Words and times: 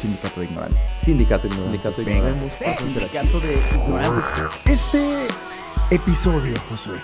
Sindicato 0.00 0.40
de 0.40 0.46
Ignorantes. 0.46 0.84
Sindicato 1.00 1.46
Ignorantes. 1.46 1.72
Sindicato 1.72 2.02
de. 2.02 2.12
Ignorantes. 2.12 2.52
Sindicato 2.52 3.40
de 3.40 3.54
Ignorantes. 3.74 4.24
Este 4.66 5.26
episodio, 5.90 6.54
Josué, 6.70 6.96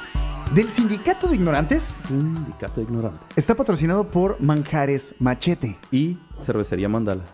del 0.55 0.71
Sindicato 0.71 1.27
de 1.29 1.37
Ignorantes 1.37 1.83
Sindicato 2.07 2.81
Ignorantes. 2.83 3.21
está 3.37 3.55
patrocinado 3.55 4.07
por 4.09 4.41
Manjares 4.41 5.15
Machete 5.19 5.77
Y 5.91 6.19
cervecería 6.41 6.89
Mandala. 6.89 7.25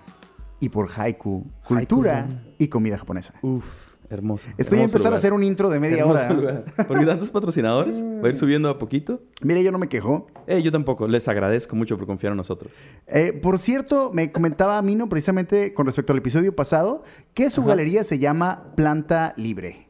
y 0.61 0.68
por 0.68 0.91
Haiku, 0.96 1.50
cultura 1.64 2.29
y 2.58 2.68
comida 2.68 2.96
japonesa. 2.98 3.34
Uf, 3.42 3.64
hermoso. 4.11 4.46
Estoy 4.58 4.80
a 4.80 4.82
empezar 4.82 5.12
a 5.12 5.16
hacer 5.16 5.32
un 5.32 5.42
intro 5.42 5.70
de 5.70 5.79
media 5.80 5.98
Hermoso 6.00 6.24
hora. 6.24 6.32
lugar. 6.34 6.64
Porque 6.88 7.06
tantos 7.06 7.30
patrocinadores. 7.30 8.02
Va 8.22 8.27
a 8.27 8.29
ir 8.29 8.34
subiendo 8.34 8.68
a 8.68 8.79
poquito. 8.79 9.22
Mire, 9.42 9.62
yo 9.62 9.72
no 9.72 9.79
me 9.79 9.88
quejo. 9.88 10.27
Eh, 10.46 10.60
yo 10.62 10.70
tampoco. 10.72 11.06
Les 11.09 11.27
agradezco 11.29 11.74
mucho 11.77 11.96
por 11.96 12.06
confiar 12.06 12.32
en 12.32 12.36
nosotros. 12.36 12.73
Eh, 13.06 13.32
por 13.32 13.59
cierto, 13.59 14.10
me 14.12 14.30
comentaba 14.32 14.80
Mino 14.82 15.09
precisamente 15.09 15.73
con 15.73 15.86
respecto 15.86 16.12
al 16.12 16.18
episodio 16.18 16.54
pasado 16.54 17.02
que 17.34 17.48
su 17.51 17.60
Ajá. 17.62 17.70
galería 17.70 18.04
se 18.04 18.18
llama 18.18 18.73
Planta 18.77 19.32
Libre. 19.37 19.87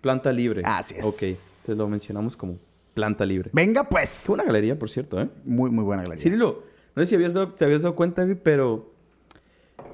Planta 0.00 0.32
libre. 0.32 0.62
Así 0.64 0.94
es. 0.96 1.04
Ok. 1.04 1.22
Entonces 1.22 1.76
lo 1.78 1.88
mencionamos 1.88 2.36
como 2.36 2.52
planta 2.94 3.26
libre. 3.26 3.50
Venga, 3.52 3.84
pues. 3.88 4.22
Qué 4.24 4.28
buena 4.32 4.44
galería, 4.44 4.78
por 4.78 4.88
cierto, 4.88 5.20
¿eh? 5.20 5.28
Muy, 5.44 5.70
muy 5.70 5.82
buena 5.82 6.02
galería. 6.04 6.22
Cirilo, 6.22 6.62
no 6.94 7.02
sé 7.02 7.06
si 7.06 7.14
habías 7.16 7.34
dado- 7.34 7.52
te 7.52 7.64
habías 7.64 7.82
dado 7.82 7.96
cuenta, 7.96 8.24
pero 8.42 8.92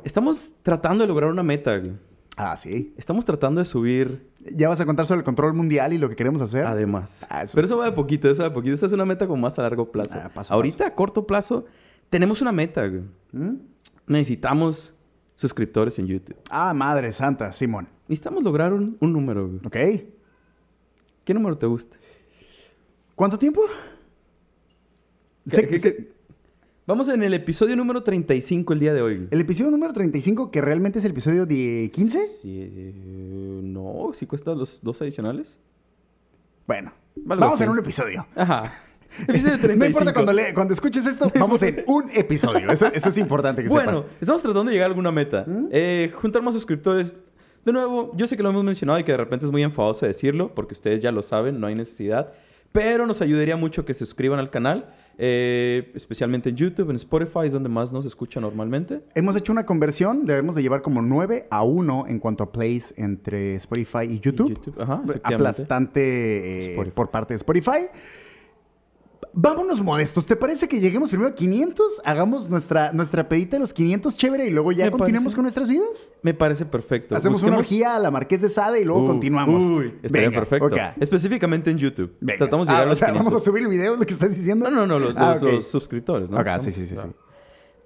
estamos 0.05 0.53
tratando 0.63 1.03
de 1.05 1.09
lograr 1.09 1.31
una 1.31 1.43
meta, 1.43 1.77
güey. 1.79 1.93
Ah, 2.37 2.57
sí. 2.57 2.95
Estamos 2.97 3.25
tratando 3.25 3.59
de 3.61 3.65
subir 3.67 4.31
¿Ya 4.41 4.69
vas 4.69 4.81
a 4.81 4.87
contar 4.87 5.07
sobre 5.07 5.19
el 5.19 5.25
control 5.25 5.53
mundial 5.55 5.93
y 5.93 5.99
lo 5.99 6.09
que 6.09 6.17
queremos 6.17 6.41
hacer? 6.43 6.67
además. 6.67 7.27
Ah, 7.29 7.43
eso 7.43 7.53
pero 7.55 7.65
es- 7.67 7.71
eso 7.71 7.79
va 7.79 7.85
de 7.85 7.93
poquito, 7.93 8.29
eso 8.31 8.43
va 8.43 8.49
de 8.49 8.55
poquito. 8.55 8.75
Esa 8.75 8.87
es 8.87 8.93
una 8.93 9.05
meta 9.05 9.27
como 9.27 9.43
más 9.43 9.59
a 9.59 9.63
largo 9.63 9.93
plazo. 9.93 10.19
Ah, 10.23 10.31
paso 10.35 10.53
Ahorita, 10.55 10.87
a 10.87 10.95
corto 10.95 11.27
plazo, 11.27 11.67
tenemos 12.11 12.41
una 12.43 12.51
meta, 12.53 12.87
güey. 12.87 13.03
¿Mm? 13.33 13.57
Necesitamos 14.07 14.95
suscriptores 15.35 15.99
en 15.99 16.07
YouTube. 16.07 16.37
Ah, 16.51 16.73
madre 16.75 17.13
santa, 17.13 17.53
Simón. 17.53 17.89
Necesitamos 18.09 18.43
lograr 18.43 18.73
un, 18.73 18.97
un 19.01 19.13
número, 19.13 19.47
güey. 19.49 19.61
Ok. 19.65 20.07
¿Qué 21.25 21.35
número 21.35 21.57
te 21.59 21.67
gusta? 21.67 21.97
¿Cuánto 23.15 23.39
tiempo? 23.39 23.63
¿Qué- 25.45 25.51
Sé- 25.51 25.69
qué- 25.69 25.79
sé- 25.79 25.97
qué? 25.97 26.12
Vamos 26.85 27.09
en 27.09 27.23
el 27.23 27.33
episodio 27.35 27.77
número 27.77 28.03
35 28.03 28.73
el 28.73 28.81
día 28.81 28.93
de 28.93 29.03
hoy. 29.03 29.29
El 29.31 29.41
episodio 29.41 29.71
número 29.71 29.93
35, 29.93 30.51
que 30.51 30.61
realmente 30.61 30.99
es 30.99 31.05
el 31.05 31.13
episodio 31.13 31.47
de 31.47 31.91
15. 31.95 32.27
Sí, 32.43 32.59
eh, 32.61 32.93
no, 33.63 34.11
si 34.15 34.27
cuesta 34.27 34.53
los 34.55 34.81
dos 34.83 35.01
adicionales. 35.01 35.59
Bueno, 36.67 36.93
Algo 37.17 37.37
vamos 37.41 37.55
así. 37.57 37.65
en 37.65 37.71
un 37.71 37.79
episodio. 37.79 38.27
Ajá. 38.35 38.73
Episodio 39.29 39.59
35. 39.61 39.77
No 39.79 39.85
importa 39.87 40.15
cuando, 40.15 40.33
le- 40.33 40.55
cuando 40.55 40.73
escuches 40.75 41.07
esto, 41.07 41.31
vamos 41.39 41.63
en 41.63 41.85
un 41.87 42.11
episodio. 42.15 42.69
Eso, 42.71 42.87
eso 42.93 43.11
es 43.11 43.19
importante 43.19 43.63
que 43.63 43.69
Bueno, 43.69 43.99
sepas. 44.01 44.13
estamos 44.21 44.43
tratando 44.43 44.65
de 44.71 44.73
llegar 44.73 44.87
a 44.87 44.89
alguna 44.91 45.13
meta. 45.13 45.45
¿Mm? 45.47 45.69
Eh, 45.71 46.11
juntar 46.15 46.43
más 46.43 46.55
suscriptores. 46.55 47.15
De 47.65 47.73
nuevo, 47.73 48.11
yo 48.17 48.27
sé 48.27 48.37
que 48.37 48.43
lo 48.43 48.49
hemos 48.51 48.65
mencionado 48.65 48.99
y 48.99 49.05
que 49.05 49.13
de 49.13 49.19
repente 49.19 49.45
es 49.47 49.53
muy 49.53 49.63
enfadoso 49.63 50.05
decirlo, 50.07 50.53
porque 50.55 50.75
ustedes 50.75 51.01
ya 51.01 51.13
lo 51.13 51.23
saben, 51.23 51.61
no 51.61 51.67
hay 51.69 51.75
necesidad. 51.77 52.33
Pero 52.73 53.07
nos 53.07 53.21
ayudaría 53.21 53.55
mucho 53.57 53.85
que 53.85 53.93
se 53.95 54.05
suscriban 54.07 54.39
al 54.41 54.49
canal, 54.51 54.93
eh, 55.19 55.93
especialmente 55.95 56.49
en 56.49 56.57
YouTube, 56.57 56.91
en 56.91 56.97
Spotify, 56.97 57.41
es 57.47 57.53
donde 57.53 57.69
más 57.69 57.93
nos 57.93 58.07
escucha 58.07 58.41
normalmente. 58.41 59.03
Hemos 59.15 59.37
hecho 59.37 59.53
una 59.53 59.67
conversión, 59.67 60.27
debemos 60.27 60.55
de 60.55 60.63
llevar 60.63 60.83
como 60.83 61.03
9 61.03 61.47
a 61.51 61.63
1 61.63 62.07
en 62.09 62.19
cuanto 62.19 62.45
a 62.45 62.53
plays 62.53 62.95
entre 62.97 63.57
Spotify 63.57 64.07
y 64.09 64.21
YouTube. 64.21 64.51
YouTube, 64.51 64.81
ajá, 64.81 65.03
efectivamente. 65.05 65.35
Aplastante 65.35 66.73
eh, 66.73 66.93
por 66.95 67.11
parte 67.11 67.35
de 67.35 67.37
Spotify. 67.37 67.89
Vámonos 69.35 69.81
modestos. 69.83 70.27
¿Te 70.27 70.37
parece 70.37 70.69
que 70.69 70.79
lleguemos 70.79 71.09
primero 71.09 71.31
a 71.31 71.35
500? 71.35 72.03
Hagamos 72.05 72.51
nuestra, 72.51 72.93
nutra 72.93 73.29
pedita 73.31 73.57
de 73.57 73.61
los 73.61 73.73
500 73.73 74.15
chévere 74.17 74.47
y 74.47 74.51
luego 74.51 74.73
ya 74.73 74.85
Me 74.85 74.91
continuemos 74.91 75.25
parece. 75.33 75.37
con 75.37 75.43
nuestras 75.45 75.69
vidas. 75.71 76.13
Me 76.21 76.35
parece 76.35 76.67
perfecto. 76.67 77.17
Hacemos 77.17 77.43
una 77.43 77.57
orgía 77.57 77.97
a 77.97 77.99
la 77.99 78.11
Marqués 78.11 78.43
de 78.43 78.51
Sade 78.51 78.83
y 78.83 78.85
luego 78.85 79.05
Uh, 79.05 79.07
continuamos. 79.07 79.63
Uy, 79.63 79.95
estaría 80.03 80.29
Venga, 80.29 80.45
perfecto. 80.45 80.77
Específicamente 81.01 81.71
en 81.71 81.79
YouTube. 81.79 82.13
Venga. 82.21 82.39
Tratamos 82.39 82.67
de 82.67 82.73
Ah, 82.73 82.77
llegar 82.77 82.87
a 82.87 82.89
o 82.89 82.91
los 82.91 82.99
sea, 82.99 83.09
500. 83.09 83.25
vamos 83.33 83.43
a 83.43 83.45
subir 83.45 83.63
el 83.63 83.69
video, 83.71 83.95
es 83.95 84.01
lo 84.01 84.05
que 84.07 84.13
estás 84.13 84.37
diciendo. 84.37 84.69
No, 84.69 84.77
no, 84.77 84.87
no, 84.87 84.99
los, 84.99 85.15
Ah, 85.17 85.39
los- 85.41 85.55
los 85.55 85.67
suscriptores, 85.67 86.31
¿no? 86.31 86.43
¿No? 86.43 86.63
sí, 86.63 86.71
sí, 86.71 86.87
sí, 86.87 86.95
Ah. 86.99 87.05
sí. 87.07 87.13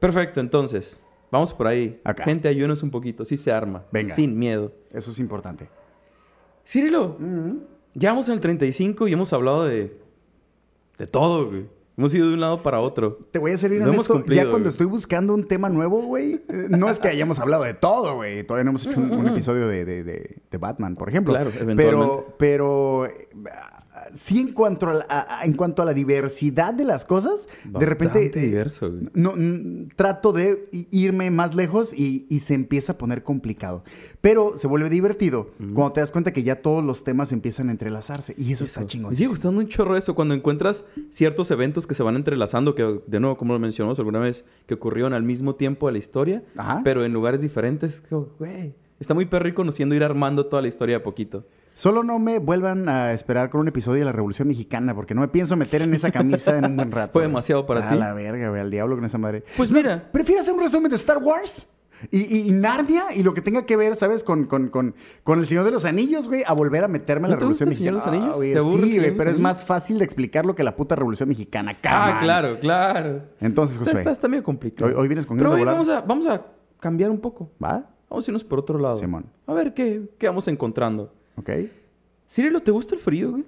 Perfecto, 0.00 0.40
entonces. 0.40 0.96
Vamos 1.30 1.54
por 1.54 1.68
ahí. 1.68 2.00
Acá. 2.02 2.24
Gente, 2.24 2.48
ayúdenos 2.48 2.82
un 2.82 2.90
poquito. 2.90 3.24
Sí 3.24 3.36
se 3.36 3.52
arma. 3.52 3.84
Venga. 3.92 4.14
Sin 4.16 4.36
miedo. 4.38 4.72
Eso 4.92 5.12
es 5.12 5.18
importante. 5.20 5.68
Cirilo, 6.66 7.16
ya 7.94 8.10
vamos 8.10 8.26
en 8.28 8.34
el 8.34 8.40
35 8.40 9.06
y 9.06 9.12
hemos 9.12 9.32
hablado 9.32 9.64
de... 9.64 10.04
De 10.98 11.06
todo, 11.06 11.46
güey. 11.50 11.66
Hemos 11.98 12.12
ido 12.12 12.28
de 12.28 12.34
un 12.34 12.40
lado 12.40 12.62
para 12.62 12.80
otro. 12.80 13.18
Te 13.32 13.38
voy 13.38 13.52
a 13.52 13.58
ser 13.58 13.70
bien 13.70 13.80
Lo 13.82 13.86
hemos 13.88 14.00
honesto, 14.00 14.14
cumplido, 14.14 14.42
ya 14.44 14.50
cuando 14.50 14.66
güey. 14.66 14.72
estoy 14.72 14.86
buscando 14.86 15.32
un 15.32 15.48
tema 15.48 15.70
nuevo, 15.70 16.02
güey, 16.02 16.34
eh, 16.48 16.66
no 16.68 16.90
es 16.90 17.00
que 17.00 17.08
hayamos 17.08 17.38
hablado 17.38 17.62
de 17.64 17.72
todo, 17.72 18.16
güey. 18.16 18.42
Todavía 18.44 18.64
no 18.64 18.70
hemos 18.70 18.86
hecho 18.86 19.00
un, 19.00 19.10
un 19.12 19.28
episodio 19.28 19.66
de, 19.66 19.86
de- 19.86 20.04
de- 20.04 20.36
de 20.50 20.58
Batman, 20.58 20.94
por 20.96 21.08
ejemplo. 21.08 21.32
Claro, 21.32 21.50
Pero, 21.50 21.64
eventualmente. 21.64 22.34
pero 22.38 23.08
sí 24.14 24.40
en 24.40 24.52
cuanto 24.52 24.88
a, 24.88 24.94
la, 24.94 25.06
a- 25.08 25.44
en 25.44 25.52
cuanto 25.54 25.82
a 25.82 25.84
la 25.84 25.92
diversidad 25.94 26.72
de 26.74 26.84
las 26.84 27.04
cosas, 27.04 27.48
de 27.64 27.86
repente 27.86 28.24
eh, 28.26 28.28
diverso, 28.46 28.90
güey. 28.90 29.08
no, 29.14 29.34
trato 29.96 30.32
de 30.32 30.68
irme 30.90 31.30
más 31.30 31.54
lejos 31.54 31.92
y, 31.92 32.26
y 32.28 32.40
se 32.40 32.54
empieza 32.54 32.92
a 32.92 32.98
poner 32.98 33.22
complicado. 33.22 33.84
Pero 34.20 34.58
se 34.58 34.66
vuelve 34.66 34.88
divertido 34.90 35.50
cuando 35.74 35.92
te 35.92 36.00
das 36.00 36.10
cuenta 36.12 36.32
que 36.32 36.42
ya 36.42 36.62
todos 36.62 36.84
los 36.84 37.04
temas 37.04 37.32
empiezan 37.32 37.68
a 37.68 37.72
entrelazarse. 37.72 38.34
Y 38.36 38.52
eso, 38.52 38.64
está 38.64 38.86
chingón. 38.86 39.10
Me 39.10 39.16
sigue 39.16 39.28
gustando 39.28 39.60
un 39.60 39.68
chorro 39.68 39.96
eso 39.96 40.14
cuando 40.14 40.34
encuentras 40.34 40.84
ciertos 41.10 41.50
eventos 41.50 41.86
que 41.86 41.94
se 41.94 42.02
van 42.02 42.16
entrelazando, 42.16 42.74
que 42.74 43.00
de 43.06 43.20
nuevo, 43.20 43.36
como 43.36 43.52
lo 43.52 43.58
mencionamos 43.60 43.98
alguna 43.98 44.18
vez, 44.18 44.44
que 44.66 44.74
ocurrieron 44.74 45.12
al 45.12 45.22
mismo 45.22 45.54
tiempo 45.54 45.86
de 45.86 45.92
la 45.92 45.98
historia, 45.98 46.42
Ajá. 46.56 46.80
pero 46.84 47.04
en 47.04 47.12
lugares 47.12 47.40
diferentes. 47.42 48.02
Güey, 48.38 48.74
está 48.98 49.14
muy 49.14 49.26
perro 49.26 49.48
y 49.48 49.52
conociendo 49.52 49.94
ir 49.94 50.02
armando 50.02 50.46
toda 50.46 50.62
la 50.62 50.68
historia 50.68 50.96
a 50.98 51.02
poquito. 51.02 51.44
Solo 51.76 52.02
no 52.02 52.18
me 52.18 52.38
vuelvan 52.38 52.88
a 52.88 53.12
esperar 53.12 53.50
con 53.50 53.60
un 53.60 53.68
episodio 53.68 53.98
de 53.98 54.06
la 54.06 54.12
Revolución 54.12 54.48
Mexicana, 54.48 54.94
porque 54.94 55.14
no 55.14 55.20
me 55.20 55.28
pienso 55.28 55.56
meter 55.56 55.82
en 55.82 55.92
esa 55.92 56.10
camisa 56.10 56.56
en 56.56 56.64
un 56.64 56.76
buen 56.76 56.90
rato. 56.90 57.12
Fue 57.12 57.22
demasiado 57.24 57.66
para 57.66 57.86
a 57.86 57.92
ti. 57.92 57.98
la 57.98 58.14
verga, 58.14 58.48
güey, 58.48 58.62
al 58.62 58.70
diablo 58.70 58.96
con 58.96 59.04
esa 59.04 59.18
madre. 59.18 59.44
Pues 59.58 59.70
mira, 59.70 60.08
¿Prefieres 60.10 60.44
hacer 60.44 60.54
un 60.54 60.60
resumen 60.60 60.88
de 60.90 60.96
Star 60.96 61.18
Wars? 61.18 61.68
Y, 62.10 62.18
y- 62.34 62.48
y 62.48 62.52
Narnia 62.52 63.04
y 63.14 63.22
lo 63.22 63.34
que 63.34 63.42
tenga 63.42 63.66
que 63.66 63.76
ver, 63.76 63.94
¿sabes? 63.94 64.24
Con, 64.24 64.44
con, 64.46 64.68
con, 64.68 64.94
con 65.22 65.38
El 65.38 65.46
Señor 65.46 65.64
de 65.64 65.70
los 65.70 65.84
Anillos, 65.84 66.28
güey, 66.28 66.44
a 66.46 66.54
volver 66.54 66.82
a 66.84 66.88
meterme 66.88 67.26
a 67.26 67.30
la 67.30 67.34
¿No 67.36 67.40
te 67.40 67.44
gusta 67.46 67.64
Revolución 67.66 67.68
El 67.68 67.76
Señor 67.76 67.94
de 67.94 67.98
Mexicana. 67.98 68.16
los 68.16 68.24
Anillos? 68.24 68.34
Ah, 68.34 68.36
güey, 68.38 68.52
¿Te 68.54 68.58
aburre 68.58 68.82
El 68.82 68.88
sí, 68.90 68.98
güey, 68.98 69.16
pero 69.16 69.30
es 69.30 69.38
más 69.38 69.62
fácil 69.62 69.98
de 69.98 70.04
explicarlo 70.06 70.54
que 70.54 70.62
la 70.64 70.74
puta 70.76 70.94
Revolución 70.94 71.28
Mexicana. 71.28 71.76
ah, 71.84 72.00
Come 72.06 72.12
on. 72.14 72.18
claro, 72.24 72.58
claro. 72.60 73.22
Entonces, 73.40 73.76
Está, 73.76 73.90
Josué, 73.90 74.00
está, 74.00 74.12
está 74.12 74.28
medio 74.28 74.42
complicado. 74.44 74.90
Hoy- 74.90 74.96
hoy 74.98 75.08
vienes 75.08 75.26
con 75.26 75.36
Pero 75.36 75.52
hoy 75.52 75.62
vamos 75.64 75.88
a, 75.90 76.00
vamos 76.00 76.26
a 76.26 76.42
cambiar 76.80 77.10
un 77.10 77.18
poco. 77.20 77.50
¿va? 77.62 77.84
Vamos 78.08 78.26
a 78.26 78.30
irnos 78.30 78.44
por 78.44 78.58
otro 78.60 78.78
lado. 78.78 78.94
Simón. 78.98 79.26
A 79.46 79.52
ver 79.52 79.74
qué, 79.74 80.08
qué 80.18 80.26
vamos 80.28 80.48
encontrando. 80.48 81.12
¿Ok? 81.36 81.50
Cirilo, 82.28 82.60
¿te 82.60 82.70
gusta 82.70 82.94
el 82.94 83.00
frío, 83.00 83.30
güey? 83.32 83.44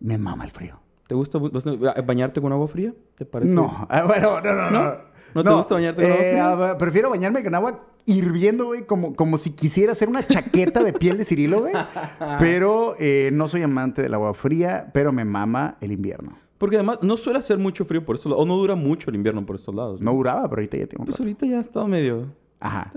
Me 0.00 0.16
mama 0.18 0.44
el 0.44 0.50
frío. 0.50 0.78
¿Te 1.06 1.14
gusta 1.14 1.38
bañarte 1.38 2.40
con 2.40 2.52
agua 2.52 2.68
fría? 2.68 2.92
¿Te 3.16 3.24
parece? 3.24 3.54
No, 3.54 3.86
ah, 3.88 4.02
bueno, 4.06 4.40
no, 4.40 4.52
no, 4.54 4.70
no. 4.70 4.82
¿No? 4.84 5.08
¿No 5.34 5.44
te 5.44 5.50
gusta 5.50 5.74
bañarte 5.74 6.02
con 6.02 6.10
agua 6.12 6.24
eh, 6.24 6.30
fría? 6.30 6.50
ah, 6.70 6.78
prefiero 6.78 7.10
bañarme 7.10 7.42
con 7.42 7.54
agua 7.54 7.84
hirviendo, 8.04 8.66
güey, 8.66 8.86
como, 8.86 9.14
como 9.14 9.36
si 9.38 9.50
quisiera 9.50 9.92
hacer 9.92 10.08
una 10.08 10.26
chaqueta 10.26 10.82
de 10.82 10.92
piel 10.92 11.18
de 11.18 11.24
Cirilo, 11.24 11.60
güey. 11.60 11.74
Pero 12.38 12.94
eh, 12.98 13.30
no 13.32 13.48
soy 13.48 13.62
amante 13.62 14.02
del 14.02 14.14
agua 14.14 14.32
fría, 14.34 14.90
pero 14.92 15.12
me 15.12 15.24
mama 15.24 15.76
el 15.80 15.92
invierno. 15.92 16.38
Porque 16.56 16.76
además 16.76 16.98
no 17.02 17.16
suele 17.16 17.38
hacer 17.38 17.58
mucho 17.58 17.84
frío 17.84 18.04
por 18.04 18.16
estos 18.16 18.30
lados. 18.30 18.44
O 18.44 18.48
no 18.48 18.56
dura 18.56 18.74
mucho 18.74 19.10
el 19.10 19.16
invierno 19.16 19.44
por 19.46 19.56
estos 19.56 19.74
lados. 19.74 20.00
No 20.00 20.12
duraba, 20.12 20.42
pero 20.48 20.60
ahorita 20.60 20.76
ya 20.76 20.86
tengo 20.86 21.04
Pues 21.04 21.14
rato. 21.16 21.22
ahorita 21.22 21.46
ya 21.46 21.58
ha 21.58 21.60
estado 21.60 21.86
medio... 21.86 22.26
Ajá. 22.58 22.92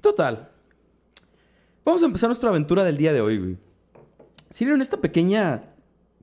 Total. 0.00 0.48
Vamos 1.84 2.02
a 2.02 2.06
empezar 2.06 2.28
nuestra 2.28 2.48
aventura 2.50 2.84
del 2.84 2.96
día 2.96 3.12
de 3.12 3.20
hoy, 3.20 3.38
güey. 3.38 3.56
Cirilo, 4.52 4.76
en 4.76 4.82
esta 4.82 4.96
pequeña... 4.98 5.70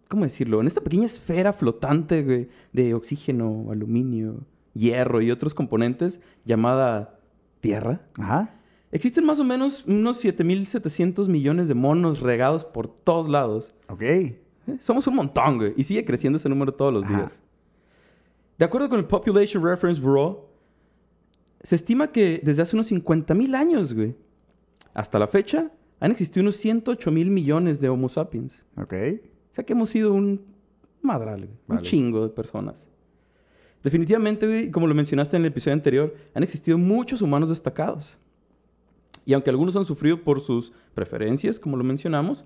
¿Cómo 0.07 0.23
decirlo? 0.23 0.59
En 0.59 0.67
esta 0.67 0.81
pequeña 0.81 1.05
esfera 1.05 1.53
flotante, 1.53 2.21
güey, 2.23 2.49
de 2.73 2.93
oxígeno, 2.93 3.67
aluminio, 3.71 4.41
hierro 4.73 5.21
y 5.21 5.31
otros 5.31 5.53
componentes 5.53 6.19
llamada 6.43 7.17
Tierra. 7.61 8.01
Ajá. 8.17 8.55
Existen 8.91 9.23
más 9.25 9.39
o 9.39 9.45
menos 9.45 9.85
unos 9.85 10.21
7.700 10.21 11.27
millones 11.29 11.69
de 11.69 11.75
monos 11.75 12.19
regados 12.19 12.65
por 12.65 12.89
todos 12.89 13.29
lados. 13.29 13.73
Ok. 13.87 14.01
Eh, 14.01 14.41
Somos 14.79 15.07
un 15.07 15.15
montón, 15.15 15.57
güey. 15.59 15.73
Y 15.77 15.85
sigue 15.85 16.03
creciendo 16.03 16.35
ese 16.35 16.49
número 16.49 16.73
todos 16.73 16.93
los 16.93 17.05
Ajá. 17.05 17.17
días. 17.17 17.39
De 18.57 18.65
acuerdo 18.65 18.89
con 18.89 18.99
el 18.99 19.05
Population 19.05 19.63
Reference 19.63 20.01
Bureau, 20.01 20.45
se 21.63 21.75
estima 21.75 22.11
que 22.11 22.41
desde 22.43 22.63
hace 22.63 22.75
unos 22.75 22.91
50.000 22.91 23.55
años, 23.55 23.93
güey, 23.93 24.13
hasta 24.93 25.19
la 25.19 25.27
fecha, 25.27 25.71
han 25.99 26.11
existido 26.11 26.41
unos 26.41 26.55
108 26.57 27.11
mil 27.11 27.29
millones 27.29 27.79
de 27.79 27.89
Homo 27.89 28.09
sapiens. 28.09 28.65
Ok. 28.75 28.93
O 29.51 29.53
sea 29.53 29.65
que 29.65 29.73
hemos 29.73 29.89
sido 29.89 30.13
un 30.13 30.41
madral, 31.01 31.39
güey. 31.45 31.49
Un 31.67 31.75
Vale. 31.75 31.81
chingo 31.81 32.23
de 32.23 32.29
personas. 32.29 32.87
Definitivamente, 33.83 34.45
güey, 34.45 34.71
como 34.71 34.87
lo 34.87 34.95
mencionaste 34.95 35.37
en 35.37 35.43
el 35.43 35.47
episodio 35.47 35.73
anterior, 35.73 36.15
han 36.33 36.43
existido 36.43 36.77
muchos 36.77 37.21
humanos 37.21 37.49
destacados. 37.49 38.17
Y 39.25 39.33
aunque 39.33 39.49
algunos 39.49 39.75
han 39.75 39.85
sufrido 39.85 40.21
por 40.21 40.41
sus 40.41 40.71
preferencias, 40.93 41.59
como 41.59 41.77
lo 41.77 41.83
mencionamos, 41.83 42.45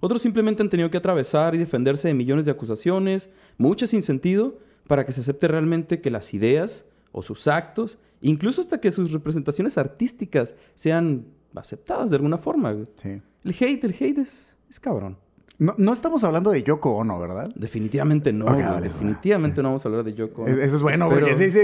otros 0.00 0.22
simplemente 0.22 0.62
han 0.62 0.70
tenido 0.70 0.90
que 0.90 0.98
atravesar 0.98 1.54
y 1.54 1.58
defenderse 1.58 2.08
de 2.08 2.14
millones 2.14 2.44
de 2.46 2.52
acusaciones, 2.52 3.30
muchas 3.56 3.90
sin 3.90 4.02
sentido, 4.02 4.58
para 4.86 5.06
que 5.06 5.12
se 5.12 5.22
acepte 5.22 5.48
realmente 5.48 6.00
que 6.00 6.10
las 6.10 6.34
ideas 6.34 6.84
o 7.12 7.22
sus 7.22 7.48
actos 7.48 7.98
incluso 8.24 8.62
hasta 8.62 8.80
que 8.80 8.90
sus 8.90 9.12
representaciones 9.12 9.76
artísticas 9.76 10.54
sean 10.74 11.26
aceptadas 11.56 12.10
de 12.10 12.16
alguna 12.16 12.38
forma. 12.38 12.72
güey. 12.72 12.86
Sí. 12.96 13.20
El 13.44 13.54
hate, 13.58 13.84
el 13.84 13.94
hate 13.98 14.18
es, 14.18 14.56
es 14.70 14.80
cabrón. 14.80 15.18
No, 15.56 15.72
no 15.78 15.92
estamos 15.92 16.24
hablando 16.24 16.50
de 16.50 16.64
Yoko 16.64 16.96
Ono, 16.96 17.16
¿verdad? 17.20 17.48
Definitivamente 17.54 18.32
no. 18.32 18.46
Ok, 18.46 18.54
güey. 18.54 18.64
vale, 18.64 18.88
Definitivamente 18.88 19.62
no 19.62 19.68
vamos 19.68 19.84
a 19.84 19.88
hablar 19.88 20.04
de 20.04 20.12
Yoko. 20.14 20.42
Ono. 20.42 20.50
Es- 20.50 20.58
Eso 20.58 20.76
es 20.76 20.82
bueno, 20.82 21.04
Espero- 21.08 21.26
porque 21.28 21.36
sí, 21.36 21.50
sí. 21.52 21.60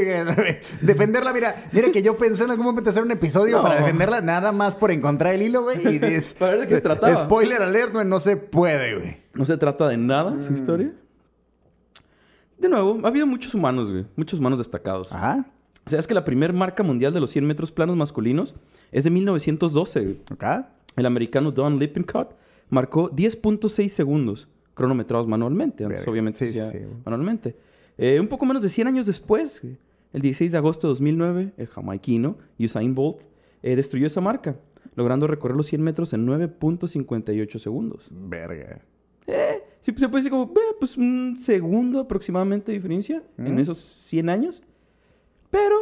Defenderla, 0.81 1.33
mira, 1.33 1.57
mira 1.73 1.91
que 1.91 2.01
yo 2.01 2.17
pensé 2.17 2.45
en 2.45 2.51
algún 2.53 2.67
momento 2.67 2.89
hacer 2.91 3.03
un 3.03 3.11
episodio 3.11 3.57
No. 3.57 3.63
para 3.65 3.77
defenderla 3.81 4.21
nada 4.21 4.53
más 4.53 4.77
por 4.77 4.93
encontrar 4.93 5.35
el 5.35 5.43
hilo, 5.43 5.63
güey. 5.65 5.95
Y 5.95 5.99
des- 5.99 6.35
Para 6.35 6.53
ver 6.53 6.61
de 6.63 6.69
qué 6.69 6.75
se 6.77 6.81
trataba. 6.83 7.17
Spoiler 7.17 7.63
alert, 7.63 7.93
güey, 7.93 8.07
no 8.07 8.21
se 8.21 8.37
puede, 8.37 8.95
güey. 8.97 9.17
No 9.35 9.45
se 9.45 9.57
trata 9.57 9.89
de 9.89 9.97
nada 9.97 10.31
Mm. 10.33 10.43
su 10.45 10.53
historia. 10.55 10.93
De 12.59 12.69
nuevo, 12.69 13.01
ha 13.03 13.09
habido 13.09 13.27
muchos 13.27 13.55
humanos, 13.55 13.91
güey. 13.91 14.07
Muchos 14.17 14.39
humanos 14.39 14.59
destacados. 14.59 15.11
Ajá. 15.13 15.47
¿Sabes 15.87 16.07
que 16.07 16.15
la 16.15 16.25
primera 16.25 16.53
marca 16.53 16.83
mundial 16.83 17.13
de 17.13 17.19
los 17.21 17.31
100 17.31 17.47
metros 17.47 17.73
planos 17.73 17.97
masculinos 17.97 18.55
es 18.93 19.05
de 19.05 19.11
1912? 19.11 20.01
güey? 20.01 20.19
Ok. 20.33 20.45
El 20.97 21.07
americano 21.07 21.51
Don 21.53 21.79
Lippincott 21.79 22.35
marcó 22.69 23.11
10.6 23.11 23.89
segundos 23.89 24.49
cronometrados 24.75 25.27
manualmente. 25.27 25.85
Antes, 25.85 26.07
obviamente, 26.09 26.53
Sí, 26.53 26.79
manualmente. 27.05 27.55
Eh, 27.99 28.19
un 28.19 28.29
poco 28.29 28.47
menos 28.47 28.63
de 28.63 28.69
100 28.69 28.89
años 28.89 29.07
después, 29.07 29.61
el 30.13 30.23
16 30.23 30.53
de 30.53 30.59
agosto 30.59 30.87
de 30.87 30.93
2009, 30.93 31.53
el 31.57 31.67
jamaiquino 31.67 32.37
Usain 32.59 32.95
Bolt 32.95 33.19
eh, 33.63 33.77
destruyó 33.77 34.07
esa 34.07 34.21
marca, 34.21 34.57
logrando 34.97 35.27
recorrer 35.27 35.57
los 35.57 35.67
100 35.67 35.83
metros 35.83 36.13
en 36.15 36.27
9.58 36.27 37.59
segundos. 37.59 38.09
Verga. 38.11 38.81
Eh, 39.27 39.63
sí, 39.83 39.93
se 39.97 40.09
puede 40.09 40.23
decir 40.25 40.31
como, 40.31 40.45
eh, 40.45 40.75
pues 40.79 40.97
un 40.97 41.37
segundo 41.39 42.01
aproximadamente 42.01 42.73
de 42.73 42.79
diferencia 42.79 43.23
en 43.39 43.53
Ujú. 43.53 43.61
esos 43.61 43.79
100 44.07 44.29
años. 44.31 44.63
Pero 45.51 45.77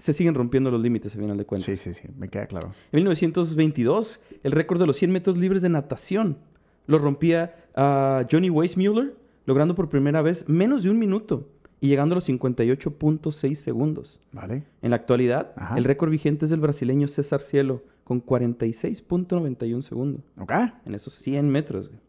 se 0.00 0.12
siguen 0.12 0.34
rompiendo 0.34 0.70
los 0.70 0.80
límites, 0.80 1.14
al 1.14 1.20
final 1.20 1.36
de 1.36 1.44
cuentas. 1.44 1.66
Sí, 1.66 1.76
sí, 1.76 1.94
sí, 1.94 2.08
me 2.16 2.28
queda 2.28 2.46
claro. 2.46 2.68
En 2.92 2.96
1922, 2.98 4.18
el 4.42 4.52
récord 4.52 4.80
de 4.80 4.86
los 4.86 4.96
100 4.96 5.10
metros 5.12 5.36
libres 5.36 5.62
de 5.62 5.68
natación 5.68 6.38
lo 6.86 6.98
rompía 6.98 7.54
a 7.76 8.26
Johnny 8.30 8.50
Weissmuller, 8.50 9.14
logrando 9.46 9.74
por 9.74 9.88
primera 9.88 10.22
vez 10.22 10.48
menos 10.48 10.82
de 10.82 10.90
un 10.90 10.98
minuto 10.98 11.48
y 11.80 11.88
llegando 11.88 12.14
a 12.14 12.16
los 12.16 12.28
58.6 12.28 13.54
segundos. 13.54 14.20
¿Vale? 14.32 14.64
En 14.82 14.90
la 14.90 14.96
actualidad, 14.96 15.52
Ajá. 15.56 15.76
el 15.76 15.84
récord 15.84 16.10
vigente 16.10 16.44
es 16.46 16.50
del 16.50 16.60
brasileño 16.60 17.06
César 17.08 17.40
Cielo, 17.40 17.82
con 18.04 18.24
46.91 18.24 19.82
segundos 19.82 20.22
Ok. 20.38 20.52
en 20.84 20.94
esos 20.94 21.14
100 21.14 21.48
metros. 21.48 21.88
güey. 21.88 22.00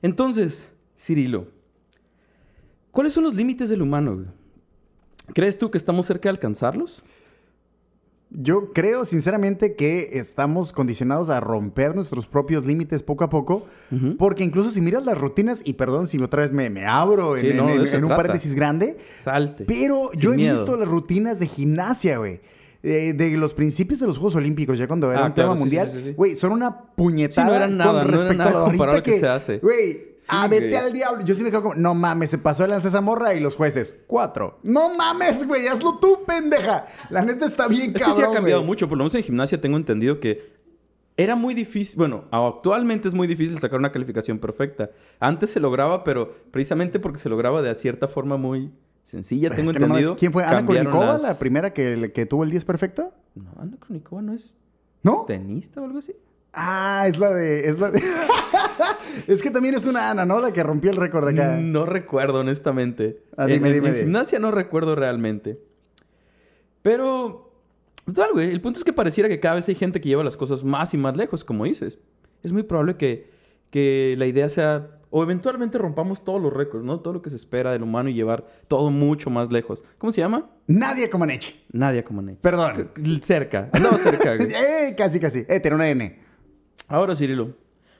Entonces, 0.00 0.70
Cirilo, 0.96 1.48
¿cuáles 2.90 3.12
son 3.12 3.24
los 3.24 3.34
límites 3.34 3.68
del 3.70 3.82
humano? 3.82 4.14
güey? 4.14 4.26
¿Crees 5.34 5.58
tú 5.58 5.70
que 5.70 5.78
estamos 5.78 6.06
cerca 6.06 6.24
de 6.24 6.30
alcanzarlos? 6.30 7.02
Yo 8.34 8.72
creo 8.72 9.04
sinceramente 9.04 9.76
que 9.76 10.10
estamos 10.18 10.72
condicionados 10.72 11.28
a 11.28 11.38
romper 11.40 11.94
nuestros 11.94 12.26
propios 12.26 12.64
límites 12.64 13.02
poco 13.02 13.24
a 13.24 13.28
poco, 13.28 13.66
porque 14.18 14.42
incluso 14.42 14.70
si 14.70 14.80
miras 14.80 15.04
las 15.04 15.18
rutinas, 15.18 15.60
y 15.66 15.74
perdón 15.74 16.06
si 16.06 16.16
otra 16.22 16.40
vez 16.40 16.50
me, 16.50 16.70
me 16.70 16.86
abro 16.86 17.36
en, 17.36 17.42
Sí, 17.42 17.52
no, 17.54 17.64
en- 17.64 17.68
de 17.68 17.74
en- 17.82 17.86
eso 17.88 17.96
en 17.96 18.04
un 18.04 18.10
paréntesis 18.10 18.54
grande, 18.54 18.96
Salte. 19.22 19.64
pero 19.66 20.08
Sin 20.12 20.20
yo 20.22 20.32
he 20.32 20.36
miedo. 20.36 20.54
visto 20.56 20.76
las 20.78 20.88
rutinas 20.88 21.40
de 21.40 21.46
gimnasia, 21.46 22.16
güey. 22.16 22.40
De 22.82 23.36
los 23.36 23.54
principios 23.54 24.00
de 24.00 24.06
los 24.06 24.16
Juegos 24.18 24.34
Olímpicos, 24.36 24.76
ya 24.78 24.86
cuando 24.88 25.10
era 25.12 25.22
Ah, 25.22 25.26
un 25.26 25.32
claro, 25.32 25.50
tema 25.50 25.60
mundial, 25.60 25.88
sí, 25.92 25.98
sí, 25.98 26.04
sí. 26.04 26.12
güey, 26.14 26.34
son 26.36 26.52
una 26.52 26.76
puñetada 26.94 27.66
no 27.68 27.76
nada, 27.76 27.90
con 27.92 28.00
no 28.00 28.02
era 28.02 28.10
respecto 28.10 28.34
nada 28.36 28.50
a 28.50 28.52
lo 28.52 28.58
ahorita 28.84 29.02
que 29.02 29.18
se 29.20 29.28
hace. 29.28 29.58
Güey, 29.58 30.16
ah, 30.28 30.48
vete 30.48 30.66
güey. 30.68 30.76
al 30.78 30.92
diablo. 30.92 31.24
Yo 31.24 31.34
sí 31.34 31.44
me 31.44 31.50
quedo 31.50 31.62
como, 31.62 31.74
no 31.76 31.94
mames, 31.94 32.30
se 32.30 32.38
pasó 32.38 32.64
de 32.64 32.70
lanza 32.70 32.88
esa 32.88 33.00
morra 33.00 33.34
y 33.34 33.40
los 33.40 33.54
jueces, 33.56 33.96
cuatro. 34.08 34.58
No 34.64 34.94
mames, 34.96 35.46
güey, 35.46 35.68
hazlo 35.68 35.98
tú, 36.00 36.20
pendeja. 36.26 36.86
La 37.10 37.22
neta 37.24 37.46
está 37.46 37.68
bien 37.68 37.90
Es 37.90 37.92
que 37.92 37.98
cabrón, 38.00 38.16
sí 38.16 38.22
ha 38.22 38.32
cambiado 38.34 38.60
güey. 38.62 38.66
mucho, 38.66 38.88
por 38.88 38.98
lo 38.98 39.04
menos 39.04 39.14
en 39.14 39.22
gimnasia 39.22 39.60
tengo 39.60 39.76
entendido 39.76 40.18
que 40.18 40.50
era 41.16 41.36
muy 41.36 41.54
difícil, 41.54 41.96
bueno, 41.98 42.24
actualmente 42.30 43.06
es 43.06 43.14
muy 43.14 43.26
difícil 43.28 43.58
sacar 43.58 43.78
una 43.78 43.92
calificación 43.92 44.38
perfecta. 44.38 44.90
Antes 45.20 45.50
se 45.50 45.60
lograba, 45.60 46.04
pero 46.04 46.34
precisamente 46.50 46.98
porque 46.98 47.18
se 47.18 47.28
lograba 47.28 47.60
de 47.62 47.72
cierta 47.76 48.08
forma 48.08 48.36
muy 48.38 48.70
sencilla, 49.02 49.48
Es 49.48 49.56
tengo 49.56 49.72
que 49.72 49.78
no 49.80 49.88
mames, 49.88 50.02
entendido. 50.04 50.16
¿Quién 50.16 50.32
fue? 50.32 50.44
¿Ana 50.44 50.62
las- 50.62 51.22
la 51.22 51.38
primera 51.38 51.72
que, 51.72 52.12
que 52.14 52.26
tuvo 52.26 52.44
el 52.44 52.50
10 52.50 52.64
perfecto? 52.64 53.12
No, 53.34 53.50
Ana 53.58 53.76
Kournikova 53.78 54.22
no 54.22 54.32
es 54.32 54.56
¿No? 55.02 55.24
tenista 55.26 55.80
o 55.80 55.84
algo 55.84 55.98
así. 55.98 56.14
Ah, 56.54 57.04
es 57.08 57.18
la 57.18 57.30
de... 57.30 57.68
Es, 57.68 57.78
la 57.80 57.90
de... 57.90 58.00
es 59.26 59.42
que 59.42 59.50
también 59.50 59.74
es 59.74 59.86
una 59.86 60.10
Ana, 60.10 60.26
¿no? 60.26 60.38
La 60.40 60.52
que 60.52 60.62
rompió 60.62 60.90
el 60.90 60.96
récord 60.96 61.26
acá. 61.28 61.56
No 61.56 61.86
recuerdo, 61.86 62.40
honestamente. 62.40 63.22
Ah, 63.36 63.46
dime, 63.46 63.56
en, 63.56 63.66
en- 63.66 63.72
dime, 63.74 63.88
en 63.88 63.94
dime. 63.94 64.04
gimnasia 64.04 64.38
no 64.38 64.50
recuerdo 64.50 64.94
realmente. 64.94 65.58
Pero, 66.82 67.52
total, 68.04 68.30
güey. 68.32 68.50
El 68.50 68.60
punto 68.60 68.78
es 68.78 68.84
que 68.84 68.92
pareciera 68.92 69.28
que 69.28 69.40
cada 69.40 69.56
vez 69.56 69.68
hay 69.68 69.74
gente 69.74 70.00
que 70.00 70.08
lleva 70.08 70.24
las 70.24 70.36
cosas 70.36 70.64
más 70.64 70.92
y 70.94 70.98
más 70.98 71.16
lejos, 71.16 71.44
como 71.44 71.64
dices. 71.64 71.98
Es 72.42 72.52
muy 72.52 72.62
probable 72.64 72.96
que, 72.96 73.30
que 73.70 74.14
la 74.18 74.26
idea 74.26 74.48
sea, 74.48 74.98
o 75.14 75.22
eventualmente 75.22 75.78
rompamos 75.78 76.24
todos 76.24 76.42
los 76.42 76.52
récords, 76.52 76.84
¿no? 76.84 76.98
Todo 77.00 77.14
lo 77.14 77.22
que 77.22 77.30
se 77.30 77.36
espera 77.36 77.70
del 77.70 77.82
humano 77.82 78.08
y 78.08 78.14
llevar 78.14 78.44
todo 78.66 78.90
mucho 78.90 79.30
más 79.30 79.52
lejos. 79.52 79.84
¿Cómo 79.98 80.10
se 80.10 80.20
llama? 80.22 80.50
Nadie 80.66 81.08
Comaneci. 81.10 81.54
Nadia 81.70 82.02
Comaneci. 82.02 82.38
Perdón. 82.40 82.90
C- 82.96 83.20
Cerca. 83.22 83.68
Andaba 83.72 83.98
cerca, 83.98 84.34
güey. 84.36 84.48
eh, 84.54 84.94
casi, 84.96 85.20
casi. 85.20 85.44
Eh, 85.48 85.60
tiene 85.60 85.76
una 85.76 85.88
N. 85.90 86.18
Ahora, 86.88 87.14
Cirilo, 87.14 87.54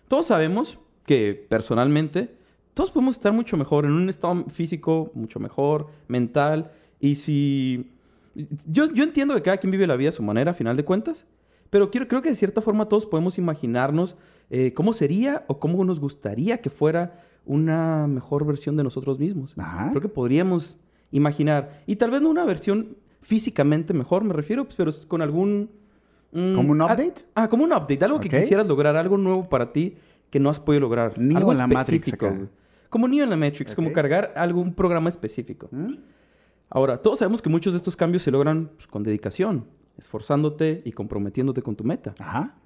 todos 0.09 0.26
sabemos 0.26 0.79
que 1.06 1.47
personalmente 1.49 2.35
todos 2.75 2.91
podemos 2.91 3.17
estar 3.17 3.32
mucho 3.35 3.56
mejor, 3.58 3.85
en 3.85 3.93
un 3.93 4.08
estado 4.08 4.47
físico 4.50 5.11
mucho 5.15 5.38
mejor, 5.38 5.88
mental, 6.08 6.73
y 6.99 7.17
si... 7.17 7.93
Yo, 8.67 8.87
yo 8.94 9.05
entiendo 9.05 9.35
que 9.35 9.43
cada 9.43 9.58
quien 9.58 9.70
vive 9.70 9.87
la 9.87 9.97
vida 9.97 10.08
a 10.08 10.12
su 10.12 10.23
manera, 10.23 10.53
a 10.53 10.55
final 10.55 10.75
de 10.79 10.85
cuentas, 10.87 11.26
pero 11.69 11.91
quiero, 11.91 12.08
creo 12.08 12.23
que 12.23 12.31
de 12.31 12.35
cierta 12.35 12.62
forma 12.62 12.88
todos 12.88 13.05
podemos 13.05 13.37
imaginarnos 13.37 14.17
eh, 14.54 14.75
cómo 14.75 14.93
sería 14.93 15.44
o 15.49 15.58
cómo 15.58 15.82
nos 15.82 15.99
gustaría 15.99 16.60
que 16.60 16.69
fuera 16.69 17.25
una 17.46 18.06
mejor 18.06 18.44
versión 18.44 18.76
de 18.76 18.84
nosotros 18.84 19.19
mismos. 19.19 19.54
Ajá. 19.56 19.88
Creo 19.88 20.02
que 20.02 20.10
podríamos 20.10 20.76
imaginar, 21.10 21.82
y 21.87 21.96
tal 21.96 22.10
vez 22.10 22.20
no 22.20 22.28
una 22.28 22.44
versión 22.44 22.99
físicamente 23.22 23.94
mejor, 23.94 24.25
me 24.25 24.34
refiero, 24.34 24.64
pues, 24.64 24.76
pero 24.76 24.93
con 25.08 25.22
algún... 25.22 25.70
mm, 26.32 26.54
¿Como 26.54 26.72
un 26.72 26.82
update? 26.82 27.25
Ah, 27.34 27.49
como 27.49 27.64
un 27.64 27.72
update. 27.72 28.04
Algo 28.04 28.20
que 28.20 28.28
quisieras 28.28 28.66
lograr, 28.66 28.94
algo 28.94 29.16
nuevo 29.16 29.49
para 29.49 29.72
ti 29.72 29.96
que 30.28 30.38
no 30.38 30.50
has 30.50 30.60
podido 30.60 30.81
lograr. 30.81 31.19
Neo 31.19 31.38
algo 31.38 31.52
en 31.52 31.58
la 31.58 31.66
Matrix 31.66 32.12
acá. 32.12 32.37
Como 32.90 33.08
Neo 33.08 33.25
en 33.25 33.31
la 33.31 33.37
Matrix, 33.38 33.75
como 33.75 33.90
cargar 33.90 34.34
algún 34.37 34.75
programa 34.75 35.08
específico. 35.08 35.69
¿Mm? 35.70 35.94
Ahora, 36.69 36.98
todos 36.98 37.20
sabemos 37.20 37.40
que 37.40 37.48
muchos 37.48 37.72
de 37.72 37.78
estos 37.78 37.96
cambios 37.96 38.22
se 38.22 38.31
logran 38.31 38.70
pues, 38.76 38.87
con 38.87 39.02
dedicación, 39.02 39.64
esforzándote 39.96 40.82
y 40.84 40.93
comprometiéndote 40.93 41.62
con 41.62 41.74
tu 41.74 41.84
meta. 41.84 42.15
Ajá. 42.19 42.56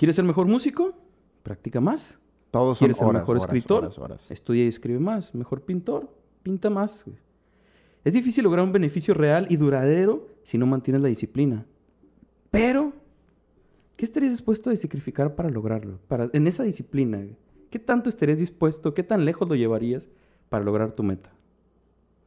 ¿Quieres 0.00 0.16
ser 0.16 0.24
mejor 0.24 0.46
músico? 0.46 0.94
Practica 1.42 1.78
más. 1.78 2.18
Todos 2.50 2.78
son 2.78 2.86
¿Quieres 2.86 2.96
ser 2.96 3.06
horas, 3.06 3.20
mejor 3.20 3.36
horas, 3.36 3.44
escritor? 3.44 3.78
horas, 3.80 3.98
horas. 3.98 4.30
Estudia 4.30 4.64
y 4.64 4.68
escribe 4.68 4.98
más. 4.98 5.34
Mejor 5.34 5.60
pintor, 5.60 6.08
pinta 6.42 6.70
más. 6.70 7.04
Es 8.02 8.14
difícil 8.14 8.44
lograr 8.44 8.64
un 8.64 8.72
beneficio 8.72 9.12
real 9.12 9.46
y 9.50 9.58
duradero 9.58 10.26
si 10.42 10.56
no 10.56 10.64
mantienes 10.64 11.02
la 11.02 11.08
disciplina. 11.08 11.66
Pero, 12.50 12.94
¿qué 13.98 14.06
estarías 14.06 14.32
dispuesto 14.32 14.70
a 14.70 14.76
sacrificar 14.76 15.34
para 15.34 15.50
lograrlo? 15.50 15.98
Para, 16.08 16.30
en 16.32 16.46
esa 16.46 16.62
disciplina. 16.62 17.22
¿Qué 17.68 17.78
tanto 17.78 18.08
estarías 18.08 18.38
dispuesto? 18.38 18.94
¿Qué 18.94 19.02
tan 19.02 19.26
lejos 19.26 19.50
lo 19.50 19.54
llevarías 19.54 20.08
para 20.48 20.64
lograr 20.64 20.92
tu 20.92 21.02
meta? 21.02 21.30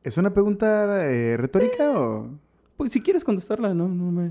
¿Es 0.03 0.15
una 0.17 0.31
pregunta 0.31 1.09
eh, 1.09 1.37
retórica 1.37 1.99
o...? 1.99 2.37
Pues 2.77 2.91
si 2.91 3.01
quieres 3.01 3.23
contestarla, 3.23 3.73
no, 3.73 3.87
no 3.87 4.11
me... 4.11 4.29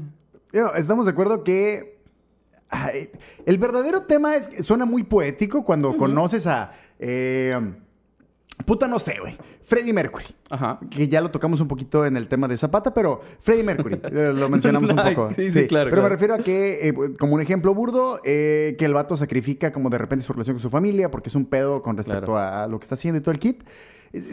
Estamos 0.76 1.06
de 1.06 1.10
acuerdo 1.10 1.42
que 1.42 1.91
ay, 2.72 3.10
el 3.46 3.58
verdadero 3.58 4.02
tema 4.02 4.34
es 4.34 4.48
que 4.48 4.62
suena 4.64 4.84
muy 4.84 5.04
poético 5.04 5.64
cuando 5.64 5.96
conoces 5.96 6.46
a... 6.48 6.72
eh, 6.98 7.56
puta, 8.66 8.88
no 8.88 8.98
sé, 8.98 9.16
güey. 9.20 9.36
Freddie 9.64 9.92
Mercury. 9.92 10.24
Ajá. 10.50 10.80
Que 10.90 11.08
ya 11.08 11.20
lo 11.20 11.30
tocamos 11.30 11.60
un 11.60 11.68
poquito 11.68 12.04
en 12.04 12.16
el 12.16 12.28
tema 12.28 12.46
de 12.48 12.56
Zapata, 12.56 12.92
pero 12.92 13.20
Freddie 13.40 13.62
Mercury, 13.64 13.94
eh, 14.04 14.32
lo 14.34 14.48
mencionamos 14.48 14.90
un 14.90 14.96
poco. 14.96 15.30
sí, 15.36 15.50
sí, 15.50 15.66
claro, 15.66 15.88
Pero 15.90 16.02
me 16.02 16.08
refiero 16.08 16.34
a 16.34 16.38
que, 16.38 16.88
eh, 16.88 16.94
como 17.18 17.34
un 17.34 17.40
ejemplo 17.40 17.72
burdo, 17.74 18.20
eh, 18.24 18.74
que 18.78 18.84
el 18.84 18.92
vato 18.92 19.16
sacrifica 19.16 19.72
como 19.72 19.88
de 19.88 19.98
repente 19.98 20.24
su 20.26 20.32
relación 20.32 20.56
con 20.56 20.62
su 20.62 20.70
familia 20.70 21.10
porque 21.10 21.28
es 21.30 21.34
un 21.34 21.46
pedo 21.46 21.80
con 21.82 21.96
respecto 21.96 22.32
Claro. 22.32 22.62
a 22.64 22.66
lo 22.66 22.78
que 22.78 22.84
está 22.84 22.96
haciendo 22.96 23.18
y 23.18 23.22
todo 23.22 23.32
el 23.32 23.38
kit. 23.38 23.62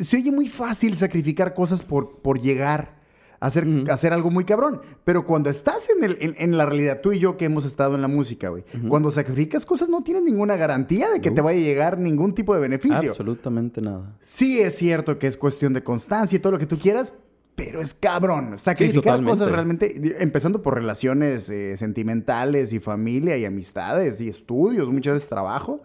Se 0.03 0.17
oye 0.17 0.31
muy 0.31 0.47
fácil 0.49 0.97
sacrificar 0.97 1.53
cosas 1.53 1.81
por, 1.83 2.17
por 2.21 2.41
llegar 2.41 2.98
hacer, 3.39 3.65
hacer 3.89 4.13
algo 4.13 4.31
muy 4.31 4.45
cabrón. 4.45 4.81
Pero 5.03 5.25
cuando 5.25 5.49
estás 5.49 5.89
en, 5.89 6.03
el, 6.03 6.17
en, 6.21 6.35
en 6.37 6.57
la 6.57 6.65
realidad, 6.65 7.01
tú 7.01 7.11
y 7.11 7.19
yo 7.19 7.37
que 7.37 7.45
hemos 7.45 7.65
estado 7.65 7.95
en 7.95 8.01
la 8.01 8.07
música, 8.07 8.49
güey, 8.49 8.63
cuando 8.87 9.11
sacrificas 9.11 9.65
cosas 9.65 9.89
no 9.89 10.03
tienes 10.03 10.23
ninguna 10.23 10.55
garantía 10.55 11.09
de 11.09 11.21
que 11.21 11.31
te 11.31 11.41
vaya 11.41 11.59
a 11.59 11.63
llegar 11.63 11.97
ningún 11.97 12.33
tipo 12.33 12.53
de 12.53 12.61
beneficio. 12.61 13.11
Absolutamente 13.11 13.81
nada. 13.81 14.15
Sí 14.21 14.59
es 14.59 14.75
cierto 14.75 15.19
que 15.19 15.27
es 15.27 15.37
cuestión 15.37 15.73
de 15.73 15.83
constancia 15.83 16.35
y 16.35 16.39
todo 16.39 16.53
lo 16.53 16.59
que 16.59 16.65
tú 16.65 16.77
quieras, 16.77 17.13
pero 17.55 17.81
es 17.81 17.93
cabrón. 17.93 18.57
Sacrificar 18.57 19.21
cosas 19.23 19.51
realmente, 19.51 20.15
empezando 20.23 20.61
por 20.61 20.75
relaciones 20.75 21.49
eh, 21.49 21.75
sentimentales 21.75 22.71
y 22.71 22.79
familia 22.79 23.37
y 23.37 23.45
amistades 23.45 24.21
y 24.21 24.29
estudios, 24.29 24.89
muchas 24.89 25.15
veces 25.15 25.29
trabajo, 25.29 25.81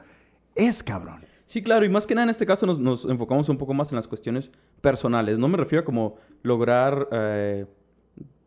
es 0.54 0.82
cabrón. 0.82 1.23
Sí, 1.46 1.62
claro, 1.62 1.84
y 1.84 1.88
más 1.88 2.06
que 2.06 2.14
nada 2.14 2.24
en 2.24 2.30
este 2.30 2.46
caso 2.46 2.66
nos, 2.66 2.78
nos 2.78 3.04
enfocamos 3.04 3.48
un 3.48 3.58
poco 3.58 3.74
más 3.74 3.92
en 3.92 3.96
las 3.96 4.08
cuestiones 4.08 4.50
personales. 4.80 5.38
No 5.38 5.48
me 5.48 5.56
refiero 5.56 5.82
a 5.82 5.84
como 5.84 6.16
lograr 6.42 7.08
eh, 7.12 7.66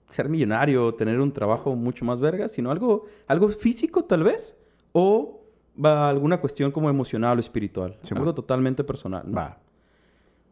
ser 0.08 0.30
millonario, 0.30 0.94
tener 0.96 1.20
un 1.20 1.32
trabajo 1.32 1.76
mucho 1.76 2.06
más 2.06 2.20
verga, 2.20 2.48
sino 2.48 2.72
algo, 2.72 3.06
algo 3.28 3.50
físico 3.50 4.06
tal 4.06 4.24
vez, 4.24 4.56
o 4.94 5.42
va 5.84 6.10
alguna 6.10 6.40
cuestión 6.40 6.72
como 6.72 6.90
emocional 6.90 7.38
o 7.38 7.40
espiritual. 7.40 7.98
Sí, 8.02 8.10
algo 8.14 8.26
bueno. 8.26 8.36
totalmente 8.36 8.84
personal. 8.84 9.24
¿no? 9.28 9.36
Va. 9.36 9.60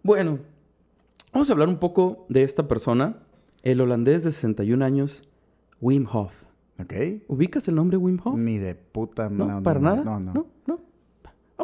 Bueno, 0.04 0.40
vamos 1.34 1.50
a 1.50 1.54
hablar 1.54 1.68
un 1.68 1.78
poco 1.78 2.26
de 2.30 2.44
esta 2.44 2.68
persona, 2.68 3.18
el 3.64 3.82
holandés 3.82 4.24
de 4.24 4.32
61 4.32 4.84
años, 4.86 5.24
Wim 5.82 6.06
Hof. 6.12 6.32
¿Ok? 6.80 6.94
¿Ubicas 7.28 7.68
el 7.70 7.76
nombre 7.76 7.98
Wim 7.98 8.20
Hof? 8.24 8.38
Ni 8.38 8.58
de 8.58 8.76
puta... 8.76 9.30
No, 9.30 9.64
para 9.64 9.80
nada. 9.80 10.04
No, 10.04 10.20
no. 10.20 10.34
no, 10.34 10.48
no. 10.68 10.75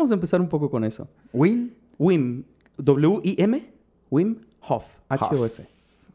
Vamos 0.01 0.10
a 0.10 0.15
empezar 0.15 0.41
un 0.41 0.50
poco 0.50 0.67
con 0.72 0.84
eso. 0.84 1.08
Win, 1.31 1.75
Wim, 2.00 2.43
W-I-M, 2.77 3.70
Wim 4.10 4.36
Hof, 4.67 4.84
H-O-F, 5.10 5.63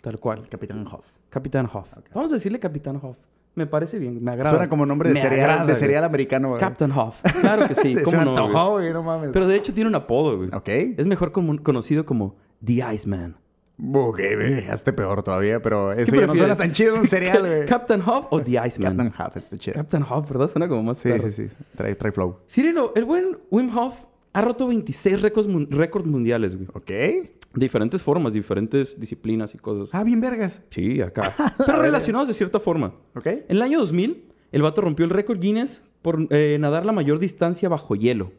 tal 0.02 0.19
cual. 0.19 0.49
Capitán 0.49 0.85
Hoff. 0.90 1.05
Capitán 1.31 1.69
Hof. 1.73 1.88
Vamos 2.12 2.33
a 2.33 2.35
decirle 2.35 2.59
Capitán 2.59 2.99
Hof. 3.00 3.16
Me 3.55 3.64
parece 3.69 4.00
bien, 4.00 4.25
me 4.25 4.33
agrada. 4.33 4.50
Suena 4.50 4.69
como 4.69 4.85
nombre 4.87 5.11
de 5.11 5.14
Me 5.14 5.21
cereal, 5.21 5.50
agrada, 5.50 5.66
de 5.73 5.76
cereal 5.76 6.02
americano, 6.02 6.49
güey. 6.49 6.59
Captain 6.61 6.90
Hof. 6.90 7.14
Claro 7.40 7.69
que 7.69 7.76
sí, 7.76 7.95
Se 7.99 8.02
cómo 8.02 8.19
me 8.19 8.25
no, 8.25 8.33
güey? 8.33 8.45
antojó, 8.47 8.71
güey, 8.73 8.93
no 8.93 9.02
mames. 9.05 9.31
Pero 9.33 9.47
de 9.47 9.55
hecho 9.55 9.73
tiene 9.73 9.88
un 9.88 9.95
apodo, 9.95 10.37
güey. 10.37 10.49
Ok. 10.52 10.69
Es 10.99 11.07
mejor 11.07 11.31
como- 11.31 11.62
conocido 11.62 12.05
como 12.05 12.35
The 12.64 12.93
Iceman. 12.93 13.37
Ok, 13.78 14.18
me 14.38 14.45
dejaste 14.54 14.92
peor 14.92 15.23
todavía, 15.23 15.61
pero 15.61 15.92
eso 15.92 16.11
¿Qué 16.11 16.21
ya 16.21 16.26
no 16.26 16.35
suena 16.35 16.56
tan 16.56 16.73
chido 16.73 16.95
un 16.95 17.06
cereal, 17.06 17.40
güey. 17.47 17.66
¿Captain 17.66 18.00
Hof 18.00 18.26
o 18.30 18.40
The 18.40 18.52
Iceman? 18.66 18.97
Captain 18.97 19.09
Huff, 19.09 19.37
este 19.37 19.59
chido. 19.59 19.75
Captain 19.75 20.02
Hof, 20.09 20.28
¿verdad? 20.30 20.49
Suena 20.49 20.66
como 20.68 20.83
más 20.83 20.99
Sí, 20.99 21.11
claro. 21.11 21.30
sí, 21.30 21.49
sí. 21.49 21.54
Trae, 21.76 21.95
trae 21.95 22.11
flow. 22.12 22.38
Cirilo, 22.49 22.92
el 22.97 23.04
buen 23.04 23.37
Wim 23.50 23.76
Hof 23.76 23.95
ha 24.33 24.40
roto 24.40 24.66
26 24.68 25.21
récords, 25.21 25.47
mun- 25.47 25.68
récords 25.71 26.06
mundiales, 26.06 26.56
güey. 26.56 26.68
Ok. 26.73 26.88
De 26.88 27.30
diferentes 27.64 28.02
formas, 28.02 28.33
diferentes 28.33 28.99
disciplinas 28.99 29.54
y 29.54 29.59
cosas. 29.59 29.88
Ah, 29.92 30.04
bien 30.04 30.21
vergas. 30.21 30.62
Sí, 30.71 31.00
acá. 31.02 31.35
Pero 31.66 31.80
relacionados 31.83 32.28
de 32.28 32.35
cierta 32.35 32.61
forma. 32.61 32.95
Ok. 33.14 33.26
En 33.26 33.45
el 33.49 33.62
año 33.62 33.78
2000, 33.80 34.25
el 34.52 34.62
vato 34.62 34.80
rompió 34.80 35.04
el 35.04 35.11
récord 35.11 35.38
Guinness 35.38 35.80
por 36.02 36.18
eh, 36.30 36.56
nadar 36.61 36.87
la 36.87 36.92
mayor 36.92 37.18
distancia 37.18 37.68
bajo 37.68 37.95
hielo. 37.95 38.33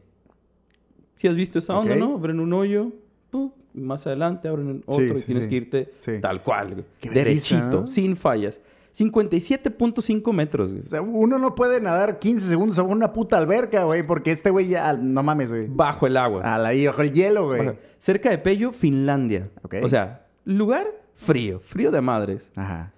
Si 1.18 1.28
has 1.28 1.36
visto 1.36 1.60
esa 1.60 1.78
onda. 1.78 1.96
¿no? 1.96 2.16
Abren 2.16 2.40
un 2.40 2.54
hoyo, 2.54 2.92
¡pum! 3.32 3.52
Y 3.78 3.82
más 3.82 4.06
adelante 4.08 4.48
abren 4.48 4.84
otro 4.86 5.04
y 5.04 5.18
sí, 5.20 5.26
tienes 5.26 5.44
sí. 5.46 5.50
que 5.50 5.56
irte 5.56 5.94
tal 6.22 6.44
cual, 6.44 6.74
güey. 6.74 6.86
Qué 7.00 7.10
Derechito, 7.10 7.88
sin 7.88 8.18
fallas. 8.18 8.60
57.5 8.98 10.34
metros, 10.34 10.72
güey. 10.72 10.84
O 10.84 10.88
sea, 10.88 11.02
uno 11.02 11.38
no 11.38 11.54
puede 11.54 11.80
nadar 11.80 12.18
15 12.18 12.48
segundos 12.48 12.80
a 12.80 12.84
una 12.84 13.14
puta 13.14 13.38
alberca, 13.38 13.84
güey, 13.84 14.02
porque 14.02 14.32
este 14.32 14.50
güey 14.50 14.68
ya... 14.70 14.94
No 14.94 15.22
mames, 15.22 15.52
güey. 15.52 15.68
Bajo 15.68 16.08
el 16.08 16.18
agua. 16.18 16.42
Al 16.56 16.66
ahí, 16.66 16.88
bajo 16.88 17.02
el 17.02 17.12
hielo, 17.12 17.46
güey. 17.46 17.66
Bajo- 17.66 17.78
Cerca 18.00 18.30
de 18.32 18.40
Pello, 18.40 18.72
Finlandia. 18.72 19.50
Ok. 19.64 19.76
O 19.84 19.90
sea, 19.90 20.26
lugar 20.46 20.88
frío, 21.16 21.60
frío 21.60 21.92
de 21.92 22.02
madres. 22.02 22.52
Ajá. 22.56 22.92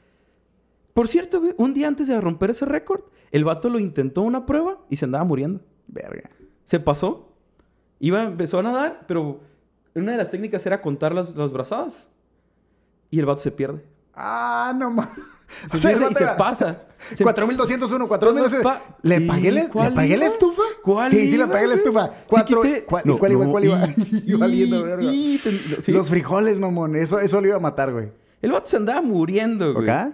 Por 0.94 1.08
cierto, 1.08 1.42
güey, 1.42 1.54
un 1.58 1.74
día 1.74 1.88
antes 1.88 2.08
de 2.08 2.20
romper 2.20 2.52
ese 2.52 2.66
récord, 2.66 3.02
el 3.32 3.44
vato 3.44 3.70
lo 3.70 3.80
intentó 3.80 4.22
una 4.22 4.46
prueba 4.46 4.80
y 4.90 4.96
se 4.96 5.06
andaba 5.06 5.24
muriendo. 5.26 5.62
Verga. 5.88 6.30
Se 6.64 6.80
pasó. 6.80 7.34
Iba, 8.00 8.24
empezó 8.24 8.60
a 8.60 8.64
nadar, 8.64 9.06
pero 9.08 9.42
una 9.96 10.12
de 10.14 10.18
las 10.18 10.30
técnicas 10.30 10.66
era 10.66 10.82
contar 10.82 11.14
las, 11.14 11.36
las 11.36 11.52
brazadas. 11.52 12.08
Y 13.12 13.20
el 13.20 13.26
vato 13.26 13.40
se 13.42 13.52
pierde. 13.52 13.84
Ah, 14.14 14.74
no 14.78 14.92
mames. 14.92 15.14
Se 15.70 15.78
O 15.78 15.80
sea, 15.80 15.90
pierde 15.92 16.06
el 16.06 16.12
y 16.12 16.14
vato 16.14 16.32
se 16.32 16.38
pasa. 16.38 16.84
Se- 17.14 17.24
4201, 17.24 18.08
4200. 18.08 18.62
Pa- 18.64 18.84
¿Le 19.04 19.16
¿Y 19.16 19.28
pagué, 19.28 19.52
la- 19.52 19.64
¿Le 19.64 19.70
cuál 19.70 19.94
pagué 19.94 20.18
la 20.18 20.26
estufa? 20.26 20.62
¿Cuál 20.84 21.10
Sí, 21.12 21.32
sí, 21.32 21.38
le 21.38 21.48
pagué 21.48 21.68
la 21.68 21.76
estufa. 21.76 22.08
Sí 22.08 22.14
Cuatro, 22.28 22.62
quité- 22.62 22.86
cua- 22.86 23.02
No, 23.06 23.18
¿Cuál 23.18 23.32
iba? 23.32 23.46
¿Cuál 23.48 23.66
iba? 23.66 23.80
y- 23.96 24.24
Iba 24.34 24.48
verga. 24.84 25.04
y 25.12 25.38
sí. 25.84 25.92
Los 25.92 26.10
frijoles, 26.10 26.60
mamón. 26.60 26.96
Eso, 26.98 27.20
eso 27.20 27.40
lo 27.42 27.48
iba 27.48 27.56
a 27.56 27.60
matar, 27.62 27.92
güey. 27.94 28.12
El 28.42 28.52
vato 28.52 28.70
se 28.70 28.76
andaba 28.78 29.02
muriendo, 29.02 29.74
güey. 29.74 29.90
¿Ok? 29.90 30.14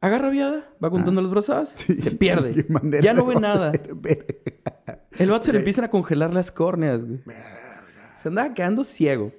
Agarra 0.00 0.30
viada, 0.30 0.68
va 0.82 0.90
contando 0.90 1.22
las 1.22 1.30
brazadas, 1.30 1.74
Ah. 1.76 1.82
Sí. 1.86 2.00
se 2.00 2.10
pierde. 2.10 2.66
Ya 3.02 3.14
no 3.14 3.24
ve 3.24 3.36
nada. 3.36 3.70
El 5.16 5.30
vato 5.30 5.44
se 5.44 5.52
le 5.52 5.58
empiezan 5.60 5.84
a 5.84 5.90
congelar 5.90 6.34
las 6.34 6.50
córneas, 6.50 7.04
güey. 7.04 7.20
Se 8.22 8.28
andaba 8.28 8.54
quedando 8.54 8.84
ciego. 8.84 9.32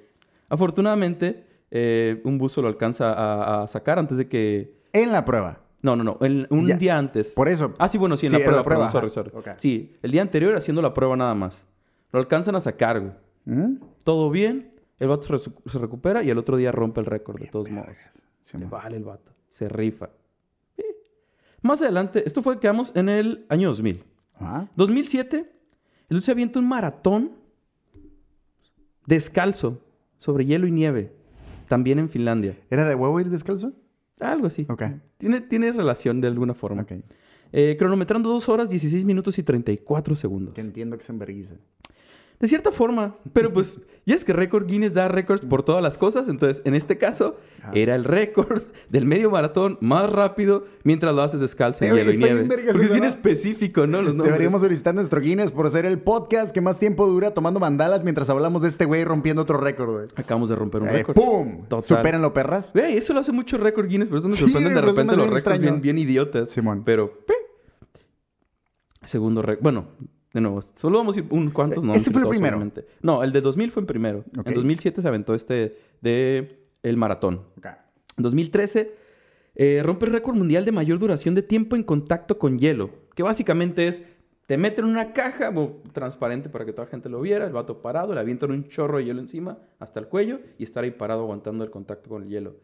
Afortunadamente, 0.48 1.46
eh, 1.70 2.20
un 2.24 2.38
buzo 2.38 2.62
lo 2.62 2.68
alcanza 2.68 3.12
a, 3.12 3.62
a 3.62 3.66
sacar 3.68 3.98
antes 3.98 4.18
de 4.18 4.28
que... 4.28 4.74
En 4.92 5.10
la 5.12 5.24
prueba. 5.24 5.60
No, 5.82 5.96
no, 5.96 6.04
no. 6.04 6.18
el- 6.20 6.46
un 6.50 6.66
Ya. 6.68 6.76
día 6.76 6.96
antes. 6.98 7.32
Por 7.32 7.48
eso. 7.48 7.74
Ah, 7.78 7.88
sí, 7.88 7.98
bueno, 7.98 8.16
sí, 8.16 8.26
en 8.26 8.30
Sí, 8.30 8.34
la 8.34 8.38
en 8.38 8.44
prueba. 8.44 8.60
la 8.60 8.64
prueba, 8.64 8.86
perdón, 8.92 9.02
ajá. 9.04 9.10
sorry, 9.10 9.30
sorry. 9.32 9.50
Ok. 9.52 9.58
Sí, 9.58 9.96
el 10.02 10.10
día 10.12 10.22
anterior 10.22 10.54
haciendo 10.56 10.80
la 10.80 10.94
prueba 10.94 11.16
nada 11.16 11.34
más. 11.34 11.66
Lo 12.12 12.18
alcanzan 12.20 12.54
a 12.54 12.60
sacar, 12.60 13.00
güey. 13.00 13.12
¿Mm? 13.46 13.80
Todo 14.04 14.30
bien. 14.30 14.72
El 14.98 15.08
vato 15.08 15.38
se, 15.38 15.50
recupera 15.78 16.22
y 16.22 16.30
el 16.30 16.38
otro 16.38 16.56
día 16.56 16.70
rompe 16.72 17.00
el 17.00 17.06
récord 17.06 17.40
de 17.40 17.48
todos 17.48 17.68
modos. 17.70 17.98
Sí, 18.40 18.56
Le 18.56 18.66
vale 18.66 18.96
el 18.96 19.04
vato. 19.04 19.32
Se 19.50 19.68
rifa. 19.68 20.08
Sí. 20.76 20.84
Más 21.62 21.82
adelante, 21.82 22.22
esto 22.26 22.42
fue, 22.42 22.60
quedamos 22.60 22.92
en 22.94 23.08
el 23.08 23.44
año 23.48 23.68
2000. 23.68 24.04
Ajá. 24.38 24.68
2007, 24.76 25.50
el 26.08 26.22
se 26.22 26.30
avienta 26.30 26.58
un 26.60 26.68
maratón 26.68 27.32
descalzo 29.06 29.80
sobre 30.18 30.46
hielo 30.46 30.66
y 30.66 30.70
nieve, 30.70 31.12
también 31.68 31.98
en 31.98 32.08
Finlandia. 32.08 32.58
¿Era 32.70 32.88
de 32.88 32.94
huevo 32.94 33.20
ir 33.20 33.30
descalzo? 33.30 33.72
Algo 34.20 34.46
así. 34.46 34.66
Ok. 34.68 34.82
Tiene, 35.18 35.40
tiene 35.40 35.72
relación 35.72 36.20
de 36.20 36.28
alguna 36.28 36.54
forma. 36.54 36.82
Ok. 36.82 36.92
Eh, 37.52 37.76
cronometrando 37.78 38.30
2 38.30 38.48
horas, 38.48 38.68
16 38.68 39.04
minutos 39.04 39.38
y 39.38 39.42
34 39.42 40.16
segundos. 40.16 40.54
Que 40.54 40.60
entiendo 40.60 40.96
que 40.98 41.04
se 41.04 41.12
enverguiza. 41.12 41.54
De 42.44 42.48
cierta 42.48 42.72
forma, 42.72 43.16
pero 43.32 43.54
pues, 43.54 43.80
ya 44.04 44.14
es 44.14 44.22
que 44.22 44.34
récord 44.34 44.66
Guinness 44.66 44.92
da 44.92 45.08
récords 45.08 45.40
por 45.46 45.62
todas 45.62 45.82
las 45.82 45.96
cosas, 45.96 46.28
entonces 46.28 46.60
en 46.66 46.74
este 46.74 46.98
caso 46.98 47.38
Ah. 47.62 47.70
era 47.74 47.94
el 47.94 48.04
récord 48.04 48.64
del 48.90 49.06
medio 49.06 49.30
maratón 49.30 49.78
más 49.80 50.10
rápido 50.12 50.66
mientras 50.82 51.14
lo 51.14 51.22
haces 51.22 51.40
descalzo 51.40 51.82
en 51.86 51.96
hielo 51.96 52.12
y 52.12 52.18
nieve. 52.18 52.44
Porque 52.44 52.68
es 52.68 52.90
bien 52.90 53.00
¿no? 53.00 53.06
específico, 53.06 53.86
¿no? 53.86 54.02
Los. 54.02 54.14
Deberíamos 54.14 54.60
solicitar 54.60 54.94
nuestro 54.94 55.22
Guinness 55.22 55.52
por 55.52 55.70
ser 55.70 55.86
el 55.86 55.98
podcast 56.00 56.52
que 56.54 56.60
más 56.60 56.78
tiempo 56.78 57.06
dura 57.06 57.32
tomando 57.32 57.60
mandalas 57.60 58.04
mientras 58.04 58.28
hablamos 58.28 58.60
de 58.60 58.68
este 58.68 58.84
güey 58.84 59.04
rompiendo 59.04 59.40
otro 59.40 59.56
récord, 59.56 59.90
güey. 59.90 60.06
Acabamos 60.16 60.50
de 60.50 60.56
romper 60.56 60.82
un 60.82 60.88
Eh, 60.88 60.92
récord. 60.92 61.14
¡Pum! 61.14 61.62
Total. 61.66 61.96
¿Supérenlo, 61.96 62.34
perras? 62.34 62.72
Güey, 62.74 62.98
eso 62.98 63.14
lo 63.14 63.20
hace 63.20 63.32
mucho 63.32 63.56
récord 63.56 63.86
Guinness, 63.88 64.10
por 64.10 64.18
eso 64.18 64.28
me 64.28 64.34
Sí, 64.34 64.42
sorprenden 64.42 64.74
de 64.74 64.80
repente 64.82 65.16
los 65.16 65.30
récords 65.30 65.60
bien, 65.60 65.80
bien 65.80 65.96
idiotas. 65.96 66.50
Simón. 66.50 66.82
Pero, 66.84 67.10
pe. 67.26 67.32
Segundo 69.06 69.40
récord. 69.40 69.62
Bueno, 69.62 69.86
de 70.34 70.40
nuevo, 70.42 70.60
solo 70.74 70.98
vamos 70.98 71.16
a 71.16 71.20
ir 71.20 71.26
un 71.30 71.50
cuantos, 71.50 71.82
no. 71.82 71.94
¿Ese 71.94 72.10
fue 72.10 72.20
el 72.22 72.28
primero? 72.28 72.62
No, 73.00 73.22
el 73.22 73.32
de 73.32 73.40
2000 73.40 73.70
fue 73.70 73.80
el 73.80 73.86
primero. 73.86 74.24
Ok. 74.36 74.48
En 74.48 74.54
2007 74.54 75.00
se 75.00 75.08
aventó 75.08 75.34
este 75.34 75.78
de 76.02 76.66
el 76.82 76.96
maratón. 76.98 77.42
Ok. 77.56 77.66
En 78.18 78.22
2013 78.22 78.92
eh, 79.54 79.80
rompe 79.84 80.06
el 80.06 80.12
récord 80.12 80.36
mundial 80.36 80.64
de 80.64 80.72
mayor 80.72 80.98
duración 80.98 81.34
de 81.34 81.42
tiempo 81.42 81.76
en 81.76 81.84
contacto 81.84 82.38
con 82.38 82.58
hielo, 82.58 82.90
que 83.14 83.22
básicamente 83.22 83.88
es 83.88 84.02
te 84.46 84.58
meten 84.58 84.84
en 84.84 84.90
una 84.90 85.14
caja 85.14 85.48
bo- 85.48 85.80
transparente 85.92 86.50
para 86.50 86.66
que 86.66 86.72
toda 86.72 86.84
la 86.84 86.90
gente 86.90 87.08
lo 87.08 87.18
viera, 87.20 87.46
el 87.46 87.52
vato 87.54 87.80
parado, 87.80 88.12
le 88.12 88.20
avientan 88.20 88.50
un 88.50 88.68
chorro 88.68 88.98
de 88.98 89.04
hielo 89.06 89.20
encima 89.20 89.56
hasta 89.78 90.00
el 90.00 90.08
cuello 90.08 90.40
y 90.58 90.64
estar 90.64 90.84
ahí 90.84 90.90
parado 90.90 91.22
aguantando 91.22 91.64
el 91.64 91.70
contacto 91.70 92.10
con 92.10 92.24
el 92.24 92.28
hielo. 92.28 92.56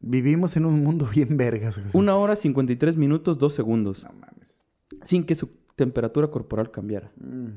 Vivimos 0.00 0.56
en 0.56 0.64
un 0.66 0.82
mundo 0.82 1.08
bien 1.14 1.36
vergas, 1.36 1.76
José. 1.78 1.96
Una 1.96 2.16
hora 2.16 2.34
53 2.36 2.96
minutos 2.96 3.38
2 3.38 3.52
segundos, 3.54 4.02
No 4.04 4.12
mames. 4.12 4.58
sin 5.04 5.24
que 5.24 5.34
su 5.34 5.48
temperatura 5.84 6.28
corporal 6.28 6.70
cambiara. 6.70 7.10
Mm. 7.16 7.48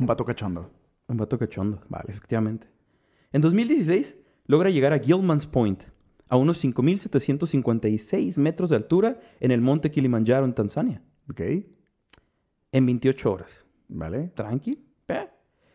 Un 0.00 0.06
vato 0.06 0.24
cachondo. 0.24 0.70
Un 1.06 1.16
vato 1.18 1.38
cachondo, 1.38 1.82
Vale. 1.90 2.06
efectivamente. 2.08 2.66
En 3.30 3.42
2016 3.42 4.16
logra 4.46 4.70
llegar 4.70 4.94
a 4.94 4.98
Gilman's 4.98 5.44
Point, 5.46 5.82
a 6.28 6.36
unos 6.38 6.64
5.756 6.64 8.38
metros 8.38 8.70
de 8.70 8.76
altura 8.76 9.20
en 9.38 9.50
el 9.50 9.60
monte 9.60 9.90
Kilimanjaro 9.90 10.46
en 10.46 10.54
Tanzania, 10.54 11.02
Ok. 11.28 11.40
en 12.72 12.86
28 12.86 13.30
horas. 13.32 13.66
Vale. 13.88 14.28
Tranqui. 14.34 14.78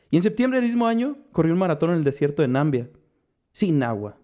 Y 0.10 0.16
en 0.16 0.24
septiembre 0.24 0.60
del 0.60 0.70
mismo 0.70 0.88
año 0.88 1.18
corrió 1.34 1.52
un 1.54 1.60
maratón 1.60 1.90
en 1.92 1.98
el 1.98 2.04
desierto 2.06 2.42
de 2.42 2.48
Nambia, 2.48 2.90
sin 3.52 3.84
agua. 3.84 4.18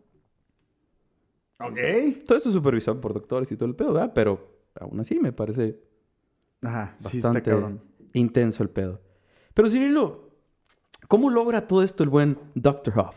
Ok. 1.59 1.77
Todo 2.25 2.37
esto 2.37 2.51
supervisado 2.51 2.99
por 3.01 3.13
doctores 3.13 3.51
y 3.51 3.57
todo 3.57 3.67
el 3.67 3.75
pedo, 3.75 3.91
¿verdad? 3.93 4.13
Pero 4.15 4.52
aún 4.79 4.99
así 4.99 5.19
me 5.19 5.31
parece 5.31 5.79
Ajá. 6.61 6.95
Sí, 6.99 7.17
está 7.17 7.31
bastante 7.33 7.79
intenso 8.13 8.63
el 8.63 8.69
pedo. 8.69 9.01
Pero 9.53 9.69
Cirilo, 9.69 10.29
¿cómo 11.07 11.29
logra 11.29 11.67
todo 11.67 11.83
esto 11.83 12.03
el 12.03 12.09
buen 12.09 12.37
Dr. 12.55 12.97
Hoff? 12.99 13.15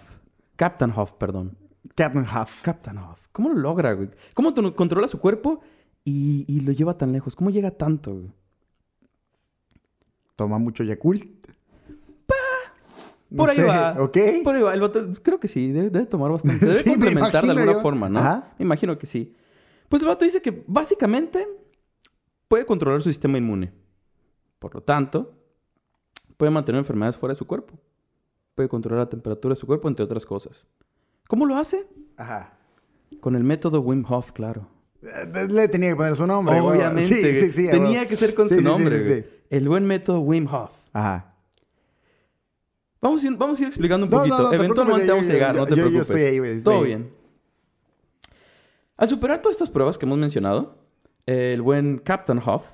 Captain 0.57 0.93
Hoff, 0.97 1.13
perdón. 1.13 1.57
Captain 1.95 2.25
Huff. 2.25 2.63
Captain 2.63 2.99
Hoff. 2.99 3.21
¿Cómo 3.33 3.51
lo 3.51 3.55
logra, 3.57 3.93
güey? 3.93 4.11
¿Cómo 4.35 4.53
controla 4.75 5.07
su 5.09 5.19
cuerpo 5.21 5.61
y, 6.05 6.45
y 6.49 6.61
lo 6.61 6.73
lleva 6.73 6.97
tan 6.99 7.13
lejos? 7.13 7.37
¿Cómo 7.37 7.51
llega 7.51 7.71
tanto, 7.71 8.15
güey? 8.15 8.33
Toma 10.35 10.59
mucho 10.59 10.83
Yakult. 10.85 11.47
No 13.29 13.39
Por 13.39 13.51
ahí 13.51 13.57
sé, 13.57 13.65
va. 13.65 13.97
¿Ok? 13.99 14.19
Por 14.45 14.55
ahí 14.55 14.63
va. 14.63 14.73
El 14.75 14.81
vato, 14.81 15.05
pues, 15.05 15.21
creo 15.21 15.41
que 15.41 15.49
sí, 15.49 15.73
debe, 15.73 15.91
debe 15.91 16.07
tomar 16.07 16.31
bastante. 16.31 16.65
Debe 16.67 16.79
Sí, 16.79 16.91
complementar 16.91 17.45
de 17.45 17.51
alguna 17.51 17.73
yo. 17.73 17.81
forma, 17.81 18.09
¿no? 18.09 18.21
Ajá. 18.21 18.55
Me 18.59 18.65
imagino 18.65 18.97
que 18.99 19.07
sí. 19.07 19.35
Pues 19.89 20.03
el 20.03 20.09
vato 20.09 20.25
dice 20.25 20.43
que 20.43 20.65
básicamente 20.67 21.47
puede 22.49 22.67
controlar 22.67 23.03
su 23.03 23.09
sistema 23.11 23.39
inmune. 23.39 23.73
Por 24.59 24.75
lo 24.75 24.81
tanto, 24.83 25.35
puede 26.37 26.51
mantener 26.51 26.79
enfermedades 26.81 27.17
fuera 27.17 27.35
de 27.35 27.39
su 27.39 27.47
cuerpo. 27.47 27.75
Puede 28.55 28.69
controlar 28.69 29.05
la 29.05 29.11
temperatura 29.11 29.55
de 29.55 29.61
su 29.61 29.67
cuerpo, 29.67 29.89
entre 29.89 30.05
otras 30.05 30.25
cosas. 30.25 30.65
¿Cómo 31.29 31.45
lo 31.47 31.57
hace? 31.57 31.87
Ajá. 32.17 32.59
Con 33.21 33.37
el 33.37 33.45
método 33.45 33.81
Wim 33.81 34.05
Hof, 34.09 34.33
claro. 34.33 34.69
Eh, 35.03 35.47
Le 35.49 35.69
tenía 35.69 35.91
que 35.91 35.97
poner 35.97 36.17
su 36.17 36.27
nombre. 36.27 36.59
Obviamente. 36.61 37.15
Sí, 37.15 37.23
sí, 37.25 37.51
sí. 37.51 37.71
Tenía 37.71 38.07
que 38.09 38.17
ser 38.17 38.35
con 38.35 38.49
su 38.49 38.61
nombre. 38.61 38.99
sí, 39.01 39.07
güey. 39.09 39.23
sí. 39.23 39.29
El 39.51 39.69
buen 39.69 39.85
método 39.87 40.21
Wim 40.21 40.47
Hof. 40.53 40.71
Ajá. 40.93 41.35
Vamos 43.01 43.23
a 43.23 43.27
ir, 43.27 43.37
vamos 43.37 43.59
a 43.59 43.63
ir 43.63 43.69
explicando 43.69 44.07
un 44.07 44.11
No, 44.11 44.17
poquito. 44.19 44.39
no 44.39 44.53
Eventualmente 44.53 45.11
vamos 45.13 45.29
a 45.29 45.33
llegar, 45.33 45.55
yo- 45.55 45.61
no 45.61 45.67
te 45.67 45.71
yo- 45.71 45.77
yo 45.77 45.83
preocupes. 45.83 46.09
estoy 46.11 46.23
ahí, 46.23 46.39
güey, 46.39 46.63
Todo 46.63 46.79
ahí. 46.81 46.85
bien. 46.87 47.11
Al 48.97 49.09
superar 49.09 49.43
todas 49.43 49.57
estas 49.57 49.71
pruebas 49.71 49.99
que 49.99 50.07
hemos 50.07 50.19
mencionado, 50.19 50.79
el 51.27 51.61
buen 51.61 51.99
Captain 51.99 52.41
Hoff 52.45 52.65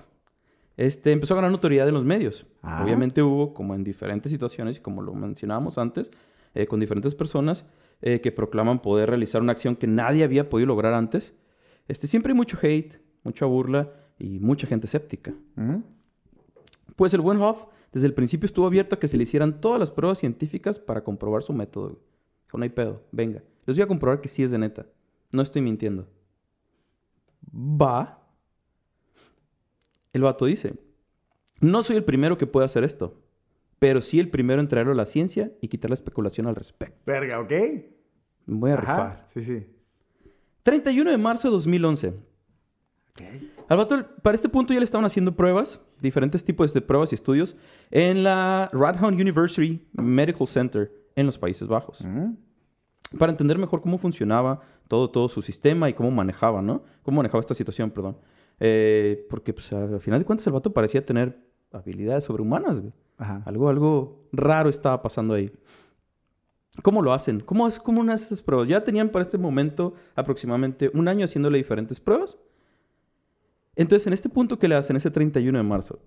este, 0.77 1.13
empezó 1.13 1.35
a 1.35 1.37
ganar 1.37 1.51
notoriedad 1.51 1.89
en 1.89 1.95
los 1.95 2.05
medios. 2.05 2.47
Ah. 2.63 2.83
Obviamente 2.85 3.23
hubo, 3.23 3.55
como 3.55 3.75
en 3.75 3.83
diferentes 3.83 4.31
situaciones, 4.31 4.79
y 4.79 4.81
como 4.81 5.03
lo 5.03 5.15
mencionábamos 5.15 5.79
antes, 5.79 6.11
eh, 6.55 6.67
con 6.67 6.81
diferentes 6.81 7.15
personas 7.15 7.65
eh, 8.03 8.21
que 8.21 8.31
proclaman 8.31 8.81
poder 8.81 9.09
realizar 9.09 9.43
una 9.43 9.53
acción 9.53 9.75
que 9.77 9.87
nadie 9.87 10.23
había 10.23 10.49
podido 10.49 10.69
lograr 10.69 10.95
antes. 10.95 11.35
Este, 11.89 12.07
siempre 12.07 12.33
hay 12.33 12.37
mucho 12.37 12.59
hate, 12.63 13.01
mucha 13.25 13.47
burla 13.47 13.91
y 14.19 14.39
mucha 14.39 14.67
gente 14.67 14.87
escéptica. 14.87 15.35
¿Mm? 15.57 15.79
Pues 16.95 17.15
el 17.15 17.21
buen 17.21 17.41
Hoff 17.41 17.65
desde 17.93 18.07
el 18.07 18.15
principio 18.15 18.47
estuvo 18.47 18.67
abierto 18.67 18.95
a 18.95 18.99
que 18.99 19.09
se 19.09 19.17
le 19.17 19.25
hicieran 19.25 19.61
todas 19.61 19.81
las 19.81 19.91
pruebas 19.91 20.19
científicas 20.19 20.79
para 20.79 21.03
comprobar 21.03 21.43
su 21.43 21.53
método. 21.53 22.01
Dijo, 22.45 22.59
no 22.59 22.65
hay 22.65 22.71
pedo, 22.71 23.03
venga. 23.11 23.43
Les 23.67 23.77
voy 23.77 23.83
a 23.83 23.89
comprobar 23.89 24.21
que 24.21 24.29
sí 24.29 24.43
es 24.43 24.51
de 24.51 24.59
neta. 24.59 24.87
No 25.33 25.43
estoy 25.43 25.63
mintiendo. 25.63 26.09
Va. 27.55 28.19
El 30.13 30.23
vato 30.23 30.45
dice, 30.45 30.75
no 31.61 31.83
soy 31.83 31.97
el 31.97 32.05
primero 32.05 32.37
que 32.39 32.47
puede 32.47 32.67
hacer 32.67 32.85
esto, 32.85 33.19
pero 33.79 34.03
sí 34.03 34.21
el 34.21 34.29
primero 34.31 34.61
en 34.61 34.69
traerlo 34.69 34.93
a 34.93 34.97
la 34.97 35.07
ciencia 35.07 35.51
y 35.61 35.69
quitar 35.69 35.91
la 35.91 35.95
especulación 35.95 36.47
al 36.47 36.55
respecto. 36.55 37.01
Verga, 37.07 37.41
¿ok? 37.41 37.53
Voy 38.47 38.71
a 38.71 38.75
Ajá. 38.75 38.81
rifar. 38.81 39.29
Sí, 39.35 39.45
sí. 39.45 39.67
31 40.65 41.11
de 41.11 41.17
marzo 41.19 41.49
de 41.49 41.53
2011. 41.53 42.09
Ok. 42.09 43.23
Al 43.69 43.77
vato, 43.79 44.07
para 44.23 44.35
este 44.35 44.49
punto 44.49 44.73
ya 44.75 44.81
le 44.81 44.85
estaban 44.85 45.05
haciendo 45.07 45.35
pruebas, 45.35 45.81
diferentes 46.01 46.45
tipos 46.45 46.75
de 46.75 46.81
pruebas 46.83 47.13
y 47.13 47.15
estudios, 47.15 47.57
en 47.91 48.23
la 48.23 48.69
Radboud 48.73 49.15
University 49.15 49.87
Medical 49.93 50.47
Center 50.47 50.93
en 51.17 51.27
los 51.27 51.39
Países 51.39 51.67
Bajos. 51.69 52.05
¿Mm? 52.05 52.33
Para 53.19 53.33
entender 53.33 53.59
mejor 53.59 53.81
cómo 53.81 53.99
funcionaba 53.99 54.61
todo, 54.89 55.11
todo 55.11 55.29
su 55.29 55.43
sistema 55.43 55.89
y 55.89 55.95
cómo 55.95 56.11
manejaba, 56.11 56.63
¿no? 56.63 56.83
Cómo 57.03 57.19
manejaba 57.19 57.41
esta 57.41 57.55
situación, 57.55 57.91
perdón. 57.91 58.17
Eh, 58.61 59.27
porque, 59.29 59.53
pues, 59.53 59.73
al 59.73 60.01
final 60.01 60.21
de 60.21 60.27
cuentas, 60.27 60.47
el 60.47 60.53
vato 60.53 60.73
parecía 60.73 61.05
tener 61.05 61.39
habilidades 61.73 62.25
sobrehumanas, 62.25 62.81
güey. 62.81 62.93
Ajá. 63.19 63.43
Algo, 63.45 63.69
algo 63.69 64.29
raro 64.33 64.69
estaba 64.69 65.03
pasando 65.03 65.35
ahí. 65.35 65.53
¿Cómo 66.83 67.03
lo 67.03 67.13
hacen? 67.13 67.41
¿Cómo, 67.41 67.69
es, 67.69 67.79
¿Cómo 67.79 68.01
unas 68.01 68.23
esas 68.23 68.43
pruebas? 68.43 68.69
Ya 68.69 68.83
tenían 68.83 69.11
para 69.11 69.23
este 69.23 69.37
momento 69.37 69.95
aproximadamente 70.15 70.91
un 70.95 71.07
año 71.07 71.25
haciéndole 71.25 71.59
diferentes 71.59 72.01
pruebas. 72.01 72.39
Entonces, 73.77 74.07
en 74.07 74.13
este 74.13 74.29
punto 74.29 74.59
que 74.59 74.69
le 74.69 74.75
hacen, 74.75 74.97
ese 74.97 75.11
31 75.11 75.59
de 75.59 75.65
marzo, 75.65 76.01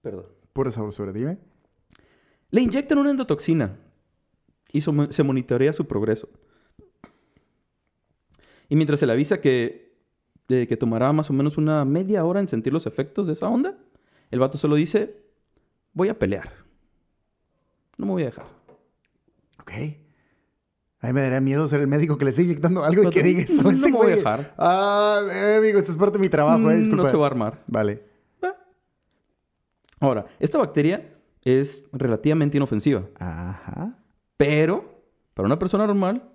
perdón, 0.00 0.26
Pura 0.52 0.70
sabrosura, 0.70 1.12
dime. 1.12 1.38
le 2.50 2.60
inyectan 2.60 2.98
una 2.98 3.10
endotoxina 3.10 3.78
y 4.72 4.80
se 4.80 5.22
monitorea 5.22 5.72
su 5.72 5.86
progreso. 5.86 6.28
Y 8.68 8.76
mientras 8.76 9.00
se 9.00 9.06
le 9.06 9.12
avisa 9.12 9.40
que, 9.40 9.94
de 10.48 10.66
que 10.66 10.76
tomará 10.76 11.12
más 11.12 11.28
o 11.28 11.32
menos 11.34 11.58
una 11.58 11.84
media 11.84 12.24
hora 12.24 12.40
en 12.40 12.48
sentir 12.48 12.72
los 12.72 12.86
efectos 12.86 13.26
de 13.26 13.34
esa 13.34 13.48
onda, 13.48 13.76
el 14.30 14.40
vato 14.40 14.56
solo 14.56 14.76
dice, 14.76 15.22
voy 15.92 16.08
a 16.08 16.18
pelear. 16.18 16.50
No 17.98 18.06
me 18.06 18.12
voy 18.12 18.22
a 18.22 18.26
dejar. 18.26 18.46
Ok. 19.60 19.72
A 21.00 21.08
mí 21.08 21.12
me 21.12 21.20
daría 21.20 21.40
miedo 21.40 21.68
ser 21.68 21.80
el 21.80 21.86
médico 21.86 22.16
que 22.16 22.24
le 22.24 22.30
esté 22.30 22.44
inyectando 22.44 22.82
algo 22.82 23.02
y 23.02 23.10
que 23.10 23.22
diga 23.22 23.42
eso. 23.42 23.62
no 23.62 23.70
ese 23.70 23.90
me 23.90 23.96
voy 23.96 24.12
a 24.12 24.16
dejar. 24.16 24.54
Ah, 24.56 25.20
eh, 25.30 25.56
amigo, 25.58 25.78
esto 25.78 25.92
es 25.92 25.98
parte 25.98 26.16
de 26.16 26.22
mi 26.22 26.30
trabajo, 26.30 26.70
eh. 26.70 26.76
Mm, 26.76 26.78
Disculpa. 26.78 27.02
no 27.02 27.10
se 27.10 27.16
va 27.16 27.24
a 27.24 27.30
armar. 27.30 27.62
Vale. 27.66 28.04
Ahora, 30.00 30.26
esta 30.40 30.58
bacteria 30.58 31.14
es 31.44 31.84
relativamente 31.92 32.56
inofensiva, 32.56 33.04
Ajá. 33.18 34.01
Pero 34.42 35.04
para 35.34 35.46
una 35.46 35.58
persona 35.58 35.86
normal, 35.86 36.28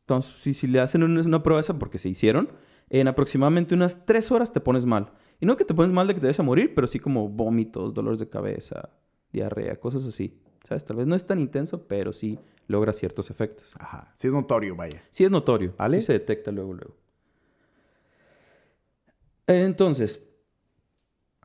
entonces, 0.00 0.34
si, 0.42 0.52
si 0.52 0.66
le 0.66 0.80
hacen 0.80 1.02
una, 1.02 1.22
una 1.22 1.42
prueba 1.42 1.62
esa 1.62 1.78
porque 1.78 1.98
se 1.98 2.10
hicieron, 2.10 2.50
en 2.90 3.08
aproximadamente 3.08 3.74
unas 3.74 4.04
tres 4.04 4.30
horas 4.30 4.52
te 4.52 4.60
pones 4.60 4.84
mal. 4.84 5.12
Y 5.40 5.46
no 5.46 5.56
que 5.56 5.64
te 5.64 5.72
pones 5.72 5.90
mal 5.90 6.06
de 6.06 6.12
que 6.12 6.20
te 6.20 6.26
vayas 6.26 6.40
a 6.40 6.42
morir, 6.42 6.74
pero 6.74 6.86
sí 6.86 6.98
como 6.98 7.26
vómitos, 7.26 7.94
dolores 7.94 8.18
de 8.18 8.28
cabeza, 8.28 8.90
diarrea, 9.32 9.76
cosas 9.80 10.04
así. 10.04 10.38
¿Sabes? 10.68 10.84
Tal 10.84 10.98
vez 10.98 11.06
no 11.06 11.14
es 11.14 11.26
tan 11.26 11.38
intenso, 11.38 11.86
pero 11.88 12.12
sí 12.12 12.38
logra 12.66 12.92
ciertos 12.92 13.30
efectos. 13.30 13.70
Ajá. 13.78 14.12
Sí 14.14 14.26
es 14.26 14.32
notorio, 14.34 14.76
vaya. 14.76 15.02
Sí 15.10 15.24
es 15.24 15.30
notorio. 15.30 15.72
¿Vale? 15.78 16.00
Sí 16.00 16.08
se 16.08 16.12
detecta 16.12 16.50
luego, 16.52 16.74
luego. 16.74 16.96
Entonces, 19.46 20.20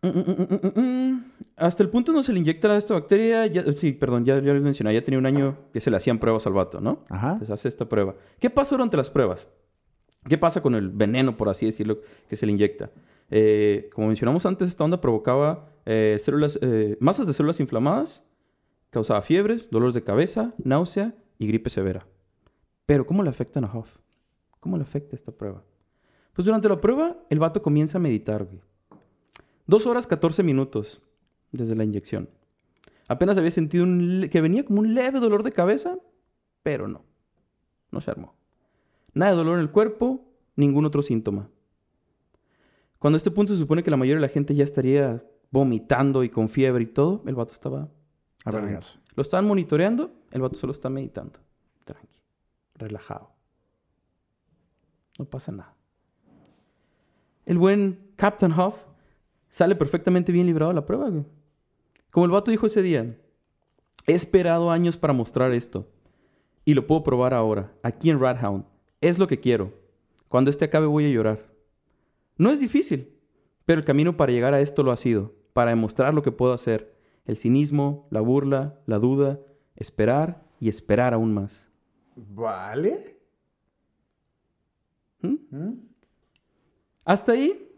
mm, 0.08 0.80
mm, 0.80 0.82
mm, 0.82 1.24
hasta 1.58 1.84
el 1.84 1.90
punto 1.90 2.12
donde 2.12 2.26
se 2.26 2.34
le 2.34 2.40
inyecta 2.40 2.76
esta 2.78 2.94
bacteria, 2.94 3.46
ya- 3.48 3.72
sí, 3.74 3.92
perdón, 3.94 4.26
ya, 4.26 4.36
ya 4.42 4.54
lo 4.54 4.62
mencioné, 4.62 4.94
ya 4.94 5.04
tenía 5.04 5.18
un 5.20 5.26
año 5.26 5.58
que 5.72 5.80
se 5.82 5.90
le 5.92 5.98
hacían 5.98 6.20
pruebas 6.20 6.46
al 6.48 6.54
vato, 6.54 6.82
¿no? 6.82 7.04
Ajá. 7.10 7.28
Entonces 7.34 7.50
hace 7.52 7.68
esta 7.70 7.88
prueba. 7.88 8.16
¿Qué 8.40 8.50
pasa 8.50 8.76
durante 8.76 8.98
las 8.98 9.10
pruebas? 9.10 9.48
¿Qué 10.28 10.38
pasa 10.38 10.62
con 10.62 10.76
el 10.76 10.90
veneno, 10.90 11.36
por 11.38 11.50
así 11.50 11.66
decirlo, 11.66 12.00
que 12.30 12.36
se 12.38 12.46
le 12.46 12.52
inyecta? 12.54 12.92
Eh, 13.30 13.90
como 13.94 14.08
mencionamos 14.08 14.46
antes, 14.46 14.68
esta 14.70 14.84
onda 14.84 15.02
provocaba 15.02 15.70
eh, 15.86 16.18
células, 16.20 16.58
eh, 16.62 16.98
masas 17.00 17.28
de 17.28 17.34
células 17.34 17.60
inflamadas, 17.60 18.24
causaba 18.90 19.22
fiebres, 19.22 19.70
dolores 19.70 19.94
de 19.94 20.04
cabeza, 20.04 20.54
náusea 20.64 21.14
y 21.40 21.48
gripe 21.48 21.70
severa. 21.70 22.06
Pero 22.86 23.06
¿cómo 23.06 23.24
le 23.24 23.30
afectan 23.30 23.66
a 23.66 23.78
Huff? 23.78 23.98
¿Cómo 24.60 24.78
le 24.78 24.84
afecta 24.84 25.16
esta 25.16 25.32
prueba? 25.32 25.64
Pues 26.34 26.46
durante 26.46 26.70
la 26.70 26.80
prueba, 26.80 27.18
el 27.30 27.40
vato 27.40 27.62
comienza 27.62 27.98
a 27.98 28.02
meditar, 28.02 28.46
güey. 28.46 28.62
Dos 29.66 29.86
horas 29.86 30.08
14 30.08 30.44
minutos 30.44 31.02
desde 31.52 31.76
la 31.76 31.84
inyección. 31.84 32.30
Apenas 33.08 33.38
había 33.38 33.52
sentido 33.52 33.84
un 33.84 34.28
que 34.32 34.42
venía 34.42 34.66
como 34.66 34.80
un 34.80 34.94
leve 34.94 35.20
dolor 35.20 35.44
de 35.44 35.52
cabeza, 35.52 35.98
pero 36.64 36.88
no. 36.88 37.04
No 37.92 38.02
se 38.02 38.12
armó. 38.12 38.36
Nada 39.14 39.32
de 39.32 39.38
dolor 39.38 39.56
en 39.56 39.62
el 39.62 39.72
cuerpo, 39.72 40.26
ningún 40.56 40.86
otro 40.86 41.02
síntoma. 41.02 41.50
Cuando 43.00 43.16
a 43.16 43.18
este 43.18 43.32
punto 43.32 43.54
se 43.54 43.60
supone 43.60 43.84
que 43.84 43.92
la 43.92 43.98
mayoría 43.98 44.22
de 44.22 44.28
la 44.28 44.34
gente 44.34 44.56
ya 44.56 44.64
estaría 44.64 45.24
vomitando 45.52 46.24
y 46.24 46.30
con 46.30 46.50
fiebre 46.50 46.84
y 46.84 46.88
todo, 46.88 47.22
el 47.28 47.36
vato 47.36 47.54
estaba... 47.54 47.90
A. 48.46 48.52
Lo 48.52 49.22
estaban 49.22 49.46
monitoreando, 49.46 50.12
el 50.32 50.42
vato 50.42 50.58
solo 50.58 50.74
está 50.74 50.90
meditando. 50.90 51.40
Tranqui. 51.86 52.08
Relajado. 52.76 53.30
No 55.20 55.26
pasa 55.26 55.52
nada. 55.52 55.76
El 57.46 57.58
buen 57.58 58.14
Captain 58.16 58.52
Huff 58.52 58.76
sale 59.54 59.76
perfectamente 59.76 60.32
bien 60.32 60.48
librado 60.48 60.72
de 60.72 60.76
la 60.76 60.86
prueba, 60.88 61.10
güey. 61.10 61.26
Como 62.10 62.26
el 62.26 62.32
vato 62.32 62.50
dijo 62.50 62.66
ese 62.66 62.82
día, 62.82 63.16
he 64.08 64.14
esperado 64.16 64.72
años 64.72 64.98
para 64.98 65.14
mostrar 65.14 65.52
esto. 65.54 65.88
Y 66.66 66.74
lo 66.74 66.88
puedo 66.88 67.04
probar 67.04 67.36
ahora, 67.36 67.72
aquí 67.84 68.10
en 68.10 68.20
Radhound. 68.20 68.66
Es 69.00 69.20
lo 69.20 69.28
que 69.28 69.40
quiero. 69.40 69.72
Cuando 70.28 70.50
este 70.50 70.66
acabe 70.66 70.88
voy 70.88 71.06
a 71.06 71.10
llorar. 71.10 71.54
No 72.36 72.50
es 72.50 72.60
difícil, 72.60 73.14
pero 73.64 73.80
el 73.80 73.86
camino 73.86 74.18
para 74.18 74.32
llegar 74.32 74.56
a 74.56 74.60
esto 74.60 74.82
lo 74.82 74.92
ha 74.92 74.98
sido, 74.98 75.36
para 75.54 75.70
demostrar 75.70 76.16
lo 76.16 76.24
que 76.24 76.32
puedo 76.32 76.54
hacer. 76.54 76.96
El 77.26 77.38
cinismo, 77.38 78.08
la 78.10 78.22
burla, 78.22 78.80
la 78.88 78.98
duda, 78.98 79.40
esperar 79.76 80.44
y 80.60 80.68
esperar 80.68 81.14
aún 81.14 81.32
más. 81.32 81.70
Vale. 82.16 83.20
¿Mm? 85.22 85.36
¿Mm? 85.52 85.80
Hasta 87.06 87.34
ahí, 87.34 87.73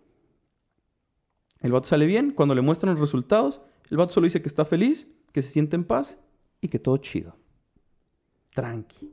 el 1.66 1.72
vato 1.72 1.88
sale 1.88 2.06
bien. 2.06 2.32
Cuando 2.32 2.56
le 2.56 2.62
muestran 2.62 2.94
los 2.94 3.00
resultados, 3.02 3.62
el 3.90 3.98
vato 3.98 4.14
solo 4.14 4.26
dice 4.26 4.42
que 4.42 4.48
está 4.48 4.66
feliz, 4.66 5.08
que 5.32 5.42
se 5.42 5.50
siente 5.50 5.76
en 5.76 5.84
paz 5.84 6.18
y 6.62 6.68
que 6.70 6.80
todo 6.80 6.98
chido. 6.98 7.36
Tranqui. 8.54 9.12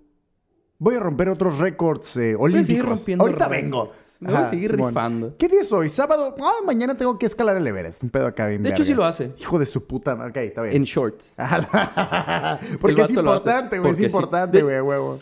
Voy 0.78 0.96
a 0.96 1.00
romper 1.00 1.28
otros 1.28 1.58
récords 1.58 2.16
eh, 2.16 2.34
Voy 2.34 2.52
a 2.56 2.64
seguir 2.64 2.80
olímpicos. 2.82 2.98
rompiendo 2.98 3.22
Ahorita 3.24 3.46
récords. 3.48 3.62
vengo. 3.62 3.92
Me 4.18 4.32
voy 4.32 4.42
a 4.42 4.44
seguir 4.46 4.70
Simón. 4.72 4.88
rifando. 4.88 5.36
¿Qué 5.36 5.46
día 5.48 5.60
es 5.60 5.70
hoy? 5.72 5.88
¿Sábado? 5.88 6.34
Ah, 6.40 6.54
mañana 6.66 6.96
tengo 6.96 7.16
que 7.18 7.26
escalar 7.26 7.56
el 7.56 7.64
Everest. 7.66 8.02
Un 8.02 8.10
pedo 8.10 8.26
acá 8.26 8.48
bien 8.48 8.64
De 8.64 8.70
hecho, 8.70 8.82
sí 8.84 8.92
lo 8.92 9.04
hace. 9.04 9.32
Hijo 9.38 9.60
de 9.60 9.66
su 9.66 9.84
puta 9.86 10.16
madre. 10.16 10.30
Ok, 10.30 10.36
está 10.38 10.62
bien. 10.62 10.76
En 10.76 10.82
shorts. 10.84 11.36
Porque 12.80 13.02
es 13.02 13.10
importante, 13.10 13.78
güey. 13.78 13.92
Es 13.92 14.00
importante, 14.00 14.56
De- 14.56 14.62
güey, 14.64 14.80
huevo. 14.80 15.18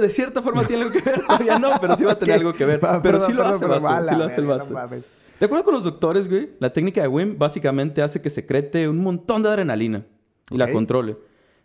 De 0.00 0.10
cierta 0.10 0.42
forma 0.42 0.66
tiene 0.66 0.82
algo 0.84 0.92
que 0.92 1.00
ver. 1.08 1.20
Todavía 1.24 1.58
no, 1.58 1.70
pero 1.80 1.96
sí 1.96 2.04
va 2.04 2.12
a 2.12 2.18
tener 2.18 2.34
algo 2.36 2.52
que 2.52 2.64
ver. 2.64 2.80
Pero 3.02 3.20
sí 3.20 3.32
lo 3.32 3.42
hace 3.44 3.64
el 3.64 3.70
perdón. 3.70 3.82
vato. 3.84 4.08
Sí 4.08 4.16
lo 4.16 4.24
hace 4.24 4.40
el 4.40 4.46
vato. 4.46 4.64
no 4.66 4.70
mames. 4.74 5.04
De 5.40 5.46
acuerdo 5.46 5.64
con 5.64 5.74
los 5.74 5.84
doctores, 5.84 6.28
güey, 6.28 6.50
la 6.60 6.72
técnica 6.72 7.02
de 7.02 7.08
WIM 7.08 7.38
básicamente 7.38 8.02
hace 8.02 8.22
que 8.22 8.30
secrete 8.30 8.88
un 8.88 8.98
montón 8.98 9.42
de 9.42 9.48
adrenalina 9.48 10.06
y 10.50 10.56
la 10.56 10.70
controle. 10.72 11.16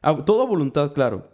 A- 0.01 0.25
todo 0.25 0.41
a 0.43 0.45
voluntad, 0.45 0.93
claro. 0.93 1.29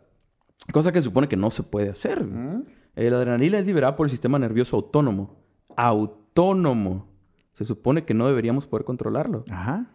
Cosa 0.71 0.91
que 0.91 0.99
se 0.99 1.03
supone 1.05 1.27
que 1.27 1.37
no 1.37 1.51
se 1.51 1.63
puede 1.63 1.89
hacer. 1.89 2.23
¿Mm? 2.23 2.63
Eh, 2.95 3.09
la 3.09 3.17
adrenalina 3.17 3.59
es 3.59 3.65
liberada 3.65 3.95
por 3.95 4.05
el 4.07 4.11
sistema 4.11 4.37
nervioso 4.39 4.75
autónomo. 4.75 5.35
Autónomo. 5.75 7.07
Se 7.53 7.63
supone 7.65 8.03
que 8.05 8.13
no 8.13 8.27
deberíamos 8.27 8.65
poder 8.67 8.85
controlarlo. 8.85 9.45
Ajá. 9.49 9.85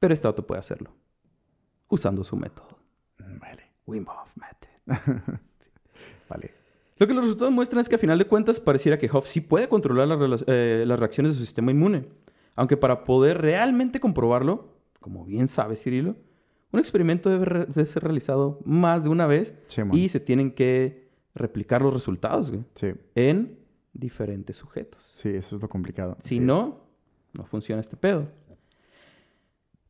Pero 0.00 0.14
este 0.14 0.26
auto 0.26 0.46
puede 0.46 0.60
hacerlo. 0.60 0.90
Usando 1.88 2.24
su 2.24 2.36
método. 2.36 2.78
Vale. 3.18 3.64
Wim 3.86 4.06
Hof 4.08 4.30
Method. 4.36 5.08
Vale. 6.28 6.54
Lo 6.98 7.06
que 7.06 7.14
los 7.14 7.22
resultados 7.24 7.52
muestran 7.54 7.80
es 7.80 7.88
que 7.88 7.94
a 7.94 7.98
final 7.98 8.18
de 8.18 8.26
cuentas 8.26 8.58
pareciera 8.60 8.98
que 8.98 9.08
Hoff 9.12 9.28
sí 9.28 9.40
puede 9.40 9.68
controlar 9.68 10.08
las, 10.08 10.44
eh, 10.46 10.84
las 10.86 10.98
reacciones 10.98 11.32
de 11.32 11.38
su 11.38 11.44
sistema 11.44 11.70
inmune. 11.70 12.06
Aunque 12.56 12.76
para 12.76 13.04
poder 13.04 13.40
realmente 13.40 14.00
comprobarlo, 14.00 14.74
como 15.00 15.24
bien 15.24 15.46
sabe 15.48 15.76
Cirilo, 15.76 16.16
un 16.72 16.80
experimento 16.80 17.30
debe 17.30 17.72
ser 17.86 18.02
realizado 18.02 18.60
más 18.64 19.04
de 19.04 19.10
una 19.10 19.26
vez 19.26 19.54
y 19.92 20.08
se 20.08 20.20
tienen 20.20 20.50
que 20.50 21.08
replicar 21.34 21.80
los 21.82 21.94
resultados 21.94 22.50
güey, 22.50 22.64
Sí. 22.74 22.92
en 23.14 23.58
diferentes 23.92 24.56
sujetos. 24.56 25.08
Sí, 25.14 25.28
eso 25.30 25.56
es 25.56 25.62
lo 25.62 25.68
complicado. 25.68 26.16
Si 26.20 26.26
Así 26.26 26.36
es. 26.38 26.42
no, 26.42 26.80
no 27.32 27.44
funciona 27.44 27.80
este 27.80 27.96
pedo. 27.96 28.26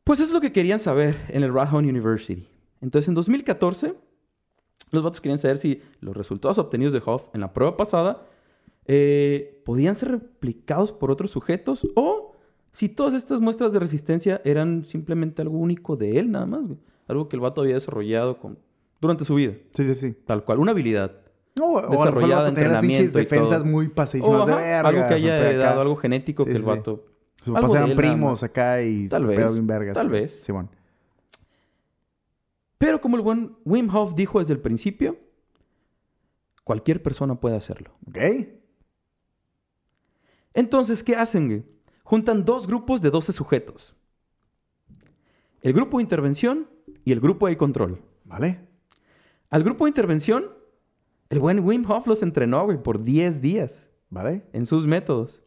Pues 0.03 0.19
eso 0.19 0.29
es 0.29 0.33
lo 0.33 0.41
que 0.41 0.51
querían 0.51 0.79
saber 0.79 1.17
en 1.29 1.43
el 1.43 1.53
Radhon 1.53 1.85
University. 1.85 2.47
Entonces, 2.81 3.09
en 3.09 3.15
2014, 3.15 3.93
los 4.91 5.03
vatos 5.03 5.21
querían 5.21 5.39
saber 5.39 5.57
si 5.57 5.81
los 6.01 6.15
resultados 6.17 6.57
obtenidos 6.57 6.93
de 6.93 7.01
Hoff 7.05 7.29
en 7.33 7.41
la 7.41 7.53
prueba 7.53 7.77
pasada 7.77 8.25
eh, 8.87 9.61
podían 9.65 9.95
ser 9.95 10.11
replicados 10.11 10.91
por 10.91 11.11
otros 11.11 11.31
sujetos 11.31 11.87
o 11.95 12.33
si 12.71 12.89
todas 12.89 13.13
estas 13.13 13.39
muestras 13.41 13.73
de 13.73 13.79
resistencia 13.79 14.41
eran 14.45 14.85
simplemente 14.85 15.41
algo 15.41 15.57
único 15.57 15.95
de 15.95 16.19
él, 16.19 16.31
nada 16.31 16.45
más. 16.45 16.61
güey. 16.65 16.77
Algo 17.07 17.27
que 17.29 17.35
el 17.35 17.41
vato 17.41 17.61
había 17.61 17.73
desarrollado 17.75 18.37
con- 18.39 18.57
durante 19.01 19.25
su 19.25 19.35
vida. 19.35 19.53
Sí, 19.75 19.83
sí, 19.83 19.95
sí. 19.95 20.15
Tal 20.25 20.43
cual, 20.43 20.59
una 20.59 20.71
habilidad. 20.71 21.11
No, 21.57 21.73
o 21.73 21.81
Desarrollada, 21.91 22.43
las 22.43 22.51
pinches 22.51 22.63
entrenamiento 22.63 23.19
y 23.19 23.21
defensas 23.23 23.57
todo. 23.61 23.65
muy 23.65 23.87
O, 24.21 24.45
de 24.45 24.53
verga. 24.53 24.87
algo 24.89 25.07
que 25.07 25.13
haya 25.15 25.37
heredado, 25.49 25.81
algo 25.81 25.95
genético 25.95 26.43
Sí, 26.45 26.51
que 26.51 26.57
el 26.57 26.63
vato... 26.63 27.05
Sus 27.43 27.53
papás 27.53 27.71
eran 27.73 27.95
primos 27.95 28.43
acá 28.43 28.81
y 28.83 29.07
Tal 29.07 29.25
vez, 29.25 29.53
bien 29.53 29.65
vergas. 29.67 29.93
tal 29.95 30.09
vez. 30.09 30.41
Simón. 30.43 30.69
Pero 32.79 33.01
como 33.01 33.17
el 33.17 33.21
buen 33.21 33.57
Wim 33.65 33.93
Hof 33.93 34.15
dijo 34.15 34.39
desde 34.39 34.53
el 34.53 34.61
principio, 34.61 35.19
cualquier 36.63 37.03
persona 37.03 37.39
puede 37.39 37.57
hacerlo. 37.57 37.91
Ok. 38.07 38.17
Entonces, 40.53 41.03
¿qué 41.03 41.15
hacen? 41.15 41.69
Juntan 42.03 42.45
dos 42.45 42.65
grupos 42.65 43.01
de 43.01 43.11
12 43.11 43.33
sujetos. 43.33 43.95
El 45.61 45.73
grupo 45.73 45.97
de 45.97 46.03
intervención 46.03 46.69
y 47.03 47.11
el 47.11 47.19
grupo 47.19 47.47
de 47.47 47.57
control. 47.57 48.01
Vale. 48.23 48.65
Al 49.49 49.63
grupo 49.63 49.83
de 49.83 49.89
intervención, 49.89 50.49
el 51.29 51.39
buen 51.39 51.59
Wim 51.59 51.83
Hof 51.89 52.07
los 52.07 52.23
entrenó 52.23 52.63
güey, 52.63 52.81
por 52.81 53.03
10 53.03 53.41
días 53.41 53.89
Vale. 54.09 54.45
en 54.53 54.65
sus 54.65 54.87
métodos. 54.87 55.43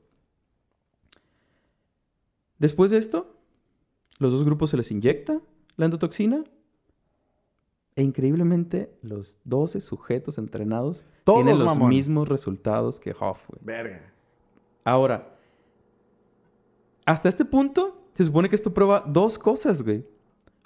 Después 2.58 2.90
de 2.90 2.98
esto, 2.98 3.40
los 4.18 4.32
dos 4.32 4.44
grupos 4.44 4.68
se 4.68 4.76
les 4.76 4.90
inyecta 4.90 5.40
la 5.76 5.86
endotoxina 5.86 6.44
e 7.96 8.02
increíblemente 8.02 8.90
los 9.02 9.36
12 9.44 9.80
sujetos 9.80 10.38
entrenados 10.38 11.04
Todos, 11.24 11.38
tienen 11.42 11.58
los 11.58 11.66
mamón. 11.66 11.88
mismos 11.90 12.28
resultados 12.28 13.00
que 13.00 13.14
Hoff. 13.18 13.40
güey. 13.48 13.60
Verga. 13.62 14.12
Ahora, 14.84 15.36
hasta 17.04 17.28
este 17.28 17.44
punto 17.44 18.02
se 18.14 18.24
supone 18.24 18.48
que 18.48 18.56
esto 18.56 18.72
prueba 18.74 19.04
dos 19.06 19.38
cosas, 19.38 19.82
güey. 19.82 20.04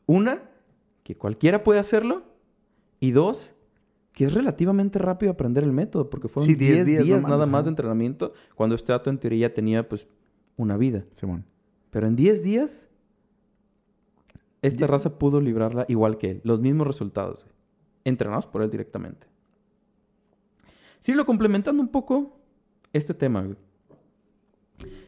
Una, 0.06 0.42
que 1.02 1.16
cualquiera 1.16 1.62
puede 1.64 1.80
hacerlo. 1.80 2.22
Y 2.98 3.10
dos, 3.10 3.52
que 4.12 4.24
es 4.24 4.32
relativamente 4.34 4.98
rápido 4.98 5.30
aprender 5.32 5.62
el 5.64 5.72
método, 5.72 6.08
porque 6.08 6.28
fueron 6.28 6.48
Sí, 6.48 6.54
10 6.54 6.74
10 6.74 6.86
días, 6.86 7.04
días, 7.04 7.22
no 7.22 7.28
nada 7.28 7.40
mames, 7.40 7.52
más 7.52 7.64
de 7.66 7.70
entrenamiento, 7.70 8.32
cuando 8.54 8.74
este 8.74 8.92
dato 8.92 9.10
en 9.10 9.18
teoría 9.18 9.48
ya 9.48 9.54
tenía 9.54 9.86
pues 9.88 10.08
una 10.56 10.76
vida. 10.76 11.04
Simón. 11.10 11.44
Pero 11.90 12.06
en 12.06 12.16
10 12.16 12.42
días, 12.42 12.85
esta 14.62 14.86
raza 14.86 15.18
pudo 15.18 15.40
librarla 15.40 15.84
igual 15.88 16.18
que 16.18 16.32
él. 16.32 16.40
Los 16.44 16.60
mismos 16.60 16.86
resultados, 16.86 17.44
güey, 17.44 17.54
entrenados 18.04 18.46
por 18.46 18.62
él 18.62 18.70
directamente. 18.70 19.26
Sí, 21.00 21.12
lo 21.12 21.24
complementando 21.24 21.82
un 21.82 21.88
poco 21.88 22.38
este 22.92 23.14
tema, 23.14 23.42
güey. 23.42 23.56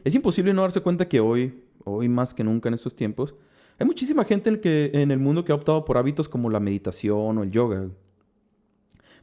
Es 0.03 0.15
imposible 0.15 0.53
no 0.53 0.61
darse 0.61 0.81
cuenta 0.81 1.07
que 1.07 1.19
hoy, 1.19 1.63
hoy 1.83 2.07
más 2.07 2.33
que 2.33 2.43
nunca 2.43 2.69
en 2.69 2.75
estos 2.75 2.95
tiempos, 2.95 3.35
hay 3.77 3.85
muchísima 3.85 4.25
gente 4.25 4.49
en, 4.49 4.61
que, 4.61 4.91
en 4.93 5.11
el 5.11 5.19
mundo 5.19 5.45
que 5.45 5.51
ha 5.51 5.55
optado 5.55 5.85
por 5.85 5.97
hábitos 5.97 6.27
como 6.27 6.49
la 6.49 6.59
meditación 6.59 7.37
o 7.37 7.43
el 7.43 7.51
yoga. 7.51 7.79
güey. 7.79 7.91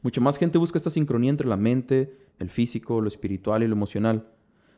Mucha 0.01 0.21
más 0.21 0.37
gente 0.37 0.57
busca 0.57 0.77
esta 0.77 0.89
sincronía 0.89 1.29
entre 1.29 1.47
la 1.47 1.57
mente, 1.57 2.17
el 2.39 2.49
físico, 2.49 3.01
lo 3.01 3.07
espiritual 3.07 3.63
y 3.63 3.67
lo 3.67 3.73
emocional. 3.73 4.27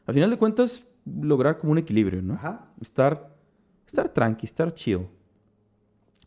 Al 0.05 0.13
final 0.13 0.29
de 0.29 0.37
cuentas, 0.37 0.83
lograr 1.05 1.59
como 1.59 1.71
un 1.71 1.77
equilibrio, 1.77 2.21
¿no? 2.21 2.35
Ajá. 2.35 2.71
Estar, 2.81 3.35
estar 3.85 4.09
tranqui, 4.09 4.45
estar 4.45 4.73
chill. 4.73 5.07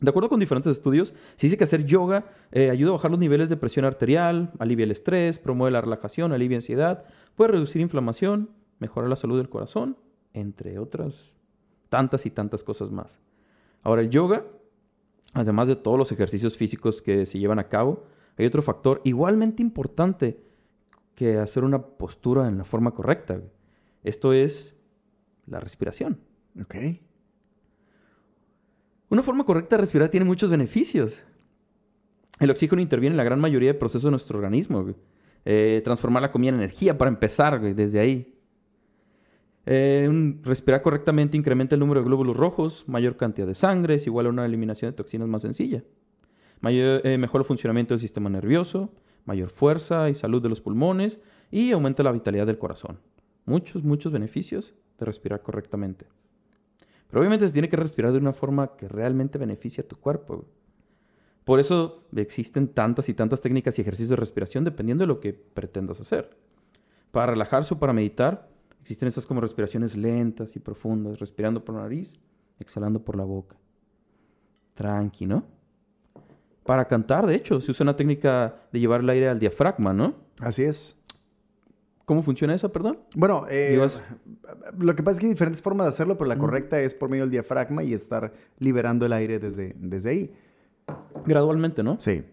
De 0.03 0.11
acuerdo 0.11 0.29
con 0.29 0.41
diferentes 0.41 0.73
estudios, 0.73 1.15
se 1.37 1.47
dice 1.47 1.57
que 1.57 1.63
hacer 1.63 1.87
yoga 1.87 2.27
eh, 2.51 2.71
ayuda 2.71 2.91
a 2.91 2.95
bajar 2.95 3.13
los 3.13 3.21
niveles 3.21 3.49
de 3.49 3.57
presión 3.57 3.85
arterial, 3.85 4.51
alivia 4.59 4.83
el 4.83 4.91
estrés, 4.91 5.39
promueve 5.39 5.71
la 5.71 5.81
relajación, 5.81 6.33
alivia 6.33 6.59
ansiedad, 6.59 7.05
puede 7.37 7.53
reducir 7.53 7.81
inflamación, 7.81 8.51
mejorar 8.81 9.09
la 9.09 9.15
salud 9.15 9.39
del 9.39 9.49
corazón, 9.49 9.97
entre 10.35 10.81
otras 10.81 11.33
tantas 11.89 12.27
y 12.27 12.31
tantas 12.31 12.65
cosas 12.65 12.91
más. 12.91 13.21
Ahora, 13.83 14.03
el 14.03 14.11
yoga, 14.11 14.45
además 15.35 15.69
de 15.69 15.77
todos 15.77 15.99
los 15.99 16.11
ejercicios 16.11 16.57
físicos 16.57 17.01
que 17.01 17.25
se 17.25 17.39
llevan 17.39 17.61
a 17.61 17.69
cabo, 17.69 18.05
hay 18.37 18.47
otro 18.47 18.61
factor 18.61 19.01
igualmente 19.05 19.63
importante 19.63 20.43
que 21.15 21.39
hacer 21.39 21.63
una 21.63 21.81
postura 21.81 22.49
en 22.49 22.59
la 22.59 22.65
forma 22.65 22.91
correcta. 22.91 23.41
Esto 24.03 24.33
es 24.33 24.75
la 25.47 25.61
respiración. 25.61 26.19
Ok. 26.61 26.75
Una 29.13 29.23
forma 29.23 29.45
correcta 29.45 29.77
de 29.77 29.83
respirar 29.83 30.09
tiene 30.09 30.25
muchos 30.25 30.49
beneficios. 30.49 31.23
El 32.41 32.51
oxígeno 32.51 32.81
interviene 32.81 33.13
en 33.13 33.19
la 33.19 33.25
gran 33.25 33.41
mayoría 33.41 33.71
de 33.71 33.79
procesos 33.79 34.05
de 34.05 34.11
nuestro 34.13 34.39
organismo. 34.39 34.87
Eh, 35.45 35.83
transformar 35.85 36.23
la 36.23 36.33
comida 36.33 36.49
en 36.49 36.55
energía 36.55 36.97
para 36.97 37.11
empezar, 37.11 37.61
güey, 37.61 37.75
desde 37.75 38.01
ahí. 38.01 38.35
Eh, 39.67 40.39
respirar 40.41 40.81
correctamente 40.81 41.37
incrementa 41.37 41.75
el 41.75 41.81
número 41.81 42.01
de 42.01 42.07
glóbulos 42.07 42.35
rojos, 42.35 42.85
mayor 42.87 43.19
cantidad 43.19 43.47
de 43.47 43.55
sangre, 43.55 43.97
es 43.97 44.07
igual 44.07 44.25
a 44.25 44.31
una 44.31 44.47
eliminación 44.47 44.91
de 44.91 44.97
toxinas 44.97 45.29
más 45.29 45.43
sencilla. 45.43 45.85
Mayor, 46.63 47.07
eh, 47.07 47.19
mejor 47.19 47.45
funcionamiento 47.45 47.93
del 47.93 48.01
sistema 48.01 48.31
nervioso, 48.31 48.95
mayor 49.27 49.51
fuerza 49.51 50.09
y 50.09 50.15
salud 50.15 50.41
de 50.41 50.49
los 50.49 50.63
pulmones 50.63 51.21
y 51.51 51.73
aumenta 51.73 52.03
la 52.03 52.13
vitalidad 52.13 52.47
del 52.47 52.57
corazón. 52.57 52.99
Muchos, 53.45 53.85
muchos 53.85 54.11
beneficios 54.11 54.75
de 54.99 55.05
respirar 55.05 55.43
correctamente. 55.43 56.07
Pero 57.13 57.21
obviamente 57.21 57.47
se 57.47 57.53
tiene 57.53 57.69
que 57.69 57.77
respirar 57.77 58.11
de 58.11 58.19
una 58.19 58.33
forma 58.33 58.75
que 58.75 58.89
realmente 58.89 59.37
beneficie 59.37 59.85
a 59.85 59.87
tu 59.87 59.97
cuerpo. 59.97 60.47
Por 61.45 61.61
eso 61.61 62.07
existen 62.17 62.69
tantas 62.69 63.11
y 63.11 63.13
tantas 63.13 63.43
técnicas 63.43 63.79
y 63.79 63.83
ejercicios 63.83 64.09
de 64.09 64.17
respiración 64.17 64.65
dependiendo 64.65 65.03
de 65.03 65.09
lo 65.09 65.21
que 65.21 65.35
pretendas 65.35 66.01
hacer. 66.01 66.35
Para 67.11 67.27
relajarse 67.27 67.75
o 67.75 67.79
para 67.79 67.93
meditar, 67.93 68.49
existen 68.81 69.09
estas 69.09 69.27
como 69.27 69.43
respiraciones 69.43 69.95
lentas 69.95 70.57
y 70.57 70.61
profundas, 70.61 71.19
respirando 71.19 71.63
por 71.63 71.75
la 71.75 71.83
nariz, 71.83 72.19
exhalando 72.59 73.05
por 73.05 73.15
la 73.15 73.25
boca. 73.25 73.57
Tranqui, 74.73 75.27
¿no? 75.27 75.45
Para 76.65 76.87
cantar, 76.87 77.27
de 77.27 77.35
hecho, 77.35 77.61
se 77.61 77.73
usa 77.73 77.85
una 77.85 77.95
técnica 77.95 78.63
de 78.73 78.81
llevar 78.81 79.03
el 79.03 79.11
aire 79.11 79.29
al 79.29 79.39
diafragma, 79.39 79.93
¿no? 79.93 80.15
Así 80.41 80.63
es. 80.63 80.97
¿Cómo 82.05 82.23
funciona 82.23 82.55
eso, 82.55 82.73
perdón? 82.73 82.99
Bueno, 83.15 83.45
eh, 83.49 83.79
lo 84.79 84.97
que 84.97 85.03
pasa 85.03 85.15
es 85.15 85.21
que 85.21 85.27
hay 85.27 85.33
diferentes 85.33 85.63
formas 85.63 85.87
de 85.87 85.89
hacerlo, 85.91 86.19
pero 86.19 86.29
la 86.29 86.37
correcta 86.37 86.81
es 86.81 86.95
por 86.95 87.09
medio 87.09 87.23
del 87.25 87.31
diafragma 87.31 87.85
y 87.85 87.95
estar 87.95 88.33
liberando 88.59 89.07
el 89.07 89.13
aire 89.13 89.39
desde, 89.39 89.75
desde 89.79 90.11
ahí. 90.11 90.35
Gradualmente, 91.27 91.83
¿no? 91.83 91.97
Sí. 92.01 92.25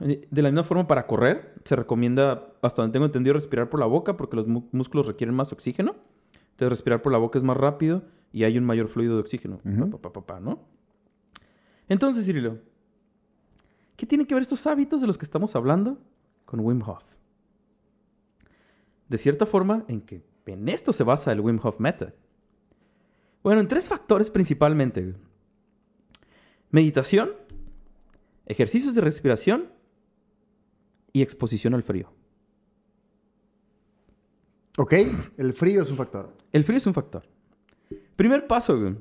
Eh, 0.00 0.28
De 0.30 0.42
la 0.42 0.50
misma 0.50 0.64
forma, 0.64 0.86
para 0.86 1.06
correr, 1.06 1.54
se 1.64 1.76
recomienda, 1.76 2.48
hasta 2.62 2.82
donde 2.82 2.92
tengo 2.92 3.06
entendido, 3.06 3.34
respirar 3.34 3.70
por 3.70 3.80
la 3.80 3.86
boca 3.86 4.16
porque 4.16 4.36
los 4.36 4.46
músculos 4.46 5.06
requieren 5.06 5.34
más 5.34 5.52
oxígeno. 5.52 5.96
Entonces, 6.52 6.68
respirar 6.68 7.00
por 7.00 7.10
la 7.12 7.18
boca 7.18 7.38
es 7.38 7.44
más 7.44 7.56
rápido 7.56 8.02
y 8.32 8.44
hay 8.44 8.58
un 8.58 8.64
mayor 8.64 8.88
fluido 8.88 9.14
de 9.14 9.20
oxígeno. 9.22 9.60
Ujú. 9.64 9.90
Pa, 9.90 9.98
pa, 9.98 10.12
pa, 10.12 10.26
pa, 10.26 10.40
¿no? 10.40 10.60
Entonces, 11.88 12.24
Cirilo, 12.26 12.58
¿qué 13.96 14.04
tienen 14.06 14.26
que 14.26 14.34
ver 14.34 14.42
estos 14.42 14.66
hábitos 14.66 15.00
de 15.00 15.06
los 15.06 15.16
que 15.16 15.24
estamos 15.24 15.56
hablando 15.56 15.96
con 16.44 16.60
Wim 16.60 16.82
Hof? 16.82 17.02
De 19.10 19.18
cierta 19.18 19.44
forma, 19.44 19.84
en 19.88 20.00
que 20.00 20.22
en 20.46 20.68
esto 20.68 20.92
se 20.92 21.04
basa 21.04 21.32
el 21.32 21.40
Wim 21.40 21.58
Hof 21.62 21.78
Method. 21.78 22.12
Bueno, 23.42 23.60
en 23.60 23.68
tres 23.68 23.88
factores 23.88 24.30
principalmente. 24.30 25.14
Meditación, 26.70 27.30
ejercicios 28.46 28.94
de 28.94 29.00
respiración 29.00 29.68
y 31.12 31.22
exposición 31.22 31.74
al 31.74 31.82
frío. 31.82 32.12
Ok, 34.78 34.94
el 35.36 35.52
frío 35.54 35.82
es 35.82 35.90
un 35.90 35.96
factor. 35.96 36.32
El 36.52 36.64
frío 36.64 36.78
es 36.78 36.86
un 36.86 36.94
factor. 36.94 37.24
Primer 38.16 38.46
paso, 38.46 38.78
güey. 38.78 38.96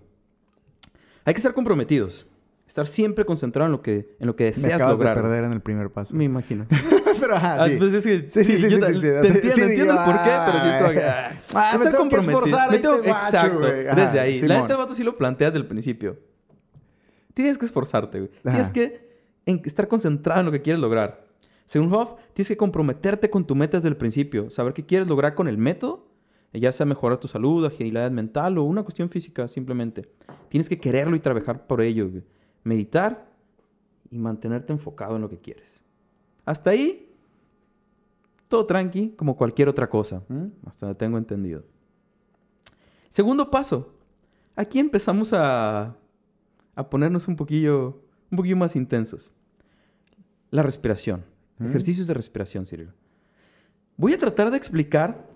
Hay 1.23 1.33
que 1.33 1.37
estar 1.37 1.53
comprometidos. 1.53 2.25
Estar 2.67 2.87
siempre 2.87 3.25
concentrado 3.25 3.67
en 3.67 3.71
lo 3.71 3.81
que, 3.81 4.15
en 4.19 4.27
lo 4.27 4.35
que 4.35 4.45
Me 4.45 4.49
deseas 4.51 4.73
acabas 4.75 4.93
lograr. 4.97 5.15
de 5.17 5.21
perder 5.21 5.43
en 5.45 5.53
el 5.53 5.61
primer 5.61 5.91
paso. 5.91 6.15
Me 6.15 6.23
imagino. 6.23 6.65
pero 7.29 7.37
ajá, 7.37 7.63
Ah, 7.63 7.67
sí. 7.67 7.75
pues 7.77 7.93
es 7.93 8.03
que, 8.03 8.29
Sí, 8.29 8.43
sí, 8.43 8.57
sí, 8.57 8.69
sí, 8.69 8.69
sí, 8.69 8.93
sí. 8.93 9.01
Te 9.01 9.27
entiendo, 9.27 9.49
entiendo 9.49 9.63
el 9.63 9.69
digo, 9.99 10.05
por 10.05 10.15
qué, 10.23 10.31
pero 10.45 10.59
sí 10.61 10.67
es 10.69 10.75
como 10.77 10.89
que... 10.91 11.03
ah, 11.03 11.41
Ah, 11.53 11.71
ah, 11.73 11.77
me 11.77 11.89
tengo 11.89 12.09
que 12.09 12.15
esforzar, 12.15 12.71
Me 12.71 12.79
tengo- 12.79 12.99
te 12.99 13.09
guacho, 13.09 13.25
exacto. 13.25 13.59
Ajá, 13.65 13.95
desde 13.95 14.19
ahí. 14.19 14.33
La 14.33 14.39
Simón. 14.39 14.61
neta, 14.63 14.73
el 14.73 14.77
vato 14.79 14.95
sí 14.95 15.03
lo 15.03 15.17
planteas 15.17 15.53
desde 15.53 15.61
el 15.63 15.67
principio. 15.67 16.17
Tienes 17.33 17.57
que 17.57 17.65
esforzarte, 17.65 18.19
güey. 18.19 18.31
Tienes 18.43 18.61
Ajá. 18.63 18.73
que 18.73 19.09
en- 19.45 19.61
estar 19.65 19.87
concentrado 19.87 20.39
en 20.41 20.45
lo 20.47 20.51
que 20.51 20.61
quieres 20.61 20.79
lograr. 20.81 21.25
Según 21.65 21.93
Hoff, 21.93 22.13
tienes 22.33 22.47
que 22.49 22.57
comprometerte 22.57 23.29
con 23.29 23.45
tu 23.45 23.55
meta 23.55 23.77
desde 23.77 23.89
el 23.89 23.97
principio. 23.97 24.49
Saber 24.49 24.73
qué 24.73 24.85
quieres 24.85 25.07
lograr 25.07 25.35
con 25.35 25.47
el 25.47 25.57
método. 25.57 26.07
Ya 26.51 26.71
sea 26.71 26.85
mejorar 26.87 27.19
tu 27.19 27.27
salud, 27.27 27.63
agilidad 27.65 28.09
mental 28.09 28.57
o 28.57 28.63
una 28.63 28.81
cuestión 28.83 29.09
física, 29.11 29.47
simplemente. 29.47 30.09
Tienes 30.49 30.67
que 30.67 30.79
quererlo 30.79 31.15
y 31.15 31.19
trabajar 31.19 31.67
por 31.67 31.81
ello. 31.81 32.09
güey. 32.09 32.23
Meditar 32.63 33.27
y 34.09 34.17
mantenerte 34.17 34.73
enfocado 34.73 35.15
en 35.15 35.21
lo 35.21 35.29
que 35.29 35.37
quieres. 35.37 35.81
Hasta 36.45 36.71
ahí, 36.71 37.08
todo 38.49 38.65
tranqui, 38.65 39.11
como 39.15 39.37
cualquier 39.37 39.69
otra 39.69 39.89
cosa. 39.89 40.23
¿Mm? 40.27 40.47
Hasta 40.65 40.95
tengo 40.95 41.17
entendido. 41.17 41.63
Segundo 43.07 43.49
paso. 43.49 43.93
Aquí 44.55 44.79
empezamos 44.79 45.31
a, 45.31 45.95
a 46.75 46.89
ponernos 46.89 47.27
un 47.27 47.37
poquillo, 47.37 48.01
un 48.29 48.35
poquillo 48.35 48.57
más 48.57 48.75
intensos. 48.75 49.31
La 50.49 50.63
respiración. 50.63 51.23
¿Mm? 51.59 51.67
Ejercicios 51.67 52.07
de 52.07 52.13
respiración, 52.13 52.65
Cirilo. 52.65 52.91
Voy 53.95 54.13
a 54.13 54.17
tratar 54.17 54.49
de 54.49 54.57
explicar 54.57 55.29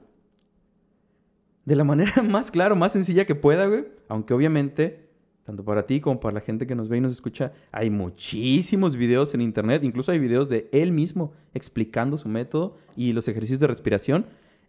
de 1.66 1.76
la 1.76 1.84
manera 1.84 2.22
más 2.30 2.52
clara, 2.52 2.76
más 2.76 2.92
sencilla 2.92 3.26
que 3.26 3.36
pueda, 3.36 3.68
güey. 3.68 3.88
Aunque 4.10 4.34
obviamente, 4.34 5.03
tanto 5.46 5.64
para 5.64 5.86
ti 5.86 6.00
como 6.00 6.20
para 6.20 6.34
la 6.36 6.42
gente 6.42 6.66
que 6.68 6.76
nos 6.76 6.88
ve 6.90 6.98
y 6.98 7.02
nos 7.02 7.12
escucha, 7.14 7.52
hay 7.72 7.90
muchísimos 7.90 8.96
videos 8.96 9.34
en 9.34 9.42
internet. 9.42 9.84
Incluso 9.84 10.12
hay 10.12 10.20
videos 10.20 10.50
de 10.50 10.70
él 10.72 10.92
mismo 10.92 11.34
explicando 11.54 12.18
su 12.18 12.30
método 12.30 12.78
y 12.96 13.14
los 13.14 13.28
ejercicios 13.28 13.60
de 13.60 13.68
respiración. 13.68 14.26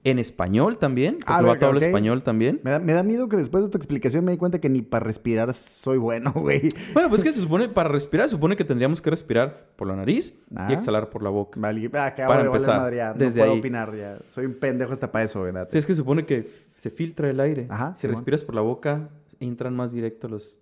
En 0.07 0.19
español 0.19 0.77
también. 0.77 1.15
Porque 1.15 1.33
Ah, 1.33 1.39
el 1.39 1.45
vato 1.47 1.53
verga, 1.61 1.67
habla 1.69 1.79
ok. 1.79 1.85
español 1.87 2.23
también. 2.23 2.61
Me 2.63 2.73
da, 2.73 2.79
me 2.79 2.93
da 2.93 3.03
miedo 3.03 3.27
que 3.27 3.39
después 3.39 3.65
de 3.65 3.71
tu 3.71 3.79
explicación 3.79 4.23
me 4.23 4.33
di 4.33 4.37
cuenta 4.37 4.59
que 4.61 4.69
ni 4.69 4.83
para 4.83 5.03
respirar 5.07 5.55
soy 5.55 5.97
bueno, 5.97 6.31
güey. 6.37 6.61
Bueno, 6.93 7.09
pues 7.09 7.25
que 7.25 7.33
se 7.33 7.41
supone, 7.41 7.71
para 7.71 7.89
respirar, 7.89 8.29
se 8.29 8.33
supone 8.33 8.55
que 8.55 8.65
tendríamos 8.67 9.01
que 9.01 9.09
respirar 9.09 9.69
por 9.77 9.89
la 9.89 9.97
nariz 9.97 10.35
Ah. 10.55 10.67
y 10.69 10.75
exhalar 10.75 11.09
por 11.09 11.23
la 11.23 11.31
boca. 11.31 11.59
Vale, 11.59 11.89
ah, 11.95 12.05
acabo 12.07 12.29
Para 12.29 12.41
de 12.43 12.47
empezar, 12.49 12.77
madre 12.77 12.97
ya. 12.97 13.13
No 13.15 13.19
desde 13.19 13.41
puedo 13.41 13.53
ahí. 13.55 13.59
opinar 13.61 13.97
ya. 13.97 14.19
Soy 14.29 14.45
un 14.45 14.55
pendejo 14.55 14.93
hasta 14.93 15.11
para 15.11 15.25
eso, 15.25 15.41
¿verdad? 15.41 15.67
Sí, 15.73 15.79
es 15.79 15.87
que 15.87 15.95
se 15.95 15.99
supone 16.01 16.27
que 16.27 16.51
se 16.75 16.91
filtra 16.91 17.31
el 17.31 17.41
aire. 17.41 17.67
Ajá, 17.71 17.95
Si 17.95 18.03
Simón. 18.03 18.17
respiras 18.17 18.43
por 18.43 18.57
la 18.57 18.61
boca, 18.61 19.09
entran 19.41 19.75
más 19.75 19.91
directo 19.93 20.29
los 20.29 20.55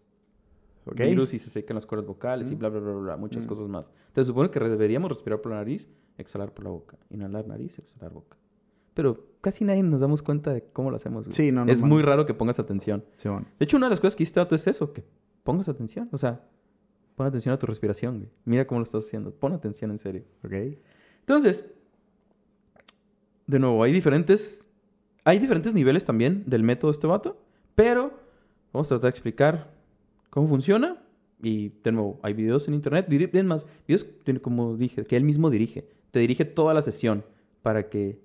¿Ok? 0.84 0.98
virus 1.00 1.32
y 1.34 1.38
se 1.38 1.48
secan 1.50 1.74
las 1.76 1.86
cuerdas 1.86 2.06
vocales 2.06 2.50
y 2.50 2.54
Mm. 2.54 2.58
bla, 2.58 2.68
bla, 2.70 2.80
bla, 2.80 2.92
bla, 2.94 3.16
muchas 3.16 3.44
Mm. 3.44 3.48
cosas 3.48 3.68
más. 3.68 3.90
Entonces 4.08 4.26
supone 4.26 4.50
que 4.50 4.58
deberíamos 4.60 5.08
respirar 5.10 5.40
por 5.40 5.52
la 5.52 5.58
nariz, 5.58 5.88
exhalar 6.18 6.52
por 6.52 6.64
la 6.64 6.70
boca. 6.70 6.96
Inhalar 7.10 7.46
nariz, 7.46 7.78
exhalar 7.78 8.12
boca. 8.12 8.36
Pero 8.94 9.26
casi 9.40 9.64
nadie 9.64 9.82
nos 9.82 10.00
damos 10.00 10.22
cuenta 10.22 10.52
de 10.52 10.64
cómo 10.72 10.90
lo 10.90 10.96
hacemos. 10.96 11.26
güey. 11.26 11.34
Sí, 11.34 11.52
no, 11.52 11.64
no 11.64 11.72
Es 11.72 11.80
mames. 11.80 11.94
muy 11.94 12.02
raro 12.02 12.26
que 12.26 12.34
pongas 12.34 12.58
atención. 12.58 13.04
Simón. 13.14 13.46
De 13.58 13.64
hecho, 13.64 13.76
una 13.76 13.86
de 13.86 13.90
las 13.90 14.00
cosas 14.00 14.16
que 14.16 14.22
hice 14.24 14.40
es 14.50 14.66
eso, 14.66 14.92
que 14.92 15.02
pongas 15.44 15.68
atención. 15.68 16.08
O 16.12 16.18
sea, 16.18 16.44
pon 17.16 17.26
atención 17.26 17.54
a 17.54 17.58
tu 17.58 17.66
respiración, 17.66 18.18
güey. 18.18 18.30
Mira 18.44 18.66
cómo 18.66 18.80
lo 18.80 18.84
estás 18.84 19.06
haciendo. 19.06 19.30
Pon 19.32 19.52
atención 19.52 19.90
en 19.92 19.98
serio. 19.98 20.24
¿Ok? 20.44 20.52
Entonces, 21.20 21.64
de 23.46 23.58
nuevo, 23.58 23.82
hay 23.82 23.92
diferentes, 23.92 24.68
hay 25.24 25.38
diferentes 25.38 25.74
niveles 25.74 26.04
también 26.04 26.44
del 26.46 26.62
método 26.62 26.90
de 26.90 26.96
este 26.96 27.06
vato, 27.06 27.40
pero 27.74 28.12
vamos 28.72 28.86
a 28.88 28.90
tratar 28.90 29.04
de 29.04 29.10
explicar 29.10 29.71
cómo 30.32 30.48
funciona. 30.48 30.96
Y 31.42 31.70
de 31.82 31.92
nuevo, 31.92 32.18
hay 32.22 32.32
videos 32.32 32.66
en 32.68 32.74
internet, 32.74 33.06
es 33.10 33.44
más, 33.44 33.66
videos 33.86 34.06
como 34.40 34.76
dije, 34.76 35.04
que 35.04 35.16
él 35.16 35.24
mismo 35.24 35.50
dirige. 35.50 35.88
Te 36.10 36.20
dirige 36.20 36.44
toda 36.44 36.72
la 36.72 36.82
sesión 36.82 37.24
para 37.62 37.88
que 37.88 38.20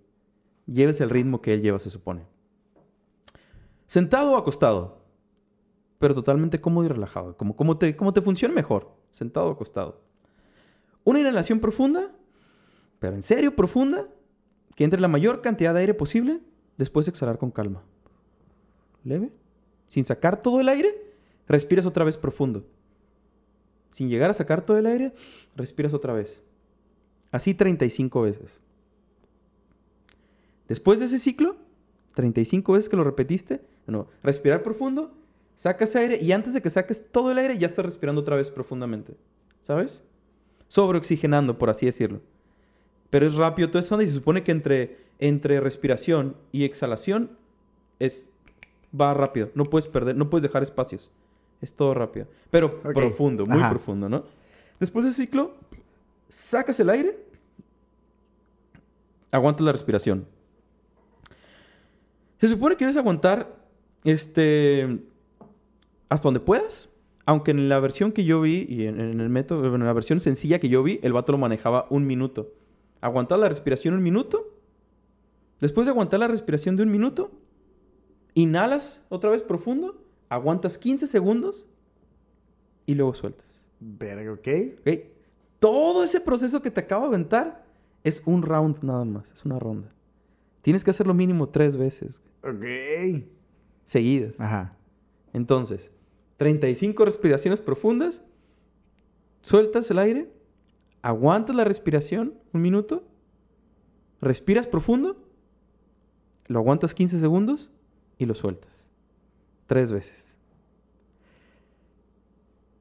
lleves 0.67 1.02
el 1.02 1.10
ritmo 1.10 1.41
que 1.41 1.54
él 1.54 1.62
lleva, 1.62 1.80
se 1.80 1.89
supone. 1.89 2.26
Sentado 3.88 4.34
o 4.34 4.38
acostado, 4.38 5.02
pero 5.98 6.13
totalmente 6.13 6.62
cómodo 6.62 6.86
y 6.86 6.89
relajado, 6.89 7.36
como, 7.36 7.56
como, 7.56 7.78
te, 7.78 7.96
como 7.96 8.13
te 8.13 8.22
funcione 8.22 8.54
mejor, 8.54 8.91
sentado 9.12 9.48
o 9.48 9.52
acostado. 9.52 10.02
Una 11.04 11.20
inhalación 11.20 11.60
profunda, 11.60 12.12
pero 13.00 13.15
en 13.15 13.24
serio 13.24 13.56
profunda, 13.56 14.08
que 14.76 14.84
entre 14.84 15.02
la 15.02 15.08
mayor 15.08 15.41
cantidad 15.41 15.74
de 15.74 15.80
aire 15.80 15.93
posible, 15.93 16.39
después 16.78 17.08
exhalar 17.08 17.39
con 17.39 17.50
calma. 17.50 17.82
Leve, 19.04 19.32
sin 19.88 20.06
sacar 20.06 20.41
todo 20.41 20.60
el 20.60 20.70
aire, 20.70 21.07
respiras 21.48 21.86
otra 21.86 22.06
vez 22.06 22.18
profundo. 22.18 22.66
Sin 23.92 24.10
llegar 24.10 24.30
a 24.30 24.34
sacar 24.34 24.66
todo 24.66 24.78
el 24.78 24.86
aire, 24.86 25.14
respiras 25.56 25.94
otra 25.94 26.14
vez. 26.14 26.42
Así 27.32 27.54
35 27.54 28.22
veces. 28.22 28.60
Después 30.68 31.00
de 31.00 31.06
ese 31.06 31.20
ciclo, 31.20 31.56
35 32.14 32.74
veces 32.74 32.90
que 32.90 32.98
lo 32.98 33.04
repetiste, 33.04 33.62
no, 33.88 34.08
respirar 34.22 34.64
profundo, 34.64 35.14
sacas 35.56 35.96
aire 35.96 36.20
y 36.22 36.32
antes 36.32 36.54
de 36.54 36.62
que 36.62 36.70
saques 36.70 37.10
todo 37.12 37.32
el 37.32 37.38
aire 37.38 37.58
ya 37.58 37.68
estás 37.68 37.86
respirando 37.86 38.22
otra 38.22 38.36
vez 38.36 38.52
profundamente. 38.52 39.16
¿Sabes? 39.62 40.02
Sobreoxigenando, 40.68 41.58
por 41.58 41.70
así 41.70 41.86
decirlo. 41.86 42.22
Pero 43.10 43.26
es 43.26 43.36
rápido 43.36 43.70
todo 43.70 43.80
eso 43.80 44.02
y 44.02 44.08
se 44.08 44.14
supone 44.14 44.44
que 44.44 44.52
entre, 44.52 44.98
entre 45.20 45.60
respiración 45.60 46.36
y 46.52 46.64
exhalación 46.64 47.32
es 48.00 48.28
va 49.00 49.14
rápido. 49.14 49.50
No 49.56 49.66
puedes 49.66 49.88
perder, 49.88 50.16
no 50.16 50.30
puedes 50.30 50.44
dejar 50.44 50.64
espacios. 50.64 51.12
Es 51.62 51.74
todo 51.74 51.93
rápido. 51.93 52.28
Pero 52.50 52.82
profundo, 52.82 53.46
muy 53.46 53.60
Ajá. 53.60 53.70
profundo, 53.70 54.08
¿no? 54.10 54.24
Después 54.80 55.06
del 55.06 55.13
ciclo, 55.13 55.56
sacas 56.30 56.80
el 56.80 56.89
aire, 56.89 57.17
aguantas 59.32 59.65
la 59.65 59.72
respiración. 59.72 60.26
Se 62.39 62.48
supone 62.48 62.76
que 62.78 62.86
debes 62.86 62.98
aguantar 62.98 63.56
este 64.04 65.00
hasta 66.10 66.28
donde 66.28 66.39
puedas. 66.39 66.89
Aunque 67.26 67.52
en 67.52 67.67
la 67.67 67.80
versión 67.82 68.13
que 68.13 68.24
yo 68.24 68.39
vi 68.39 68.65
y 68.70 68.86
en, 68.86 69.02
en 69.02 69.20
el 69.20 69.28
método, 69.28 69.76
en 69.76 69.84
la 69.84 69.91
versión 69.91 70.22
sencilla 70.22 70.60
que 70.60 70.70
yo 70.70 70.82
vi, 70.82 71.00
el 71.04 71.12
vato 71.12 71.34
lo 71.34 71.38
manejaba 71.38 71.86
un 71.89 72.08
minuto. 72.08 72.54
Aguantar 73.02 73.39
la 73.39 73.50
respiración 73.50 73.96
un 73.96 74.04
minuto. 74.04 74.48
Después 75.60 75.88
de 75.88 75.91
aguantar 75.91 76.22
la 76.22 76.28
respiración 76.28 76.78
de 76.78 76.84
un 76.84 76.91
minuto, 76.91 77.32
inhalas 78.34 79.02
otra 79.10 79.30
vez 79.30 79.41
profundo, 79.41 79.98
aguantas 80.30 80.78
15 80.78 81.08
segundos 81.08 81.66
y 82.86 82.96
luego 82.96 83.13
sueltas. 83.13 83.48
Verga, 83.80 84.34
¿ok? 84.34 84.48
¿Ok? 84.80 84.90
Todo 85.60 86.04
ese 86.04 86.22
proceso 86.22 86.62
que 86.62 86.72
te 86.72 86.80
acabo 86.82 87.04
de 87.04 87.08
aventar 87.16 87.66
es 88.04 88.22
un 88.26 88.42
round 88.42 88.84
nada 88.84 89.06
más, 89.06 89.30
es 89.32 89.44
una 89.46 89.60
ronda. 89.60 89.90
Tienes 90.62 90.84
que 90.84 90.92
hacerlo 90.92 91.13
mínimo 91.13 91.50
tres 91.50 91.76
veces 91.78 92.22
Ok. 92.44 93.26
seguidas. 93.86 94.40
Ajá. 94.40 94.76
Entonces, 95.34 95.92
35 96.38 97.06
respiraciones 97.06 97.62
profundas, 97.62 98.22
sueltas 99.42 99.90
el 99.92 100.00
aire, 100.00 100.32
aguantas 101.02 101.56
la 101.56 101.63
respiración 101.63 102.36
un 102.54 102.62
minuto, 102.62 103.04
respiras 104.22 104.68
profundo, 104.68 105.18
lo 106.48 106.60
aguantas 106.60 106.94
15 106.94 107.20
segundos 107.20 107.70
y 108.18 108.26
lo 108.26 108.36
sueltas. 108.36 108.86
Tres 109.68 109.92
veces. 109.92 110.34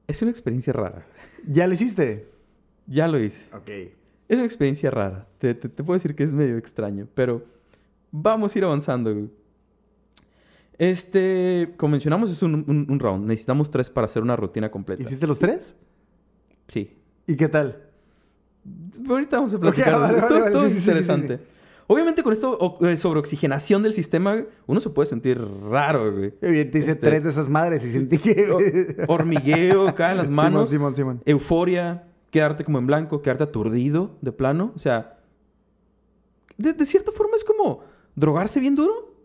Es 0.07 0.21
una 0.21 0.31
experiencia 0.31 0.71
rara. 0.73 1.05
¿Ya 1.45 1.67
lo 1.67 1.73
hiciste? 1.73 2.29
Ya 2.87 3.07
lo 3.07 3.19
hice. 3.19 3.43
Ok. 3.53 3.69
Es 4.29 4.37
una 4.37 4.45
experiencia 4.45 4.89
rara. 4.89 5.27
Te, 5.37 5.53
te- 5.53 5.69
te 5.69 5.83
puedo 5.83 5.97
decir 5.97 6.15
que 6.15 6.23
es 6.23 6.31
medio 6.31 6.57
extraño, 6.57 7.07
pero 7.13 7.43
vamos 8.11 8.55
a 8.55 8.57
ir 8.57 8.63
avanzando. 8.65 9.13
güey. 9.13 9.29
Este, 10.77 11.73
como 11.77 11.91
mencionamos, 11.91 12.31
es 12.31 12.41
un, 12.43 12.63
un- 12.67 12.85
un 12.89 12.99
round. 12.99 13.25
Necesitamos 13.27 13.69
tres 13.71 13.89
para 13.89 14.05
hacer 14.05 14.21
una 14.21 14.35
rutina 14.35 14.69
completa. 14.71 15.01
¿Hiciste 15.03 15.27
los 15.27 15.39
tres? 15.39 15.75
Sí. 16.67 16.97
¿Y 17.25 17.35
qué 17.35 17.47
tal? 17.49 17.83
Ahorita 19.09 19.37
vamos 19.37 19.53
a 19.53 19.59
platicar. 19.59 19.93
Vale, 19.99 20.17
esto. 20.17 20.27
vale, 20.33 20.39
esto 20.45 20.57
vale. 20.57 20.67
es 20.67 20.73
Sí, 20.73 20.79
sí, 20.79 20.89
interesante. 20.89 21.39
Obviamente 21.89 22.21
con 22.21 22.33
esto 22.33 22.77
eh, 22.81 22.97
sobre 22.97 23.19
oxigenación 23.21 23.81
del 23.81 23.93
sistema, 23.93 24.43
uno 24.65 24.79
se 24.81 24.89
puede 24.89 25.07
sentir 25.07 25.39
raro, 25.69 26.11
güey. 26.13 26.33
Bien, 26.41 26.69
te 26.69 26.79
hice 26.79 26.91
Este- 26.91 27.07
tres 27.07 27.23
de 27.23 27.29
esas 27.29 27.47
madres 27.47 27.85
y 27.85 27.91
sentí 27.91 28.17
que... 28.17 28.49
Hormigueo 29.07 29.87
acá 29.87 30.11
en 30.11 30.17
las 30.17 30.29
manos. 30.29 30.69
Simón, 30.69 30.93
Simón, 30.93 30.95
Simón. 30.95 31.21
euforia, 31.25 32.07
quedarte 32.29 32.65
como 32.65 32.77
en 32.79 32.87
blanco, 32.87 33.21
quedarte 33.21 33.43
aturdido 33.43 34.17
de 34.21 34.33
plano. 34.33 34.73
O 34.75 34.79
sea, 34.79 35.17
de, 36.57 36.73
de 36.73 36.85
cierta 36.85 37.11
forma 37.13 37.37
es 37.37 37.45
como 37.45 37.79
drogarse 38.15 38.59
bien 38.59 38.75
duro. 38.75 39.15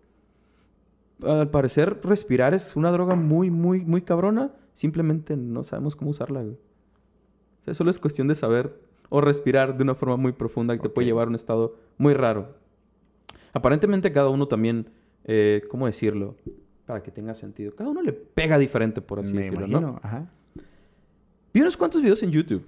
Al 1.24 1.50
parecer, 1.50 2.00
respirar 2.04 2.54
es 2.54 2.76
una 2.76 2.90
droga 2.92 3.14
muy, 3.16 3.50
muy, 3.50 3.84
muy 3.84 4.02
cabrona. 4.02 4.52
Simplemente 4.74 5.36
no 5.36 5.64
sabemos 5.64 5.96
cómo 5.96 6.10
usarla, 6.12 6.42
güey. 6.42 6.54
O 6.54 7.64
sea, 7.64 7.74
solo 7.74 7.90
es 7.90 7.98
cuestión 7.98 8.28
de 8.28 8.34
saber 8.36 8.78
o 9.14 9.20
respirar 9.20 9.76
de 9.76 9.82
una 9.82 9.94
forma 9.94 10.16
muy 10.16 10.32
profunda 10.32 10.74
que 10.74 10.82
te 10.82 10.88
puede 10.88 11.04
llevar 11.06 11.26
a 11.26 11.28
un 11.28 11.34
estado 11.34 11.76
muy 11.98 12.14
raro. 12.14 12.54
Aparentemente 13.52 14.10
cada 14.10 14.30
uno 14.30 14.48
también, 14.48 14.86
eh, 15.24 15.62
¿cómo 15.68 15.84
decirlo? 15.84 16.34
Para 16.86 17.02
que 17.02 17.10
tenga 17.10 17.34
sentido. 17.34 17.74
Cada 17.74 17.90
uno 17.90 18.00
le 18.00 18.14
pega 18.14 18.58
diferente, 18.58 19.02
por 19.02 19.20
así 19.20 19.34
Me 19.34 19.42
decirlo, 19.42 19.66
imagino, 19.66 19.80
¿no? 19.92 20.00
ajá. 20.02 20.30
Vi 21.52 21.60
unos 21.60 21.76
cuantos 21.76 22.00
videos 22.00 22.22
en 22.22 22.30
YouTube. 22.30 22.64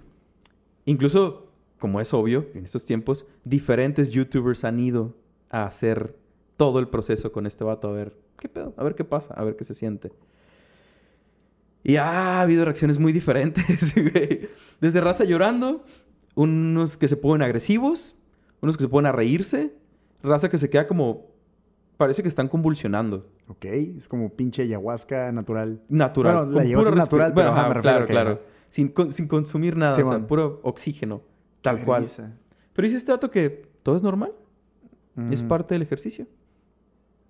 Incluso 0.85 1.49
como 1.79 1.99
es 2.03 2.13
obvio, 2.13 2.47
en 2.55 2.65
estos 2.65 2.85
tiempos, 2.85 3.25
diferentes 3.45 4.11
youtubers 4.11 4.65
han 4.65 4.79
ido 4.81 5.15
a 5.49 5.65
hacer 5.65 6.15
todo 6.59 6.79
el 6.79 6.89
proceso 6.89 7.33
con 7.33 7.47
este 7.47 7.65
vato 7.65 7.89
a 7.89 7.93
ver 7.93 8.15
qué 8.39 8.51
pedo, 8.51 8.75
a 8.77 8.85
ver 8.85 8.95
qué 8.95 9.05
pasa, 9.05 9.33
a 9.33 9.43
ver 9.45 9.57
qué 9.57 9.65
se 9.65 9.75
siente. 9.75 10.13
Y 11.83 11.97
ha 11.97 12.41
habido 12.41 12.65
reacciones 12.65 12.99
muy 12.99 13.13
diferentes, 13.13 13.95
güey. 14.13 14.49
Desde 14.81 15.01
raza 15.01 15.25
llorando, 15.25 15.85
unos 16.35 16.97
que 16.97 17.09
se 17.09 17.17
ponen 17.17 17.43
agresivos, 17.43 18.17
unos 18.61 18.77
que 18.77 18.85
se 18.85 18.89
ponen 18.89 19.09
a 19.09 19.13
reírse, 19.13 19.75
raza 20.23 20.49
que 20.49 20.59
se 20.59 20.69
queda 20.71 20.87
como... 20.87 21.33
Parece 21.97 22.23
que 22.23 22.29
están 22.29 22.49
convulsionando. 22.49 23.29
Ok, 23.47 23.65
es 23.67 24.09
como 24.09 24.29
pinche 24.31 24.63
ayahuasca 24.63 25.31
natural. 25.31 25.81
Natural. 25.89 26.37
Bueno, 26.47 26.51
la 26.53 26.61
ayahuasca 26.63 26.95
natural, 26.97 27.33
pero 27.35 27.35
Bueno, 27.35 27.51
ajá, 27.51 27.61
ajá, 27.61 27.69
me 27.69 27.75
refiero 27.75 27.83
claro, 27.99 28.05
a 28.05 28.07
que- 28.07 28.13
claro. 28.13 28.41
Sin, 28.69 28.89
con- 28.89 29.13
sin 29.13 29.29
consumir 29.29 29.77
nada, 29.77 29.95
Sí, 29.95 30.03
o 30.03 30.07
sea, 30.07 30.19
man. 30.19 30.27
puro 30.27 30.59
oxígeno. 30.65 31.23
Tal 31.63 31.79
Qué 31.79 31.85
cual. 31.85 32.03
risa. 32.03 32.33
Pero 32.73 32.87
dice 32.87 32.97
este 32.97 33.13
dato 33.13 33.31
que 33.31 33.69
todo 33.85 33.95
es 33.95 34.03
normal. 34.03 34.33
Es 35.31 35.43
Mm. 35.45 35.47
parte 35.49 35.75
del 35.77 35.83
ejercicio. 35.83 36.27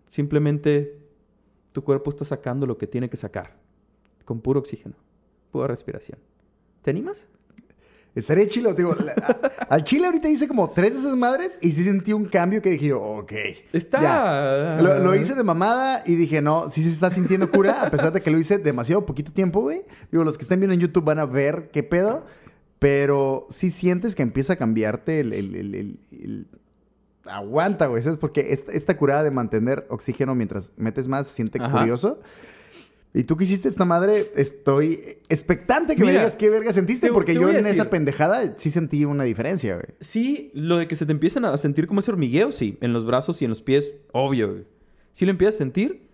Simplemente 0.08 0.98
tu 1.72 1.82
cuerpo 1.84 2.10
está 2.10 2.24
sacando 2.24 2.66
lo 2.66 2.78
que 2.78 2.86
tiene 2.86 3.10
que 3.10 3.16
sacar. 3.16 3.56
Con 4.24 4.40
puro 4.40 4.60
oxígeno. 4.60 4.94
Pura 5.50 5.66
respiración. 5.66 6.18
¿Te 6.82 6.90
animas? 6.90 7.28
Estaría 8.14 8.48
chilo, 8.48 8.74
digo. 8.74 8.94
la- 8.94 9.14
al 9.68 9.82
chile 9.84 10.06
ahorita 10.06 10.28
hice 10.28 10.46
como 10.46 10.70
tres 10.70 10.92
de 10.94 11.00
esas 11.00 11.16
madres 11.16 11.58
y 11.60 11.72
sí 11.72 11.82
sentí 11.82 12.12
un 12.12 12.26
cambio 12.26 12.62
que 12.62 12.70
dije, 12.70 12.92
ok. 12.92 13.32
Está... 13.72 14.00
ya. 14.02 14.78
Lo, 14.82 15.00
lo 15.00 15.14
hice 15.14 15.34
de 15.34 15.42
mamada 15.42 16.02
y 16.06 16.14
dije, 16.14 16.40
no, 16.40 16.70
sí 16.70 16.82
se 16.82 16.90
está 16.90 17.10
sintiendo 17.10 17.50
cura, 17.50 17.82
a 17.82 17.90
pesar 17.90 18.12
de 18.12 18.20
que 18.20 18.30
lo 18.30 18.38
hice 18.38 18.58
demasiado 18.58 19.04
poquito 19.04 19.32
tiempo, 19.32 19.62
güey. 19.62 19.82
Digo, 20.12 20.22
los 20.24 20.38
que 20.38 20.42
estén 20.42 20.60
viendo 20.60 20.74
en 20.74 20.80
YouTube 20.80 21.04
van 21.04 21.18
a 21.18 21.26
ver 21.26 21.70
qué 21.72 21.82
pedo, 21.82 22.24
pero 22.78 23.46
sí 23.50 23.70
sientes 23.70 24.14
que 24.14 24.22
empieza 24.22 24.52
a 24.52 24.56
cambiarte 24.56 25.20
el... 25.20 25.32
el- 25.32 25.54
el- 25.56 25.74
el- 25.74 26.00
el- 26.12 26.46
Aguanta, 27.26 27.86
güey, 27.86 28.02
¿sabes? 28.02 28.18
Porque 28.18 28.52
esta, 28.52 28.70
esta 28.72 28.98
curada 28.98 29.22
de 29.22 29.30
mantener 29.30 29.86
oxígeno 29.88 30.34
mientras 30.34 30.72
metes 30.76 31.08
más 31.08 31.26
se 31.28 31.32
siente 31.32 31.58
Ajá. 31.58 31.78
curioso. 31.78 32.20
Y 33.16 33.22
tú 33.24 33.36
que 33.36 33.44
hiciste 33.44 33.68
esta 33.68 33.84
madre, 33.84 34.32
estoy 34.34 34.98
expectante 35.28 35.94
que 35.94 36.00
me 36.00 36.08
Mira, 36.08 36.18
digas 36.22 36.34
qué 36.36 36.50
verga 36.50 36.72
sentiste, 36.72 37.06
te- 37.06 37.12
porque 37.12 37.32
te 37.32 37.38
yo 37.40 37.48
en 37.48 37.56
esa 37.58 37.68
decir. 37.68 37.88
pendejada 37.88 38.54
sí 38.58 38.70
sentí 38.70 39.04
una 39.04 39.22
diferencia, 39.22 39.74
güey. 39.76 39.86
Sí, 40.00 40.50
lo 40.52 40.78
de 40.78 40.88
que 40.88 40.96
se 40.96 41.06
te 41.06 41.12
empiezan 41.12 41.44
a 41.44 41.56
sentir 41.56 41.86
como 41.86 42.00
ese 42.00 42.10
hormigueo, 42.10 42.50
sí. 42.50 42.76
En 42.80 42.92
los 42.92 43.06
brazos 43.06 43.40
y 43.40 43.44
en 43.44 43.50
los 43.50 43.62
pies, 43.62 43.94
obvio. 44.12 44.50
güey. 44.50 44.64
Sí 45.12 45.24
lo 45.24 45.30
empiezas 45.30 45.54
a 45.54 45.58
sentir. 45.58 46.08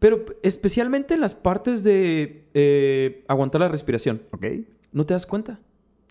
Pero 0.00 0.24
especialmente 0.42 1.14
en 1.14 1.20
las 1.20 1.34
partes 1.34 1.82
de 1.84 2.44
eh, 2.54 3.24
aguantar 3.28 3.60
la 3.60 3.68
respiración. 3.68 4.22
¿Ok? 4.32 4.46
¿No 4.92 5.06
te 5.06 5.14
das 5.14 5.26
cuenta? 5.26 5.60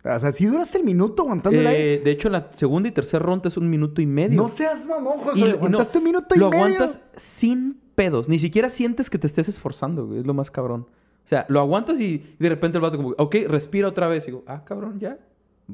O 0.04 0.20
sea, 0.20 0.32
si 0.32 0.46
duraste 0.46 0.78
el 0.78 0.84
minuto 0.86 1.24
aguantando 1.24 1.60
el 1.60 1.68
aire. 1.68 1.94
Eh, 1.96 2.00
de 2.00 2.12
hecho, 2.12 2.28
en 2.30 2.34
la 2.34 2.52
segunda 2.56 2.88
y 2.88 2.92
tercera 2.94 3.24
ronda 3.24 3.50
es 3.50 3.58
un 3.58 3.70
minuto 3.70 4.02
y 4.02 4.06
medio. 4.06 4.42
No 4.42 4.48
seas 4.48 4.86
mamón, 4.88 5.18
José. 5.20 5.40
Y- 5.40 5.44
aguantaste 5.52 5.94
no, 5.96 6.00
un 6.00 6.04
minuto 6.06 6.36
y 6.36 6.40
lo 6.40 6.50
medio. 6.50 6.64
aguantas 6.66 7.00
sin 7.18 7.82
pedos. 7.96 8.30
Ni 8.30 8.40
siquiera 8.40 8.70
sientes 8.70 9.10
que 9.10 9.18
te 9.18 9.28
estés 9.28 9.50
esforzando, 9.50 10.06
güey. 10.06 10.20
Es 10.20 10.28
lo 10.28 10.34
más 10.34 10.52
cabrón. 10.52 10.88
O 11.24 11.28
sea, 11.28 11.46
lo 11.50 11.60
aguantas 11.60 12.00
y 12.00 12.36
de 12.38 12.50
repente 12.50 12.78
el 12.78 12.82
vato 12.82 12.98
como, 12.98 13.16
ok, 13.18 13.36
respira 13.48 13.88
otra 13.88 14.08
vez. 14.08 14.26
Y 14.26 14.28
digo, 14.28 14.44
ah, 14.46 14.64
cabrón, 14.64 15.00
ya, 15.00 15.18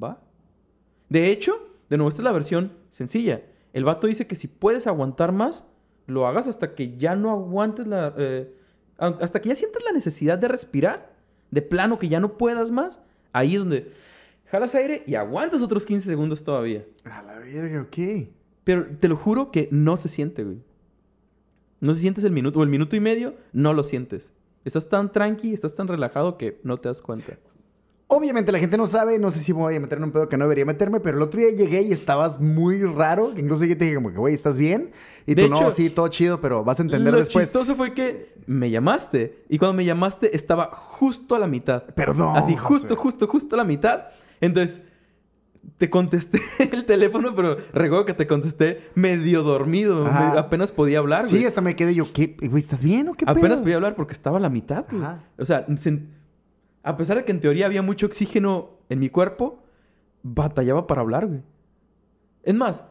va. 0.01 0.21
De 1.09 1.29
hecho, 1.29 1.57
de 1.89 1.97
nuevo, 1.97 2.07
esta 2.07 2.21
es 2.21 2.23
la 2.23 2.31
versión 2.31 2.71
sencilla. 2.89 3.41
El 3.73 3.83
vato 3.83 4.07
dice 4.07 4.27
que 4.27 4.35
si 4.35 4.47
puedes 4.47 4.87
aguantar 4.87 5.33
más, 5.33 5.65
lo 6.07 6.25
hagas 6.25 6.47
hasta 6.47 6.73
que 6.73 6.97
ya 6.97 7.15
no 7.15 7.31
aguantes 7.31 7.85
la... 7.87 8.13
eh, 8.17 8.55
hasta 8.97 9.41
que 9.41 9.49
ya 9.49 9.55
sientas 9.55 9.83
la 9.83 9.91
necesidad 9.91 10.37
de 10.37 10.47
respirar. 10.47 11.11
De 11.49 11.61
plano, 11.61 11.99
que 11.99 12.07
ya 12.07 12.21
no 12.21 12.37
puedas 12.37 12.71
más. 12.71 13.01
Ahí 13.33 13.55
es 13.55 13.59
donde 13.59 13.91
jalas 14.45 14.73
aire 14.75 15.03
y 15.05 15.15
aguantas 15.15 15.61
otros 15.61 15.85
15 15.85 16.07
segundos 16.07 16.43
todavía. 16.45 16.85
A 17.03 17.21
la 17.23 17.39
verga, 17.39 17.81
ok. 17.81 18.29
Pero 18.63 18.85
te 18.99 19.09
lo 19.09 19.17
juro 19.17 19.51
que 19.51 19.67
no 19.71 19.97
se 19.97 20.07
siente, 20.07 20.43
güey. 20.43 20.59
No 21.81 21.93
sientes 21.95 22.23
el 22.23 22.31
minuto 22.31 22.59
o 22.59 22.63
el 22.63 22.69
minuto 22.69 22.95
y 22.95 22.99
medio, 23.01 23.35
no 23.51 23.73
lo 23.73 23.83
sientes. 23.83 24.31
Estás 24.63 24.87
tan 24.87 25.11
tranqui, 25.11 25.53
estás 25.53 25.75
tan 25.75 25.87
relajado 25.87 26.37
que 26.37 26.59
no 26.63 26.77
te 26.79 26.87
das 26.87 27.01
cuenta. 27.01 27.37
Obviamente 28.07 28.51
la 28.51 28.59
gente 28.59 28.77
no 28.77 28.87
sabe, 28.87 29.17
no 29.19 29.31
sé 29.31 29.39
si 29.39 29.53
me 29.53 29.59
voy 29.61 29.75
a 29.75 29.79
meter 29.79 29.97
en 29.97 30.03
un 30.03 30.11
pedo 30.11 30.27
que 30.27 30.35
no 30.37 30.43
debería 30.43 30.65
meterme, 30.65 30.99
pero 30.99 31.15
el 31.17 31.23
otro 31.23 31.39
día 31.39 31.49
llegué 31.51 31.81
y 31.81 31.93
estabas 31.93 32.41
muy 32.41 32.83
raro, 32.83 33.33
que 33.33 33.39
incluso 33.39 33.63
yo 33.63 33.77
te 33.77 33.85
dije 33.85 33.95
como 33.95 34.11
que, 34.11 34.17
güey, 34.17 34.33
¿estás 34.35 34.57
bien? 34.57 34.91
Y 35.25 35.33
De 35.33 35.45
tú, 35.45 35.49
no, 35.49 35.71
sí, 35.71 35.89
todo 35.89 36.09
chido, 36.09 36.41
pero 36.41 36.63
vas 36.65 36.79
a 36.79 36.83
entender 36.83 37.13
lo 37.13 37.19
después. 37.19 37.45
chistoso 37.45 37.73
fue 37.75 37.93
que 37.93 38.35
me 38.47 38.69
llamaste 38.69 39.45
y 39.47 39.57
cuando 39.57 39.75
me 39.75 39.85
llamaste 39.85 40.35
estaba 40.35 40.71
justo 40.73 41.35
a 41.35 41.39
la 41.39 41.47
mitad. 41.47 41.83
Perdón, 41.95 42.35
Así, 42.35 42.55
José. 42.57 42.67
justo, 42.67 42.95
justo, 42.97 43.27
justo 43.27 43.55
a 43.55 43.57
la 43.57 43.63
mitad. 43.63 44.07
Entonces, 44.41 44.81
te 45.77 45.89
contesté 45.89 46.39
el 46.71 46.85
teléfono, 46.85 47.33
pero 47.35 47.57
recuerdo 47.73 48.05
que 48.05 48.13
te 48.13 48.27
contesté 48.27 48.89
medio 48.95 49.43
dormido. 49.43 50.05
Me- 50.05 50.11
apenas 50.39 50.71
podía 50.71 50.99
hablar, 50.99 51.27
güey. 51.27 51.39
Sí, 51.41 51.45
hasta 51.45 51.61
me 51.61 51.75
quedé 51.75 51.93
yo, 51.95 52.11
¿qué? 52.13 52.35
Güey, 52.41 52.61
¿estás 52.63 52.81
bien 52.83 53.07
o 53.09 53.13
qué 53.13 53.25
Apenas 53.27 53.51
pedo? 53.53 53.61
podía 53.63 53.75
hablar 53.75 53.95
porque 53.95 54.13
estaba 54.13 54.37
a 54.37 54.39
la 54.39 54.49
mitad, 54.49 54.85
güey. 54.91 55.03
O 55.37 55.45
sea, 55.45 55.65
se- 55.77 56.03
a 56.83 56.97
pesar 56.97 57.17
de 57.17 57.25
que 57.25 57.31
en 57.31 57.39
teoría 57.39 57.65
había 57.67 57.81
mucho 57.81 58.05
oxígeno 58.07 58.71
en 58.89 58.99
mi 58.99 59.09
cuerpo, 59.09 59.63
batallaba 60.23 60.87
para 60.87 61.01
hablar, 61.01 61.27
güey. 61.27 61.41
Es 62.43 62.55
más, 62.55 62.83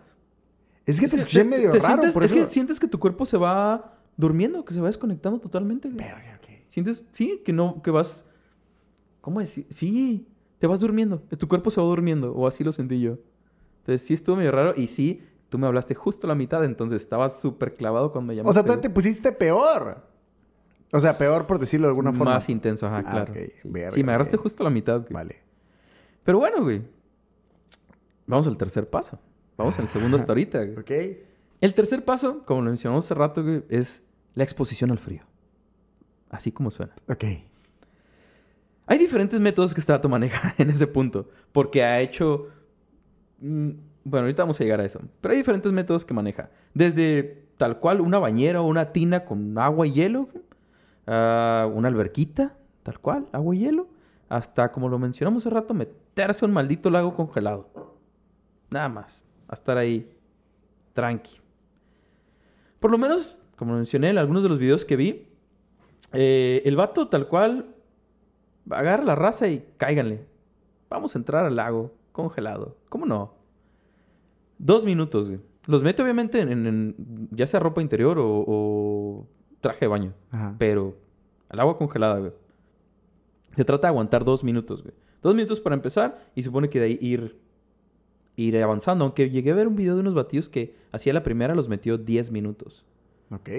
Es 0.87 1.01
que 1.01 1.09
te 1.09 1.17
escuché 1.17 1.45
medio 1.45 1.71
te 1.73 1.79
raro, 1.81 1.95
sientes- 2.03 2.15
por 2.15 2.25
es 2.25 2.31
eso. 2.33 2.41
que 2.41 2.47
sientes 2.47 2.81
que 2.81 2.87
tu 2.89 2.99
cuerpo 2.99 3.27
se 3.27 3.37
va 3.37 3.97
durmiendo, 4.17 4.65
que 4.65 4.75
se 4.75 4.81
va 4.81 4.87
desconectando 4.89 5.39
totalmente, 5.41 5.89
güey. 5.89 6.05
Verga, 6.05 6.39
ok. 6.43 6.49
Sientes, 6.71 7.03
sí, 7.15 7.43
que 7.45 7.53
no, 7.53 7.83
que 7.83 7.91
vas. 7.91 8.25
¿Cómo 9.21 9.41
decir? 9.41 9.67
Sí, 9.71 10.27
te 10.61 10.67
vas 10.69 10.79
durmiendo. 10.79 11.19
Tu 11.37 11.49
cuerpo 11.49 11.71
se 11.73 11.81
va 11.81 11.87
durmiendo, 11.89 12.33
o 12.33 12.47
así 12.47 12.63
lo 12.63 12.71
sentí 12.71 13.01
yo. 13.01 13.19
Entonces 13.81 14.07
sí 14.07 14.15
estuvo 14.15 14.37
medio 14.37 14.53
raro 14.53 14.75
y 14.77 14.87
sí, 14.87 15.23
tú 15.49 15.59
me 15.59 15.67
hablaste 15.67 15.97
justo 15.97 16.27
a 16.27 16.29
la 16.29 16.37
mitad, 16.37 16.63
entonces 16.65 17.03
estaba 17.03 17.29
súper 17.31 17.75
clavado 17.75 18.13
cuando 18.13 18.29
me 18.29 18.37
llamaste. 18.37 18.61
O 18.61 18.63
sea, 18.65 18.75
tú 18.77 18.81
te 18.81 18.91
pusiste 18.91 19.33
peor. 19.33 20.07
O 20.93 21.01
sea, 21.01 21.17
peor 21.19 21.47
por 21.47 21.59
decirlo 21.59 21.87
de 21.87 21.91
alguna 21.93 22.13
forma. 22.13 22.35
Más 22.35 22.49
intenso, 22.49 22.87
ajá, 22.87 22.99
Ah, 22.99 23.03
claro. 23.11 23.33
ok. 23.33 23.39
Sí. 23.39 23.53
Verga, 23.65 23.91
Sí, 23.93 24.05
me 24.05 24.13
agarraste 24.13 24.37
justo 24.37 24.63
a 24.63 24.65
la 24.65 24.71
mitad. 24.71 25.01
güey. 25.01 25.13
Vale. 25.13 25.37
Pero 26.25 26.39
bueno, 26.39 26.63
güey. 26.63 26.83
Vamos 28.27 28.47
al 28.47 28.57
tercer 28.57 28.89
paso. 28.89 29.19
Vamos 29.57 29.79
al 29.79 29.89
segundo 29.89 30.17
hasta 30.17 30.31
ahorita. 30.33 30.65
güey. 30.65 30.77
Ok. 30.79 31.17
El 31.61 31.75
tercer 31.75 32.05
paso, 32.05 32.43
como 32.47 32.63
lo 32.63 32.71
mencionamos 32.71 33.05
hace 33.05 33.15
rato, 33.15 33.43
güey, 33.43 33.63
es 33.69 34.03
la 34.35 34.45
exposición 34.45 34.91
al 34.91 34.99
frío. 34.99 35.23
Así 36.31 36.53
como 36.53 36.71
suena. 36.71 36.95
Ok. 37.09 37.25
Hay 38.91 38.99
diferentes 38.99 39.39
métodos 39.41 39.73
que 39.73 39.79
este 39.79 39.93
dato 39.93 40.09
maneja 40.09 40.53
en 40.59 40.69
ese 40.69 40.89
punto. 40.89 41.29
Porque 41.53 41.85
ha 41.85 42.01
hecho. 42.01 42.49
mm, 43.39 43.71
Bueno, 44.03 44.25
ahorita 44.25 44.43
vamos 44.43 44.61
a 44.61 44.65
llegar 44.65 44.81
a 44.81 44.85
eso. 44.85 45.01
Pero 45.21 45.31
hay 45.31 45.39
diferentes 45.39 45.71
métodos 45.71 46.05
que 46.05 46.13
maneja. 46.13 46.51
Desde 46.75 47.47
tal 47.57 47.79
cual 47.79 48.01
una 48.01 48.19
bañera 48.19 48.61
o 48.63 48.67
una 48.67 48.93
tina 48.93 49.25
con 49.25 49.57
agua 49.59 49.87
y 49.87 49.93
hielo. 49.93 50.29
a 51.07 51.69
una 51.73 51.87
alberquita, 51.87 52.57
tal 52.83 52.99
cual, 52.99 53.29
agua 53.31 53.55
y 53.55 53.61
hielo. 53.61 53.87
Hasta, 54.29 54.73
como 54.73 54.89
lo 54.89 54.99
mencionamos 54.99 55.47
hace 55.47 55.55
rato, 55.55 55.73
meterse 55.73 56.45
a 56.45 56.49
un 56.49 56.55
maldito 56.55 56.91
lago 56.91 57.15
congelado. 57.15 57.69
Nada 58.71 58.89
más. 58.89 59.23
A 59.47 59.55
estar 59.55 59.79
ahí 59.79 60.05
tranqui. 60.95 61.39
Por 62.81 62.91
lo 62.91 62.99
menos, 62.99 63.39
como 63.55 63.75
mencioné 63.75 64.11
en 64.11 64.19
algunos 64.19 64.43
de 64.43 64.49
los 64.49 64.59
videos 64.59 64.85
que 64.85 64.97
vi, 64.97 65.29
eh, 66.13 66.63
el 66.65 66.75
vato 66.75 67.07
tal 67.07 67.29
cual 67.29 67.77
agarra 68.69 69.05
la 69.05 69.15
raza 69.15 69.49
y 69.49 69.65
cáiganle. 69.77 70.25
Vamos 70.89 71.15
a 71.15 71.19
entrar 71.19 71.45
al 71.45 71.57
lago 71.57 71.93
congelado. 72.13 72.77
¿Cómo 72.89 73.07
no? 73.07 73.35
Dos 74.59 74.85
minutos, 74.85 75.29
güey. 75.29 75.41
Los 75.67 75.83
mete 75.83 76.03
obviamente 76.03 76.41
en, 76.41 77.29
ya 77.31 77.47
sea 77.47 77.61
ropa 77.61 77.81
interior 77.81 78.19
o, 78.19 78.45
o 78.47 79.27
traje 79.61 79.81
de 79.81 79.89
baño. 79.89 80.13
Ajá. 80.31 80.55
Pero 80.59 80.97
al 81.49 81.61
agua 81.61 81.79
congelada, 81.79 82.19
güey. 82.19 82.33
Se 83.57 83.65
trata 83.65 83.87
de 83.87 83.93
aguantar 83.93 84.25
dos 84.25 84.45
minutos, 84.45 84.83
güey. 84.83 84.95
Dos 85.23 85.35
minutos 85.35 85.61
para 85.61 85.75
empezar 85.75 86.31
y 86.35 86.43
supone 86.43 86.71
que 86.71 86.81
de 86.81 86.87
ahí 86.87 86.99
ir, 87.01 87.37
ir 88.37 88.57
avanzando. 88.63 89.05
Aunque 89.05 89.31
llegué 89.31 89.51
a 89.51 89.55
ver 89.55 89.69
un 89.69 89.77
video 89.77 89.95
de 89.95 90.01
unos 90.01 90.15
batidos 90.15 90.49
que 90.49 90.75
hacía 90.93 91.13
la 91.13 91.23
primera 91.23 91.55
los 91.55 91.69
metió 91.69 91.99
10 91.99 92.31
minutos. 92.31 92.85
Ok. 93.31 93.51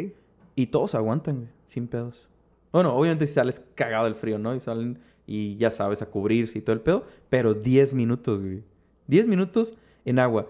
Y 0.55 0.67
todos 0.67 0.95
aguantan, 0.95 1.37
güey, 1.37 1.49
sin 1.67 1.87
pedos. 1.87 2.27
Bueno, 2.71 2.95
obviamente 2.95 3.27
si 3.27 3.33
sales 3.33 3.61
cagado 3.75 4.05
del 4.05 4.15
frío, 4.15 4.37
¿no? 4.37 4.55
Y 4.55 4.59
salen 4.59 4.99
y 5.27 5.55
ya 5.57 5.71
sabes, 5.71 6.01
a 6.01 6.07
cubrirse 6.07 6.57
y 6.57 6.61
todo 6.61 6.73
el 6.73 6.81
pedo. 6.81 7.05
Pero 7.29 7.53
10 7.53 7.93
minutos, 7.93 8.41
güey. 8.41 8.63
10 9.07 9.27
minutos 9.27 9.73
en 10.05 10.19
agua. 10.19 10.49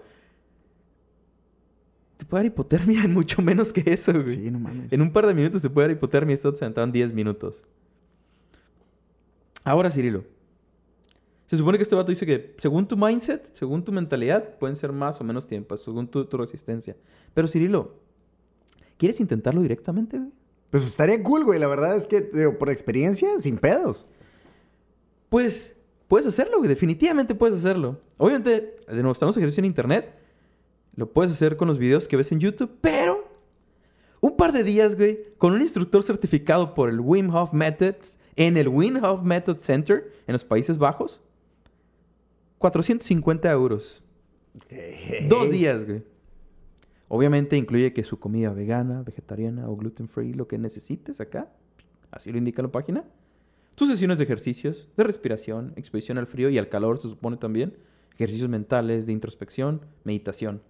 Te 2.16 2.24
puede 2.24 2.44
dar 2.44 2.52
hipotermia 2.52 3.04
en 3.04 3.12
mucho 3.14 3.42
menos 3.42 3.72
que 3.72 3.82
eso, 3.86 4.12
güey. 4.12 4.36
Sí, 4.36 4.50
no 4.50 4.58
mames. 4.58 4.92
En 4.92 5.02
un 5.02 5.12
par 5.12 5.26
de 5.26 5.34
minutos 5.34 5.62
se 5.62 5.70
puede 5.70 5.88
dar 5.88 5.96
hipotermia 5.96 6.32
y 6.32 6.34
esto 6.34 6.54
se 6.54 6.64
aventaron 6.64 6.92
10 6.92 7.12
minutos. 7.12 7.62
Ahora, 9.64 9.90
Cirilo. 9.90 10.24
Se 11.46 11.56
supone 11.56 11.76
que 11.76 11.82
este 11.82 11.94
vato 11.94 12.10
dice 12.10 12.24
que 12.24 12.54
según 12.56 12.88
tu 12.88 12.96
mindset, 12.96 13.54
según 13.54 13.84
tu 13.84 13.92
mentalidad, 13.92 14.56
pueden 14.58 14.74
ser 14.74 14.90
más 14.90 15.20
o 15.20 15.24
menos 15.24 15.46
tiempo, 15.46 15.76
según 15.76 16.08
tu, 16.08 16.24
tu 16.24 16.38
resistencia. 16.38 16.96
Pero, 17.34 17.46
Cirilo, 17.46 17.94
¿quieres 18.96 19.20
intentarlo 19.20 19.60
directamente, 19.60 20.18
güey? 20.18 20.30
Pues 20.72 20.86
estaría 20.86 21.22
cool, 21.22 21.44
güey. 21.44 21.60
La 21.60 21.66
verdad 21.66 21.96
es 21.96 22.06
que, 22.06 22.22
digo, 22.22 22.56
por 22.56 22.70
experiencia, 22.70 23.38
sin 23.38 23.58
pedos. 23.58 24.06
Pues, 25.28 25.76
puedes 26.08 26.26
hacerlo, 26.26 26.56
güey. 26.56 26.68
Definitivamente 26.68 27.34
puedes 27.34 27.58
hacerlo. 27.58 28.00
Obviamente, 28.16 28.76
de 28.88 28.94
nuevo, 28.94 29.12
estamos 29.12 29.36
ejercicio 29.36 29.60
en 29.60 29.66
internet. 29.66 30.14
Lo 30.96 31.12
puedes 31.12 31.30
hacer 31.30 31.58
con 31.58 31.68
los 31.68 31.76
videos 31.76 32.08
que 32.08 32.16
ves 32.16 32.32
en 32.32 32.40
YouTube, 32.40 32.70
pero 32.80 33.30
un 34.20 34.34
par 34.34 34.52
de 34.52 34.64
días, 34.64 34.96
güey, 34.96 35.34
con 35.36 35.52
un 35.52 35.60
instructor 35.60 36.02
certificado 36.02 36.72
por 36.72 36.88
el 36.88 37.00
Wim 37.00 37.28
Hof 37.34 37.52
Methods 37.52 38.18
en 38.36 38.56
el 38.56 38.68
Wim 38.68 39.04
Hof 39.04 39.22
Method 39.22 39.58
Center 39.58 40.10
en 40.26 40.32
los 40.32 40.42
Países 40.42 40.78
Bajos. 40.78 41.20
450 42.56 43.50
euros. 43.50 44.02
Dos 45.28 45.50
días, 45.50 45.84
güey. 45.84 46.02
Obviamente 47.14 47.58
incluye 47.58 47.92
que 47.92 48.04
su 48.04 48.18
comida 48.18 48.54
vegana, 48.54 49.02
vegetariana 49.02 49.68
o 49.68 49.76
gluten 49.76 50.08
free, 50.08 50.32
lo 50.32 50.48
que 50.48 50.56
necesites 50.56 51.20
acá. 51.20 51.52
Así 52.10 52.32
lo 52.32 52.38
indica 52.38 52.62
la 52.62 52.72
página. 52.72 53.04
Tus 53.74 53.90
sesiones 53.90 54.16
de 54.16 54.24
ejercicios, 54.24 54.88
de 54.96 55.04
respiración, 55.04 55.74
exposición 55.76 56.16
al 56.16 56.26
frío 56.26 56.48
y 56.48 56.56
al 56.56 56.70
calor, 56.70 56.96
se 56.96 57.10
supone 57.10 57.36
también. 57.36 57.76
Ejercicios 58.14 58.48
mentales, 58.48 59.04
de 59.04 59.12
introspección, 59.12 59.82
meditación. 60.04 60.62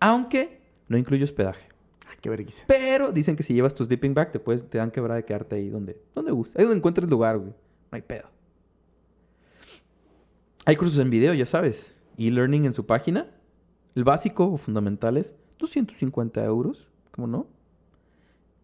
Aunque 0.00 0.60
no 0.86 0.98
incluye 0.98 1.24
hospedaje. 1.24 1.66
Ah, 2.06 2.14
qué 2.20 2.28
vergüenza. 2.28 2.66
Pero 2.68 3.10
dicen 3.10 3.34
que 3.34 3.42
si 3.42 3.54
llevas 3.54 3.74
tu 3.74 3.82
sleeping 3.82 4.12
bag, 4.12 4.32
te, 4.32 4.38
puedes, 4.38 4.68
te 4.68 4.76
dan 4.76 4.90
quebrada 4.90 5.16
de 5.16 5.24
quedarte 5.24 5.56
ahí 5.56 5.70
donde, 5.70 5.98
donde 6.14 6.30
gusta. 6.30 6.58
Ahí 6.58 6.66
donde 6.66 6.76
encuentres 6.76 7.08
lugar, 7.08 7.38
güey. 7.38 7.52
No 7.52 7.96
hay 7.96 8.02
pedo. 8.02 8.28
Hay 10.66 10.76
cursos 10.76 10.98
en 10.98 11.08
video, 11.08 11.32
ya 11.32 11.46
sabes. 11.46 11.98
E-learning 12.18 12.66
en 12.66 12.74
su 12.74 12.84
página. 12.84 13.30
El 13.94 14.04
básico 14.04 14.44
o 14.44 14.58
fundamentales, 14.58 15.34
250 15.60 16.44
euros. 16.44 16.88
¿Cómo 17.12 17.26
no? 17.26 17.46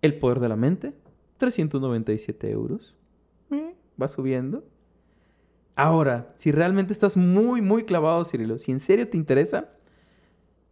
El 0.03 0.19
poder 0.19 0.41
de 0.41 0.49
la 0.49 0.57
mente, 0.57 0.95
397 1.39 2.51
euros. 2.51 2.95
Eh, 3.51 3.75
va 4.01 4.09
subiendo. 4.09 4.65
Ahora, 5.75 6.33
si 6.37 6.53
realmente 6.53 6.93
estás 6.93 7.17
muy, 7.17 7.61
muy 7.61 7.85
clavado, 7.85 8.25
Cirilo, 8.25 8.59
si 8.59 8.73
en 8.73 8.81
serio 8.81 9.09
te 9.09 9.19
interesa, 9.19 9.69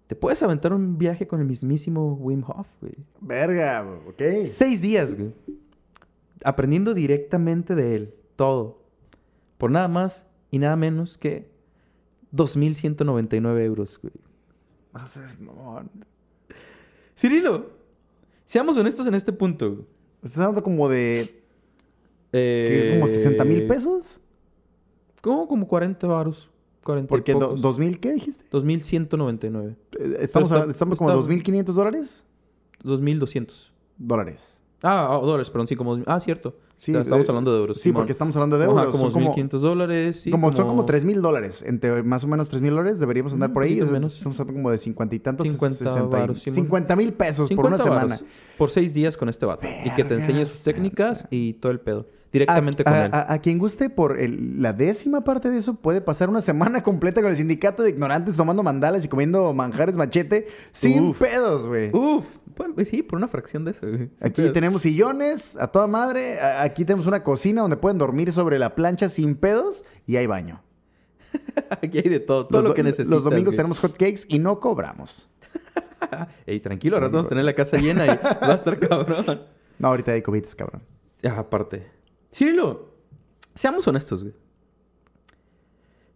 te 0.07 0.14
puedes 0.14 0.43
aventar 0.43 0.72
un 0.72 0.97
viaje 0.97 1.27
con 1.27 1.41
el 1.41 1.47
mismísimo 1.47 2.14
Wim 2.14 2.43
Hof, 2.47 2.66
güey. 2.81 2.95
Verga, 3.20 3.87
ok. 4.09 4.47
Seis 4.47 4.81
días, 4.81 5.14
güey. 5.14 5.35
Aprendiendo 6.43 6.95
directamente 6.95 7.75
de 7.75 7.97
él. 7.97 8.14
Todo. 8.37 8.83
Por 9.59 9.70
nada 9.70 9.89
más 9.89 10.25
y 10.51 10.59
nada 10.59 10.77
menos 10.77 11.18
que 11.18 11.51
2.199 12.35 13.62
euros, 13.64 13.99
güey. 14.01 14.14
No 14.93 15.07
seas 15.07 15.39
mamón. 15.41 15.91
Cirilo, 17.17 17.71
seamos 18.47 18.77
honestos 18.77 19.07
en 19.07 19.15
este 19.15 19.33
punto. 19.33 19.87
Estás 20.23 20.39
hablando 20.39 20.62
como 20.62 20.89
de. 20.89 21.43
Eh. 22.33 22.97
¿Como 22.99 23.07
60 23.07 23.45
mil 23.45 23.67
pesos? 23.67 24.21
¿Cómo? 25.21 25.47
Como 25.49 25.69
40 25.69 26.07
varos. 26.07 26.51
40 26.83 27.07
y 27.07 27.09
Porque 27.09 27.33
do- 27.33 27.39
pocos. 27.41 27.61
¿dos 27.62 27.79
mil 27.79 27.99
qué 28.01 28.12
dijiste? 28.12 28.45
2.199. 28.51 29.77
Eh, 29.99 30.17
Estamos, 30.21 30.51
está- 30.51 30.71
estamos 30.71 30.99
como 30.99 31.11
está- 31.11 31.21
2.500 31.23 31.75
dólares. 31.75 32.25
2.200. 32.83 33.71
Dólares. 33.97 34.62
Ah, 34.87 35.09
ah, 35.11 35.18
dólares, 35.24 35.49
perdón, 35.51 35.66
sí, 35.66 35.76
como... 35.76 35.99
Ah, 36.07 36.20
cierto. 36.20 36.57
Sí, 36.76 36.91
O 36.91 36.95
sea, 36.95 37.03
estamos 37.03 37.26
eh, 37.26 37.30
hablando 37.30 37.53
de 37.55 37.59
euros. 37.61 37.76
Sí, 37.78 37.85
Simón. 37.85 38.03
porque 38.03 38.12
estamos 38.12 38.37
hablando 38.37 38.59
de 38.59 38.64
Ajá, 38.64 38.72
euros. 38.72 38.91
como 38.91 39.11
son 39.11 39.22
como, 39.24 39.35
2.500 39.35 39.59
dólares. 39.61 40.20
sí, 40.20 40.30
como- 40.30 40.53
Son 40.53 40.66
como 40.68 40.85
3 40.85 41.05
mil 41.07 41.22
dólares. 41.22 41.62
Entre 41.66 42.03
más 42.03 42.22
o 42.24 42.26
menos 42.28 42.49
3 42.51 42.61
mil 42.61 42.72
dólares 42.72 42.99
deberíamos 42.99 43.32
andar 43.32 43.49
Mm, 43.49 43.53
por 43.55 43.62
ahí. 43.62 43.70
poquito 43.70 43.85
O 43.85 43.87
sea, 43.89 43.93
menos. 43.95 44.14
Estamos 44.18 44.41
hablando 44.41 44.59
como 44.59 44.70
de 44.70 44.78
50 44.78 45.14
y 45.14 45.18
tantos. 45.20 45.47
50 45.49 45.76
60 45.78 46.01
y- 46.05 46.20
varos, 46.20 46.43
Simón. 46.43 46.55
50 46.57 46.97
mil 46.97 47.12
pesos 47.14 47.49
por 47.51 47.64
una 47.66 47.78
50 47.78 47.85
semana. 48.16 48.20
por 48.59 48.70
seis 48.70 48.93
días 48.93 49.16
con 49.16 49.28
este 49.30 49.47
vato. 49.47 49.66
Y 49.85 49.91
que 49.95 50.05
te 50.05 50.14
enseñe 50.14 50.45
sus 50.45 50.62
técnicas 50.62 51.26
y 51.30 51.55
todo 51.55 51.72
el 51.72 51.80
pedo. 51.80 52.07
Directamente 52.35 52.82
a, 52.82 52.85
con 52.85 52.93
a- 52.95 53.05
él. 53.07 53.11
a- 53.14 53.32
a 53.32 53.39
quien 53.39 53.59
guste 53.59 53.89
por 53.89 54.20
el- 54.20 54.61
la 54.61 54.72
décima 54.74 55.24
parte 55.24 55.49
de 55.51 55.57
eso, 55.57 55.74
puede 55.76 56.01
pasar 56.03 56.28
una 56.28 56.41
semana 56.43 56.82
completa 56.82 57.22
con 57.22 57.30
el 57.30 57.37
sindicato 57.37 57.82
de 57.82 57.91
ignorantes 57.91 58.37
tomando 58.37 58.62
mandalas 58.62 59.05
y 59.05 59.09
comiendo 59.09 59.55
manjares 59.55 59.97
machete 59.97 60.49
sin 60.72 61.09
Uf. 61.11 61.18
pedos, 61.20 61.66
güey. 61.66 61.91
Uf, 61.95 62.26
bueno, 62.57 62.74
sí, 62.91 63.03
por 63.03 63.16
una 63.16 63.28
fracción 63.28 63.64
de 63.64 63.70
eso. 63.70 63.87
güey. 63.89 64.11
Aquí 64.20 64.43
pedos. 64.43 64.53
tenemos 64.53 64.82
sillones 64.82 65.57
a 65.57 65.68
toda 65.68 65.87
madre. 65.87 66.39
Aquí 66.41 66.85
tenemos 66.85 67.07
una 67.07 67.22
cocina 67.22 67.62
donde 67.62 67.76
pueden 67.76 67.97
dormir 67.99 68.30
sobre 68.32 68.59
la 68.59 68.74
plancha 68.74 69.09
sin 69.09 69.35
pedos 69.37 69.85
y 70.07 70.16
hay 70.16 70.26
baño. 70.26 70.61
Aquí 71.82 71.99
hay 71.99 72.09
de 72.09 72.20
todo, 72.20 72.47
todo 72.47 72.62
Los 72.62 72.70
lo 72.70 72.74
que 72.74 72.82
necesitas. 72.82 73.11
Los 73.11 73.24
domingos 73.24 73.47
güey. 73.47 73.57
tenemos 73.57 73.80
hot 73.80 73.93
cakes 73.97 74.22
y 74.28 74.39
no 74.39 74.61
cobramos. 74.61 75.28
Ey, 76.47 76.61
tranquilo, 76.61 76.99
rato 77.01 77.12
vamos 77.12 77.26
a 77.26 77.28
tener 77.30 77.45
la 77.45 77.55
casa 77.55 77.76
llena 77.78 78.05
y 78.07 78.09
va 78.09 78.53
a 78.53 78.55
estar 78.55 78.78
cabrón. 78.78 79.41
No, 79.78 79.89
ahorita 79.89 80.12
hay 80.12 80.22
COVID, 80.22 80.45
cabrón. 80.57 80.82
Ah, 81.24 81.37
aparte. 81.39 81.87
Cirilo, 82.35 82.89
seamos 83.55 83.87
honestos, 83.87 84.22
güey. 84.22 84.35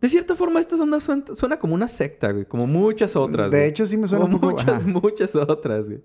De 0.01 0.09
cierta 0.09 0.35
forma, 0.37 0.61
esta 0.61 0.77
onda 0.77 1.01
suena, 1.01 1.25
suena 1.35 1.59
como 1.59 1.75
una 1.75 1.89
secta, 1.89 2.31
güey. 2.33 2.45
Como 2.45 2.66
muchas 2.66 3.16
otras. 3.16 3.51
De 3.51 3.59
güey. 3.59 3.69
hecho, 3.71 3.85
sí 3.87 3.97
me 3.97 4.07
suena 4.07 4.25
Como 4.25 4.37
un 4.37 4.41
poco- 4.41 4.53
muchas, 4.55 4.83
ajá. 4.83 4.87
muchas 4.89 5.35
otras, 5.37 5.87
güey. 5.87 6.01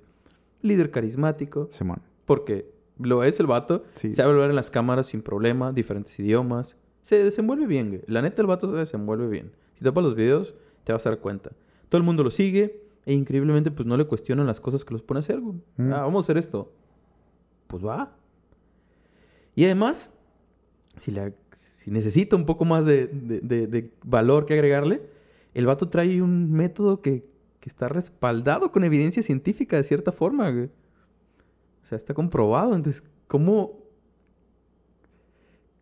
Líder 0.61 0.89
carismático. 0.91 1.67
Simón. 1.71 2.01
Porque 2.25 2.71
lo 2.99 3.23
es 3.23 3.39
el 3.39 3.47
vato. 3.47 3.83
Sí. 3.93 4.13
Sabe 4.13 4.31
hablar 4.31 4.49
en 4.49 4.55
las 4.55 4.69
cámaras 4.71 5.07
sin 5.07 5.21
problema, 5.21 5.71
diferentes 5.71 6.17
idiomas. 6.19 6.75
Se 7.01 7.23
desenvuelve 7.23 7.67
bien, 7.67 7.89
güey. 7.89 8.01
La 8.07 8.21
neta, 8.21 8.41
el 8.41 8.47
vato 8.47 8.67
se 8.69 8.75
desenvuelve 8.75 9.27
bien. 9.27 9.51
Si 9.77 9.83
tapas 9.83 10.03
los 10.03 10.15
videos, 10.15 10.53
te 10.85 10.93
vas 10.93 11.05
a 11.05 11.09
dar 11.11 11.19
cuenta. 11.19 11.51
Todo 11.89 11.97
el 11.99 12.03
mundo 12.03 12.23
lo 12.23 12.31
sigue 12.31 12.81
e 13.05 13.13
increíblemente, 13.13 13.69
pues 13.71 13.85
no 13.87 13.97
le 13.97 14.05
cuestionan 14.05 14.47
las 14.47 14.59
cosas 14.59 14.85
que 14.85 14.93
los 14.93 15.03
pone 15.03 15.19
a 15.19 15.21
hacer, 15.21 15.39
güey. 15.39 15.57
Mm. 15.77 15.91
Ah, 15.93 16.01
vamos 16.01 16.23
a 16.23 16.25
hacer 16.25 16.37
esto. 16.37 16.71
Pues 17.67 17.85
va. 17.85 18.15
Y 19.55 19.65
además, 19.65 20.11
si, 20.97 21.11
la, 21.11 21.31
si 21.53 21.91
necesita 21.91 22.35
un 22.35 22.45
poco 22.45 22.65
más 22.65 22.85
de, 22.85 23.07
de- 23.07 23.39
de- 23.41 23.67
de 23.67 23.91
valor 24.03 24.45
que 24.45 24.53
agregarle, 24.53 25.01
el 25.53 25.65
vato 25.65 25.89
trae 25.89 26.21
un 26.21 26.51
método 26.51 27.01
que, 27.01 27.23
que 27.59 27.69
está 27.69 27.87
respaldado 27.87 28.71
con 28.71 28.83
evidencia 28.83 29.21
científica 29.21 29.77
de 29.77 29.83
cierta 29.83 30.11
forma, 30.11 30.49
güey. 30.51 30.65
O 31.83 31.85
sea, 31.85 31.97
está 31.97 32.13
comprobado. 32.13 32.75
Entonces, 32.75 33.03
¿cómo. 33.27 33.79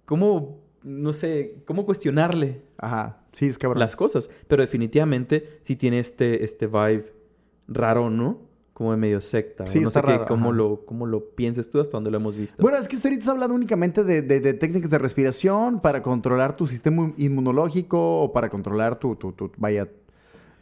¿Cómo. 0.05 0.59
No 0.83 1.13
sé, 1.13 1.57
cómo 1.65 1.85
cuestionarle 1.85 2.63
Ajá. 2.77 3.19
Sí, 3.33 3.45
es 3.45 3.59
cabrón. 3.59 3.77
las 3.79 3.95
cosas? 3.95 4.31
Pero 4.47 4.63
definitivamente 4.63 5.59
sí 5.61 5.75
tiene 5.75 5.99
este, 5.99 6.43
este 6.43 6.65
vibe 6.65 7.13
raro, 7.67 8.09
¿no? 8.09 8.39
Como 8.81 8.89
de 8.93 8.97
medio 8.97 9.21
secta. 9.21 9.65
o 9.65 9.67
Sí, 9.67 9.79
no 9.79 9.89
está 9.89 10.01
sé 10.01 10.07
qué- 10.07 10.25
cómo, 10.27 10.51
lo, 10.51 10.87
cómo 10.87 11.05
lo 11.05 11.23
pienses 11.35 11.69
tú 11.69 11.79
hasta 11.79 11.97
donde 11.97 12.09
lo 12.09 12.17
hemos 12.17 12.35
visto. 12.35 12.63
Bueno, 12.63 12.79
es 12.79 12.87
que 12.87 12.95
ahorita 12.95 13.19
está 13.19 13.31
hablando 13.31 13.53
únicamente 13.53 14.03
de, 14.03 14.23
de- 14.23 14.39
de 14.39 14.53
técnicas 14.55 14.89
de 14.89 14.97
respiración 14.97 15.81
para 15.81 16.01
controlar 16.01 16.55
tu 16.57 16.65
sistema 16.65 17.13
inmunológico 17.15 18.21
o 18.23 18.33
para 18.33 18.49
controlar 18.49 18.95
tu, 18.97 19.15
tu, 19.17 19.33
tu- 19.33 19.51
vaya, 19.57 19.87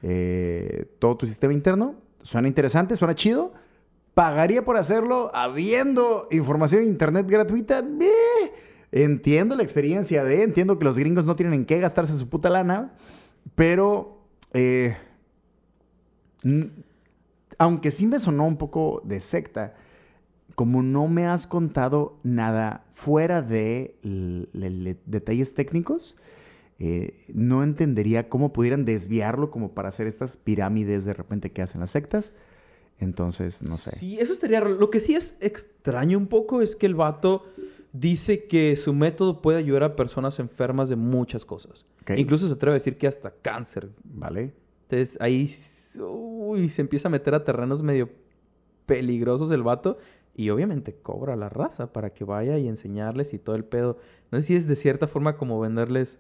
eh, 0.03 0.85
todo 0.99 1.15
tu 1.15 1.25
sistema 1.27 1.53
interno. 1.53 1.95
Suena 2.21 2.49
interesante, 2.49 2.97
suena 2.97 3.15
chido. 3.15 3.53
¿Pagaría 4.15 4.65
por 4.65 4.75
hacerlo 4.75 5.31
habiendo 5.33 6.27
información 6.29 6.81
en 6.81 6.89
internet 6.89 7.25
gratuita? 7.25 7.79
Eh, 7.79 8.51
Entiendo 8.91 9.55
la 9.55 9.63
experiencia 9.63 10.25
de, 10.25 10.43
entiendo 10.43 10.77
que 10.77 10.83
los 10.83 10.97
gringos 10.97 11.23
no 11.23 11.37
tienen 11.37 11.53
en 11.53 11.65
qué 11.65 11.79
gastarse 11.79 12.17
su 12.17 12.27
puta 12.27 12.49
lana, 12.49 12.95
pero 13.55 14.17
eh, 14.51 14.97
aunque 17.59 17.91
sí 17.91 18.07
me 18.07 18.19
sonó 18.19 18.47
un 18.47 18.57
poco 18.57 19.01
de 19.05 19.19
secta, 19.19 19.75
como 20.55 20.81
no 20.81 21.07
me 21.07 21.27
has 21.27 21.45
contado 21.45 22.17
nada 22.23 22.85
fuera 22.91 23.41
de 23.41 23.95
detalles 25.05 25.53
técnicos, 25.53 26.17
eh, 26.79 27.25
no 27.33 27.63
entendería 27.63 28.29
cómo 28.29 28.53
pudieran 28.53 28.85
desviarlo 28.85 29.51
como 29.51 29.73
para 29.73 29.89
hacer 29.89 30.07
estas 30.07 30.37
pirámides 30.37 31.03
de 31.03 31.13
repente 31.13 31.51
que 31.51 31.61
hacen 31.61 31.81
las 31.81 31.91
sectas. 31.91 32.33
Entonces, 32.97 33.61
no 33.63 33.77
sé. 33.77 33.97
Sí, 33.97 34.17
eso 34.19 34.33
estaría 34.33 34.61
raro. 34.61 34.75
Lo 34.75 34.89
que 34.89 35.01
sí 35.01 35.13
es 35.13 35.35
extraño 35.41 36.17
un 36.17 36.27
poco 36.27 36.61
es 36.61 36.75
que 36.75 36.85
el 36.85 36.95
vato 36.95 37.45
dice 37.91 38.45
que 38.45 38.77
su 38.77 38.93
método 38.93 39.41
puede 39.41 39.57
ayudar 39.57 39.83
a 39.83 39.95
personas 39.95 40.39
enfermas 40.39 40.89
de 40.89 40.95
muchas 40.95 41.43
cosas. 41.45 41.85
Incluso 42.15 42.47
se 42.47 42.53
atreve 42.53 42.75
a 42.75 42.79
decir 42.79 42.97
que 42.97 43.07
hasta 43.07 43.31
cáncer. 43.31 43.89
¿Vale? 44.03 44.53
Entonces 44.83 45.17
ahí 45.21 45.47
uy, 46.01 46.69
se 46.69 46.81
empieza 46.81 47.07
a 47.07 47.11
meter 47.11 47.33
a 47.35 47.43
terrenos 47.43 47.83
medio 47.83 48.09
peligrosos 48.85 49.51
el 49.51 49.63
vato. 49.63 49.97
Y 50.35 50.51
obviamente 50.51 50.95
cobra 50.95 51.33
a 51.33 51.35
la 51.35 51.49
raza 51.49 51.91
para 51.91 52.11
que 52.11 52.23
vaya 52.23 52.57
y 52.57 52.67
enseñarles 52.67 53.33
y 53.33 53.39
todo 53.39 53.55
el 53.55 53.65
pedo. 53.65 53.97
No 54.31 54.39
sé 54.39 54.47
si 54.47 54.55
es 54.55 54.67
de 54.67 54.75
cierta 54.77 55.07
forma 55.07 55.35
como 55.35 55.59
venderles 55.59 56.19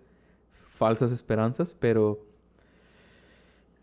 falsas 0.77 1.11
esperanzas, 1.11 1.75
pero... 1.79 2.19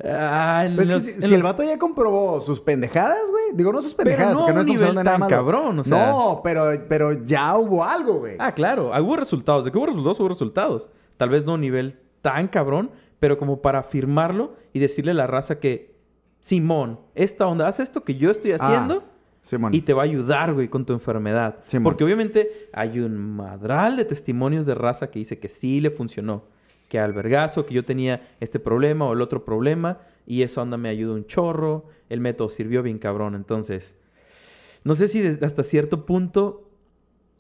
Ah, 0.05 0.67
Pero 0.77 0.97
es 0.99 1.17
que 1.17 1.23
si, 1.23 1.35
el 1.35 1.43
vato 1.43 1.63
ya 1.63 1.79
comprobó 1.79 2.43
sus 2.43 2.61
pendejadas, 2.61 3.31
güey. 3.31 3.45
Digo, 3.55 3.73
no 3.73 3.81
sus 3.81 3.95
Pero 3.95 4.11
pendejadas, 4.11 4.35
no 4.35 4.41
porque 4.41 4.53
no 4.53 4.61
a 4.61 4.63
un 4.63 4.69
nivel 4.69 4.95
nada 4.95 5.05
tan 5.05 5.21
malo. 5.21 5.31
cabrón, 5.35 5.79
o 5.79 5.85
sea. 5.85 6.11
No, 6.11 6.41
pero, 6.45 6.65
pero 6.87 7.13
ya 7.25 7.57
hubo 7.57 7.83
algo, 7.83 8.19
güey. 8.19 8.37
Ah, 8.39 8.53
claro. 8.53 8.91
Hubo 9.03 9.17
resultados. 9.17 9.65
¿De 9.65 9.73
qué 9.73 9.79
hubo 9.79 9.87
resultados? 9.87 10.21
Hubo 10.21 10.29
resultados. 10.29 10.91
Tal 11.17 11.31
vez 11.31 11.47
no 11.47 11.55
un 11.55 11.63
nivel 11.63 11.99
tan 12.21 12.49
cabrón, 12.49 12.91
pero 13.27 13.39
como 13.39 13.61
para 13.61 13.81
afirmarlo 13.81 14.55
y 14.73 14.79
decirle 14.79 15.11
a 15.11 15.15
la 15.15 15.27
raza 15.27 15.59
que, 15.59 15.97
Simón, 16.39 17.01
esta 17.17 17.49
onda, 17.49 17.67
haz 17.67 17.81
esto 17.81 18.05
que 18.05 18.15
yo 18.15 18.31
estoy 18.31 18.53
haciendo 18.53 19.03
Simón. 19.43 19.75
y 19.75 19.81
te 19.81 19.95
va 19.95 20.03
a 20.03 20.05
ayudar, 20.05 20.55
güey, 20.55 20.69
con 20.69 20.87
tu 20.87 20.93
enfermedad. 20.93 21.59
Simón. 21.67 21.83
Porque 21.83 22.05
obviamente 22.05 22.69
hay 22.73 23.01
un 23.01 23.17
madral 23.17 23.97
de 23.97 24.05
testimonios 24.05 24.65
de 24.65 24.77
raza 24.77 25.11
que 25.11 25.19
dice 25.19 25.41
que 25.41 25.49
sí 25.49 25.81
le 25.81 25.91
funcionó. 25.91 26.45
que 26.89 27.01
albergazo, 27.01 27.67
que 27.67 27.75
yo 27.75 27.85
tenía 27.85 28.29
este 28.39 28.61
problema 28.61 29.07
o 29.07 29.13
el 29.13 29.21
otro 29.21 29.45
problema 29.45 29.99
y 30.25 30.43
esa 30.43 30.63
onda 30.63 30.77
me 30.77 30.89
ayudó 30.89 31.15
un 31.15 31.27
chorro, 31.27 31.87
el 32.09 32.21
método 32.21 32.49
sirvió 32.49 32.85
bien 32.85 33.01
cabrón. 33.01 33.35
Entonces, 33.35 33.97
no 34.85 34.95
sé 34.95 35.09
si 35.09 35.37
hasta 35.43 35.65
cierto 35.65 36.07
punto 36.07 36.71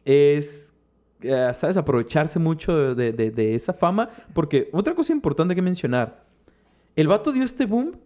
es, 0.05 0.74
eh, 1.23 1.51
¿sabes? 1.55 1.77
Aprovecharse 1.77 2.39
mucho 2.39 2.95
de, 2.95 3.12
de, 3.12 3.31
de, 3.31 3.55
esa 3.55 3.73
fama, 3.73 4.11
porque 4.35 4.69
otra 4.73 4.95
cosa 4.95 5.12
importante 5.12 5.55
que 5.55 5.62
mencionar, 5.62 6.25
el 6.95 7.09
vato 7.09 7.33
dio 7.33 7.45
este 7.45 7.67
boom 7.67 7.99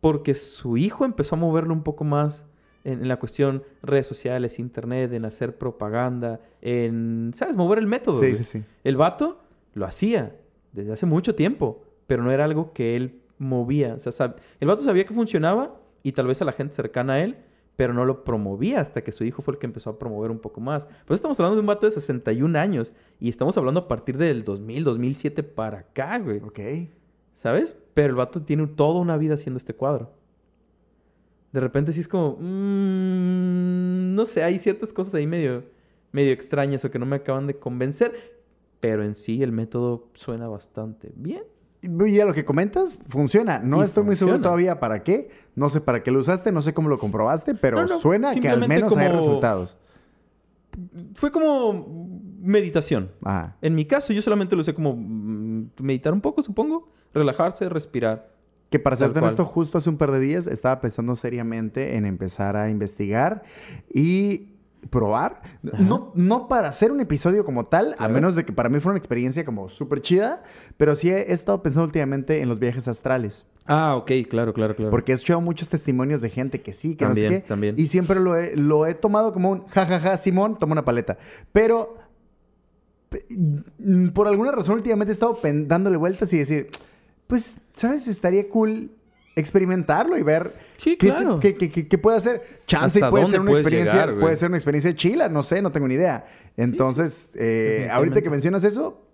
porque 0.00 0.34
su 0.34 0.76
hijo 0.76 1.04
empezó 1.04 1.36
a 1.36 1.38
moverlo 1.38 1.72
un 1.72 1.82
poco 1.82 2.02
más 2.02 2.44
en, 2.84 3.06
la 3.06 3.18
cuestión 3.18 3.62
redes 3.82 4.06
sociales, 4.06 4.58
internet, 4.58 5.12
en 5.12 5.24
hacer 5.24 5.56
propaganda, 5.56 6.40
en, 6.60 7.30
¿sabes? 7.34 7.56
Mover 7.56 7.78
el 7.78 7.86
método. 7.86 8.20
Sí, 8.20 8.34
sí, 8.36 8.44
sí. 8.44 8.64
El 8.84 8.96
vato 8.96 9.40
lo 9.74 9.86
hacía 9.86 10.34
desde 10.72 10.92
hace 10.92 11.06
mucho 11.06 11.34
tiempo, 11.34 11.84
pero 12.06 12.22
no 12.22 12.32
era 12.32 12.44
algo 12.44 12.72
que 12.72 12.96
él 12.96 13.20
movía. 13.38 13.94
O 13.94 14.12
sea, 14.12 14.34
el 14.58 14.68
vato 14.68 14.82
sabía 14.82 15.04
que 15.04 15.14
funcionaba 15.14 15.76
y 16.02 16.12
tal 16.12 16.26
vez 16.26 16.42
a 16.42 16.44
la 16.44 16.52
gente 16.52 16.74
cercana 16.74 17.14
a 17.14 17.20
él, 17.20 17.36
pero 17.76 17.94
no 17.94 18.04
lo 18.04 18.24
promovía 18.24 18.80
hasta 18.80 19.02
que 19.02 19.12
su 19.12 19.24
hijo 19.24 19.42
fue 19.42 19.54
el 19.54 19.58
que 19.58 19.66
empezó 19.66 19.90
a 19.90 19.98
promover 19.98 20.30
un 20.30 20.38
poco 20.38 20.60
más. 20.60 20.86
Pues 21.06 21.18
estamos 21.18 21.38
hablando 21.40 21.56
de 21.56 21.60
un 21.60 21.66
vato 21.66 21.86
de 21.86 21.90
61 21.90 22.58
años 22.58 22.92
y 23.18 23.28
estamos 23.28 23.56
hablando 23.56 23.80
a 23.80 23.88
partir 23.88 24.18
del 24.18 24.44
2000, 24.44 24.84
2007 24.84 25.42
para 25.42 25.78
acá, 25.80 26.18
güey. 26.18 26.38
Ok. 26.38 26.60
¿Sabes? 27.34 27.76
Pero 27.94 28.10
el 28.10 28.14
vato 28.14 28.42
tiene 28.42 28.66
toda 28.66 29.00
una 29.00 29.16
vida 29.16 29.34
haciendo 29.34 29.58
este 29.58 29.74
cuadro. 29.74 30.12
De 31.52 31.60
repente 31.60 31.92
sí 31.92 32.00
es 32.00 32.08
como, 32.08 32.36
mmm, 32.38 34.14
no 34.14 34.24
sé, 34.26 34.42
hay 34.42 34.58
ciertas 34.58 34.92
cosas 34.92 35.14
ahí 35.14 35.26
medio, 35.26 35.64
medio 36.10 36.32
extrañas 36.32 36.84
o 36.84 36.90
que 36.90 36.98
no 36.98 37.04
me 37.04 37.16
acaban 37.16 37.46
de 37.46 37.58
convencer, 37.58 38.40
pero 38.80 39.04
en 39.04 39.16
sí 39.16 39.42
el 39.42 39.52
método 39.52 40.08
suena 40.14 40.48
bastante 40.48 41.12
bien. 41.14 41.42
Y 41.82 42.20
a 42.20 42.24
lo 42.24 42.32
que 42.32 42.44
comentas, 42.44 43.00
funciona. 43.08 43.58
No 43.58 43.82
estoy 43.82 44.04
muy 44.04 44.14
seguro 44.14 44.40
todavía 44.40 44.78
para 44.78 45.02
qué. 45.02 45.30
No 45.56 45.68
sé 45.68 45.80
para 45.80 46.02
qué 46.02 46.12
lo 46.12 46.20
usaste, 46.20 46.52
no 46.52 46.62
sé 46.62 46.72
cómo 46.72 46.88
lo 46.88 46.98
comprobaste, 46.98 47.54
pero 47.54 47.86
suena 47.98 48.34
que 48.34 48.48
al 48.48 48.68
menos 48.68 48.96
hay 48.96 49.08
resultados. 49.08 49.76
Fue 51.14 51.30
como 51.30 52.08
meditación. 52.40 53.10
En 53.60 53.74
mi 53.74 53.84
caso, 53.84 54.12
yo 54.12 54.22
solamente 54.22 54.54
lo 54.54 54.62
usé 54.62 54.74
como 54.74 54.94
mm, 54.96 55.70
meditar 55.80 56.12
un 56.12 56.20
poco, 56.20 56.42
supongo. 56.42 56.88
Relajarse, 57.12 57.68
respirar. 57.68 58.32
Que 58.70 58.78
para 58.78 58.96
serte 58.96 59.18
honesto, 59.18 59.44
justo 59.44 59.76
hace 59.76 59.90
un 59.90 59.98
par 59.98 60.12
de 60.12 60.20
días 60.20 60.46
estaba 60.46 60.80
pensando 60.80 61.14
seriamente 61.14 61.96
en 61.96 62.06
empezar 62.06 62.56
a 62.56 62.70
investigar 62.70 63.42
y 63.92 64.51
probar. 64.90 65.42
No, 65.62 66.12
no 66.14 66.48
para 66.48 66.68
hacer 66.68 66.92
un 66.92 67.00
episodio 67.00 67.44
como 67.44 67.64
tal, 67.64 67.94
a 67.98 68.08
menos 68.08 68.34
de 68.34 68.44
que 68.44 68.52
para 68.52 68.68
mí 68.68 68.80
fue 68.80 68.90
una 68.90 68.98
experiencia 68.98 69.44
como 69.44 69.68
súper 69.68 70.00
chida, 70.00 70.42
pero 70.76 70.94
sí 70.94 71.10
he, 71.10 71.32
estado 71.32 71.62
pensando 71.62 71.84
últimamente 71.84 72.40
en 72.40 72.48
los 72.48 72.58
viajes 72.58 72.88
astrales. 72.88 73.46
Ah, 73.64 73.94
ok, 73.96 74.10
claro, 74.28 74.52
claro, 74.52 74.74
claro. 74.74 74.90
Porque 74.90 75.12
he 75.12 75.14
escuchado 75.14 75.40
muchos 75.40 75.68
testimonios 75.68 76.20
de 76.20 76.30
gente 76.30 76.62
que 76.62 76.72
sí, 76.72 76.96
que 76.96 77.06
no 77.06 77.14
sé 77.14 77.28
qué. 77.28 77.40
También. 77.40 77.76
Y 77.78 77.86
siempre 77.86 78.18
lo 78.18 78.36
he, 78.36 78.56
lo 78.56 78.86
he 78.86 78.94
tomado 78.94 79.32
como 79.32 79.50
un 79.50 79.66
jajaja, 79.66 80.00
ja, 80.00 80.10
ja, 80.10 80.16
Simón, 80.16 80.58
toma 80.58 80.72
una 80.72 80.84
paleta. 80.84 81.18
Pero 81.52 81.96
por 84.14 84.26
alguna 84.26 84.52
razón 84.52 84.76
últimamente 84.76 85.12
he 85.12 85.14
estado 85.14 85.38
dándole 85.42 85.96
vueltas 85.96 86.32
y 86.32 86.38
decir, 86.38 86.70
pues, 87.26 87.56
¿sabes? 87.72 88.08
Estaría 88.08 88.48
cool 88.48 88.90
experimentarlo 89.34 90.18
y 90.18 90.22
ver 90.22 90.54
sí, 90.76 90.96
claro. 90.96 91.40
qué, 91.40 91.54
qué, 91.56 91.98
puede 91.98 92.18
hacer. 92.18 92.42
Chance 92.66 93.00
puede 93.08 93.26
ser 93.26 93.40
una 93.40 93.52
experiencia, 93.52 94.14
puede 94.18 94.36
ser 94.36 94.48
una 94.48 94.58
experiencia 94.58 94.94
chila, 94.94 95.28
no 95.28 95.42
sé, 95.42 95.62
no 95.62 95.70
tengo 95.70 95.88
ni 95.88 95.94
idea. 95.94 96.26
Entonces, 96.56 97.34
eh, 97.36 97.88
ahorita 97.90 98.20
que 98.20 98.30
mencionas 98.30 98.64
eso, 98.64 99.08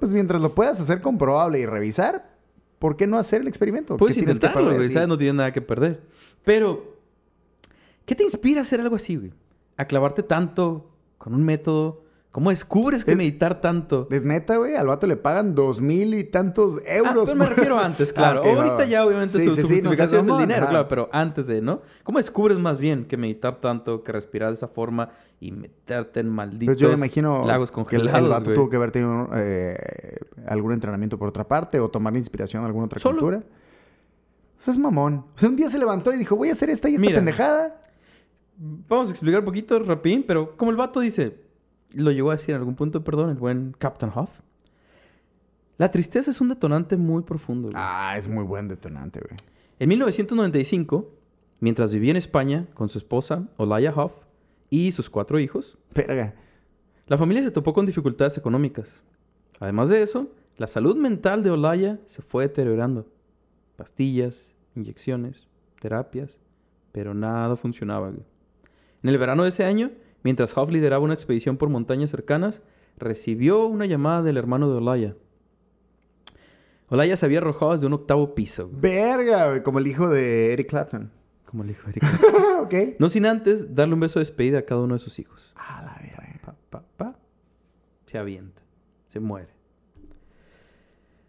pues 0.00 0.12
mientras 0.12 0.40
lo 0.40 0.54
puedas 0.54 0.80
hacer 0.80 1.00
comprobable 1.00 1.58
y 1.58 1.66
revisar, 1.66 2.30
¿por 2.78 2.96
qué 2.96 3.06
no 3.06 3.18
hacer 3.18 3.42
el 3.42 3.48
experimento? 3.48 3.96
Puedes 3.96 4.16
intentarlo, 4.16 4.74
güey, 4.74 4.90
¿sabes? 4.90 5.08
No 5.08 5.18
tienes 5.18 5.34
nada 5.34 5.52
que 5.52 5.60
perder. 5.60 6.00
Pero, 6.44 6.96
¿qué 8.06 8.14
te 8.14 8.24
inspira 8.24 8.60
a 8.60 8.62
hacer 8.62 8.80
algo 8.80 8.96
así, 8.96 9.16
güey? 9.16 9.32
A 9.76 9.84
clavarte 9.84 10.22
tanto 10.22 10.90
con 11.18 11.34
un 11.34 11.44
método 11.44 12.04
¿Cómo 12.30 12.50
descubres 12.50 13.06
que 13.06 13.16
meditar 13.16 13.60
tanto? 13.60 14.06
Es 14.10 14.22
neta, 14.22 14.56
güey. 14.56 14.76
Al 14.76 14.86
vato 14.86 15.06
le 15.06 15.16
pagan 15.16 15.54
dos 15.54 15.80
mil 15.80 16.12
y 16.12 16.24
tantos 16.24 16.78
ah, 16.86 16.96
euros. 16.96 17.28
Ah, 17.28 17.32
pero 17.32 17.36
me 17.36 17.46
refiero 17.46 17.78
antes, 17.78 18.12
claro. 18.12 18.42
Ah, 18.44 18.48
Ahorita 18.48 18.84
ya, 18.84 19.04
obviamente, 19.06 19.42
su, 19.42 19.56
justificación 19.56 20.20
es 20.20 20.28
el 20.28 20.38
dinero, 20.38 20.68
claro. 20.68 20.88
Pero 20.88 21.08
antes 21.10 21.46
de, 21.46 21.62
¿no? 21.62 21.80
¿Cómo 22.04 22.18
descubres 22.18 22.58
más 22.58 22.78
bien 22.78 23.06
que 23.06 23.16
meditar 23.16 23.60
tanto, 23.60 24.04
que 24.04 24.12
respirar 24.12 24.50
de 24.50 24.54
esa 24.54 24.68
forma 24.68 25.08
y 25.40 25.52
meterte 25.52 26.20
en 26.20 26.28
malditos 26.28 26.66
pues 26.66 26.78
yo 26.78 26.92
imagino 26.92 27.46
lagos 27.46 27.70
congelados, 27.70 28.12
que 28.12 28.18
el, 28.18 28.28
vato 28.28 28.54
tuvo 28.54 28.68
que 28.68 28.76
haber 28.76 28.90
tenido 28.90 29.30
eh, 29.34 29.76
algún 30.46 30.72
entrenamiento 30.72 31.16
por 31.16 31.28
otra 31.28 31.46
parte 31.46 31.78
o 31.78 31.88
tomar 31.88 32.14
inspiración 32.16 32.62
de 32.62 32.66
alguna 32.66 32.86
otra 32.86 33.00
cultura. 33.00 33.38
O 33.38 34.60
sea, 34.60 34.74
es 34.74 34.78
mamón. 34.78 35.24
O 35.34 35.38
sea, 35.38 35.48
un 35.48 35.56
día 35.56 35.68
se 35.68 35.78
levantó 35.78 36.12
y 36.12 36.18
dijo, 36.18 36.36
voy 36.36 36.50
a 36.50 36.52
hacer 36.52 36.68
esta 36.68 36.90
y 36.90 36.96
esta 36.96 37.14
pendejada. 37.14 37.82
Vamos 38.56 39.08
a 39.08 39.12
explicar 39.12 39.40
un 39.40 39.46
poquito, 39.46 39.78
rapín, 39.78 40.24
pero 40.26 40.56
como 40.56 40.72
el 40.72 40.76
vato 40.76 41.00
dice 41.00 41.47
lo 41.92 42.10
llegó 42.10 42.30
a 42.30 42.36
decir 42.36 42.54
en 42.54 42.60
algún 42.60 42.74
punto, 42.74 43.04
perdón, 43.04 43.30
el 43.30 43.36
buen 43.36 43.74
Captain 43.78 44.12
Huff. 44.14 44.30
La 45.76 45.90
tristeza 45.90 46.30
es 46.30 46.40
un 46.40 46.48
detonante 46.48 46.96
muy 46.96 47.22
profundo. 47.22 47.70
Ah, 47.74 48.14
es 48.16 48.28
muy 48.28 48.44
buen 48.44 48.68
detonante, 48.68 49.20
güey. 49.20 49.36
En 49.78 49.88
1995, 49.88 51.08
mientras 51.60 51.92
vivía 51.92 52.10
en 52.10 52.16
España 52.16 52.66
con 52.74 52.88
su 52.88 52.98
esposa, 52.98 53.48
Olaya 53.56 53.94
Huff, 53.94 54.12
y 54.70 54.92
sus 54.92 55.08
cuatro 55.08 55.38
hijos, 55.38 55.78
la 57.06 57.16
familia 57.16 57.42
se 57.42 57.50
topó 57.50 57.72
con 57.72 57.86
dificultades 57.86 58.36
económicas. 58.36 59.02
Además 59.60 59.88
de 59.88 60.02
eso, 60.02 60.28
la 60.56 60.66
salud 60.66 60.96
mental 60.96 61.42
de 61.42 61.50
Olaya 61.50 61.98
se 62.06 62.22
fue 62.22 62.48
deteriorando. 62.48 63.06
Pastillas, 63.76 64.52
inyecciones, 64.74 65.46
terapias, 65.80 66.30
pero 66.92 67.14
nada 67.14 67.56
funcionaba. 67.56 68.08
En 68.08 69.08
el 69.08 69.18
verano 69.18 69.44
de 69.44 69.50
ese 69.50 69.64
año, 69.64 69.90
Mientras 70.22 70.56
Huff 70.56 70.70
lideraba 70.70 71.04
una 71.04 71.14
expedición 71.14 71.56
por 71.56 71.68
montañas 71.68 72.10
cercanas, 72.10 72.62
recibió 72.96 73.66
una 73.66 73.86
llamada 73.86 74.22
del 74.22 74.36
hermano 74.36 74.70
de 74.70 74.76
Olaya. 74.76 75.16
Olaya 76.88 77.16
se 77.16 77.26
había 77.26 77.38
arrojado 77.38 77.72
desde 77.72 77.86
un 77.86 77.92
octavo 77.92 78.34
piso. 78.34 78.70
Verga, 78.72 79.62
como 79.62 79.78
el 79.78 79.86
hijo 79.86 80.08
de 80.08 80.52
Eric 80.52 80.70
Clapton. 80.70 81.10
Como 81.44 81.62
el 81.62 81.70
hijo 81.70 81.82
de 81.84 81.90
Eric 81.90 82.20
Clapton. 82.20 82.44
ok. 82.64 82.74
No 82.98 83.08
sin 83.08 83.26
antes 83.26 83.74
darle 83.74 83.94
un 83.94 84.00
beso 84.00 84.18
de 84.18 84.22
despedida 84.22 84.60
a 84.60 84.62
cada 84.62 84.80
uno 84.80 84.94
de 84.94 85.00
sus 85.00 85.18
hijos. 85.18 85.52
Ah, 85.56 85.82
la 85.84 85.94
verga. 86.00 86.18
Pa, 86.44 86.54
pa, 86.70 86.84
pa. 86.96 87.18
Se 88.06 88.16
avienta. 88.16 88.62
Se 89.08 89.20
muere. 89.20 89.48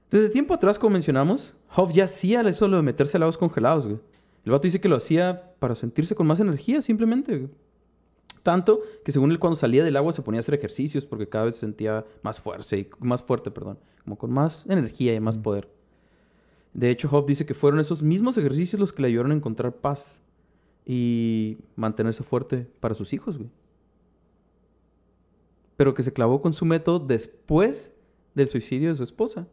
Desde 0.09 0.29
tiempo 0.29 0.53
atrás, 0.53 0.79
como 0.79 0.93
mencionamos, 0.93 1.53
Huff 1.75 1.91
ya 1.93 2.05
hacía 2.05 2.41
eso 2.41 2.67
de 2.67 2.81
meterse 2.81 3.17
a 3.17 3.19
lagos 3.19 3.37
congelados, 3.37 3.85
güey. 3.85 3.99
El 4.45 4.51
vato 4.51 4.63
dice 4.63 4.81
que 4.81 4.89
lo 4.89 4.95
hacía 4.95 5.53
para 5.59 5.75
sentirse 5.75 6.15
con 6.15 6.25
más 6.25 6.39
energía, 6.39 6.81
simplemente. 6.81 7.49
Tanto 8.43 8.81
que 9.03 9.11
según 9.11 9.31
él 9.31 9.39
cuando 9.39 9.55
salía 9.55 9.83
del 9.83 9.97
agua 9.97 10.13
se 10.13 10.21
ponía 10.21 10.39
a 10.39 10.41
hacer 10.41 10.55
ejercicios 10.55 11.05
porque 11.05 11.27
cada 11.27 11.45
vez 11.45 11.55
se 11.55 11.61
sentía 11.61 12.05
más 12.21 12.39
fuerte, 12.39 12.79
y, 12.79 12.89
más 12.99 13.21
fuerte, 13.21 13.51
perdón, 13.51 13.79
como 14.03 14.17
con 14.17 14.31
más 14.31 14.65
energía 14.67 15.13
y 15.13 15.19
más 15.19 15.37
poder. 15.37 15.69
De 16.73 16.89
hecho, 16.89 17.09
Hoff 17.11 17.25
dice 17.25 17.45
que 17.45 17.53
fueron 17.53 17.79
esos 17.79 18.01
mismos 18.01 18.37
ejercicios 18.37 18.79
los 18.79 18.93
que 18.93 19.01
le 19.01 19.07
ayudaron 19.09 19.31
a 19.31 19.35
encontrar 19.35 19.75
paz 19.75 20.21
y 20.85 21.57
mantenerse 21.75 22.23
fuerte 22.23 22.67
para 22.79 22.95
sus 22.95 23.13
hijos, 23.13 23.37
güey. 23.37 23.49
Pero 25.75 25.93
que 25.93 26.03
se 26.03 26.13
clavó 26.13 26.41
con 26.41 26.53
su 26.53 26.65
método 26.65 26.99
después 26.99 27.95
del 28.35 28.49
suicidio 28.49 28.89
de 28.89 28.95
su 28.95 29.03
esposa. 29.03 29.47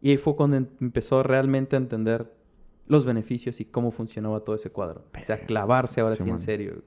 Y 0.00 0.10
ahí 0.10 0.16
fue 0.18 0.36
cuando 0.36 0.56
em-, 0.56 0.68
empezó 0.80 1.22
realmente 1.22 1.76
a 1.76 1.78
entender 1.78 2.32
los 2.86 3.04
beneficios 3.04 3.60
y 3.60 3.64
cómo 3.64 3.90
funcionaba 3.90 4.40
todo 4.40 4.56
ese 4.56 4.70
cuadro. 4.70 5.04
O 5.20 5.24
sea, 5.24 5.44
clavarse 5.46 6.00
ahora 6.00 6.16
sí, 6.16 6.28
en 6.28 6.38
serio. 6.38 6.82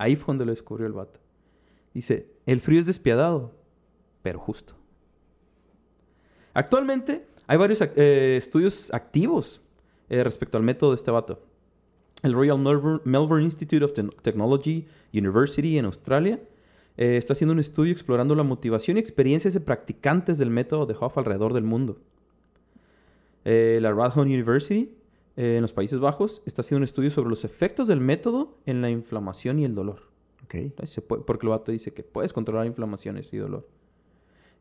Ahí 0.00 0.14
fue 0.14 0.26
donde 0.28 0.46
lo 0.46 0.52
descubrió 0.52 0.86
el 0.86 0.92
vato. 0.92 1.18
Dice, 1.92 2.30
el 2.46 2.60
frío 2.60 2.78
es 2.78 2.86
despiadado, 2.86 3.52
pero 4.22 4.38
justo. 4.38 4.74
Actualmente 6.54 7.26
hay 7.48 7.58
varios 7.58 7.80
eh, 7.80 8.36
estudios 8.36 8.94
activos 8.94 9.60
eh, 10.08 10.22
respecto 10.22 10.56
al 10.56 10.62
método 10.62 10.90
de 10.90 10.94
este 10.94 11.10
vato. 11.10 11.42
El 12.22 12.32
Royal 12.32 12.58
Melbourne, 13.04 13.44
Institute 13.44 13.84
of 13.84 13.92
Technology 14.22 14.86
University 15.12 15.78
en 15.78 15.86
Australia 15.86 16.40
eh, 16.96 17.16
está 17.16 17.32
haciendo 17.32 17.52
un 17.52 17.58
estudio 17.58 17.92
explorando 17.92 18.36
la 18.36 18.44
motivación 18.44 18.98
y 18.98 19.00
experiencias 19.00 19.52
de 19.54 19.60
practicantes 19.60 20.38
del 20.38 20.50
método 20.50 20.86
de 20.86 20.94
Hoff 20.98 21.18
alrededor 21.18 21.54
del 21.54 21.64
mundo. 21.64 21.98
la 23.44 23.92
Radboud 23.92 24.26
University 24.26 24.94
eh, 25.38 25.54
en 25.54 25.62
los 25.62 25.72
Países 25.72 26.00
Bajos 26.00 26.42
está 26.46 26.62
haciendo 26.62 26.78
un 26.78 26.84
estudio 26.84 27.10
sobre 27.10 27.30
los 27.30 27.44
efectos 27.44 27.86
del 27.86 28.00
método 28.00 28.58
en 28.66 28.82
la 28.82 28.90
inflamación 28.90 29.60
y 29.60 29.64
el 29.64 29.72
dolor. 29.72 30.08
Okay. 30.44 30.72
porque 31.06 31.46
el 31.46 31.50
vato 31.50 31.70
dice 31.70 31.92
que 31.92 32.02
puedes 32.02 32.32
controlar 32.32 32.66
inflamaciones 32.66 33.32
y 33.32 33.36
dolor. 33.36 33.68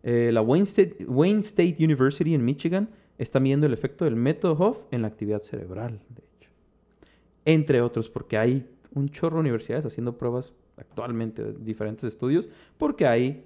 Eh, 0.03 0.29
la 0.31 0.41
Wayne 0.41 0.65
State, 0.65 1.05
Wayne 1.07 1.39
State, 1.39 1.77
University 1.79 2.35
en 2.35 2.45
Michigan 2.45 2.89
está 3.17 3.39
midiendo 3.39 3.65
el 3.65 3.73
efecto 3.73 4.05
del 4.05 4.15
método 4.15 4.53
Hoff 4.53 4.79
en 4.91 5.01
la 5.01 5.07
actividad 5.07 5.41
cerebral, 5.41 5.99
de 6.09 6.23
hecho. 6.35 6.51
Entre 7.45 7.81
otros, 7.81 8.09
porque 8.09 8.37
hay 8.37 8.69
un 8.93 9.09
chorro 9.09 9.37
de 9.37 9.41
universidades 9.41 9.85
haciendo 9.85 10.15
pruebas 10.17 10.53
actualmente, 10.75 11.53
diferentes 11.53 12.03
estudios, 12.03 12.49
porque 12.77 13.07
hay, 13.07 13.45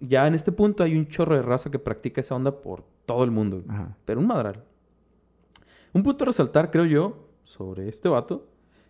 ya 0.00 0.26
en 0.26 0.34
este 0.34 0.50
punto 0.50 0.82
hay 0.82 0.96
un 0.96 1.08
chorro 1.08 1.34
de 1.36 1.42
raza 1.42 1.70
que 1.70 1.78
practica 1.78 2.22
esa 2.22 2.36
onda 2.36 2.62
por 2.62 2.84
todo 3.04 3.22
el 3.22 3.32
mundo. 3.32 3.62
Ajá. 3.68 3.96
Pero 4.06 4.20
un 4.20 4.28
madral. 4.28 4.64
Un 5.94 6.02
punto 6.02 6.24
a 6.24 6.26
resaltar, 6.26 6.70
creo 6.70 6.84
yo, 6.84 7.28
sobre 7.44 7.88
este 7.88 8.08
vato, 8.08 8.46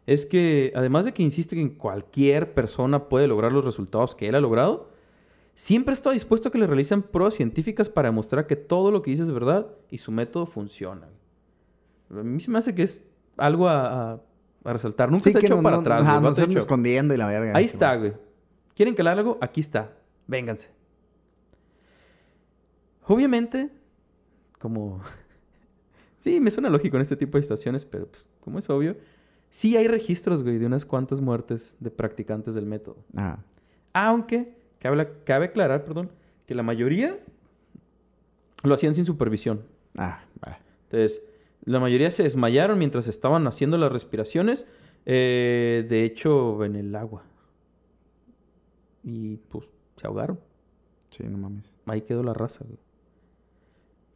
es 0.06 0.26
que 0.26 0.72
además 0.74 1.04
de 1.04 1.12
que 1.14 1.22
insiste 1.22 1.54
que 1.54 1.76
cualquier 1.76 2.52
persona 2.54 3.08
puede 3.08 3.28
lograr 3.28 3.52
los 3.52 3.64
resultados 3.64 4.14
que 4.14 4.28
él 4.28 4.34
ha 4.34 4.40
logrado, 4.40 4.88
siempre 5.54 5.92
está 5.94 6.10
dispuesto 6.10 6.48
a 6.48 6.52
que 6.52 6.58
le 6.58 6.66
realicen 6.66 7.02
pruebas 7.02 7.34
científicas 7.34 7.88
para 7.88 8.08
demostrar 8.08 8.46
que 8.46 8.56
todo 8.56 8.90
lo 8.90 9.02
que 9.02 9.10
dice 9.12 9.22
es 9.22 9.30
verdad 9.30 9.68
y 9.90 9.98
su 9.98 10.10
método 10.10 10.46
funciona. 10.46 11.08
A 12.10 12.14
mí 12.22 12.40
se 12.40 12.50
me 12.50 12.58
hace 12.58 12.74
que 12.74 12.82
es 12.82 13.00
algo 13.36 13.68
a, 13.68 14.12
a- 14.14 14.20
a 14.64 14.72
resaltar. 14.72 15.10
Nunca 15.10 15.30
se 15.30 15.36
ha 15.38 15.40
hecho 15.40 15.56
no- 15.56 15.62
para 15.62 15.76
no- 15.76 15.80
atrás. 15.82 16.02
ajá, 16.02 16.20
no 16.20 16.32
se 16.34 16.46
dicho, 16.46 16.58
escondiendo 16.58 17.12
y 17.14 17.18
la 17.18 17.26
verga. 17.26 17.52
Ahí 17.54 17.66
está, 17.66 17.96
güey. 17.96 18.14
¿Quieren 18.74 18.94
que 18.94 19.02
le 19.02 19.10
haga 19.10 19.20
algo? 19.20 19.38
Aquí 19.40 19.60
está. 19.60 19.92
Vénganse. 20.26 20.70
Obviamente, 23.06 23.70
como... 24.58 25.02
sí, 26.24 26.40
me 26.40 26.50
suena 26.50 26.70
lógico 26.70 26.96
en 26.96 27.02
este 27.02 27.16
tipo 27.16 27.36
de 27.36 27.42
situaciones, 27.42 27.84
pero 27.84 28.06
pues, 28.06 28.28
como 28.40 28.58
es 28.58 28.68
obvio, 28.70 28.96
sí 29.50 29.76
hay 29.76 29.86
registros, 29.86 30.42
güey, 30.42 30.58
de 30.58 30.64
unas 30.64 30.86
cuantas 30.86 31.20
muertes 31.20 31.74
de 31.78 31.90
practicantes 31.90 32.54
del 32.54 32.64
método. 32.64 32.96
Ajá. 33.14 33.44
Aunque, 33.92 34.56
cabe, 34.78 35.08
cabe 35.24 35.44
aclarar, 35.44 35.84
perdón, 35.84 36.10
que 36.46 36.54
la 36.54 36.62
mayoría 36.62 37.18
lo 38.64 38.74
hacían 38.74 38.94
sin 38.94 39.04
supervisión. 39.04 39.62
Ah, 39.96 40.24
va. 40.42 40.58
Entonces, 40.84 41.20
la 41.64 41.78
mayoría 41.78 42.10
se 42.10 42.22
desmayaron 42.22 42.78
mientras 42.78 43.06
estaban 43.06 43.46
haciendo 43.46 43.76
las 43.76 43.92
respiraciones, 43.92 44.66
eh, 45.04 45.86
de 45.88 46.04
hecho, 46.04 46.64
en 46.64 46.76
el 46.76 46.96
agua. 46.96 47.24
Y 49.02 49.36
pues 49.36 49.66
se 49.98 50.06
ahogaron. 50.06 50.40
Sí, 51.10 51.22
no 51.24 51.36
mames. 51.36 51.76
Ahí 51.84 52.00
quedó 52.00 52.22
la 52.22 52.32
raza, 52.32 52.64
güey. 52.64 52.78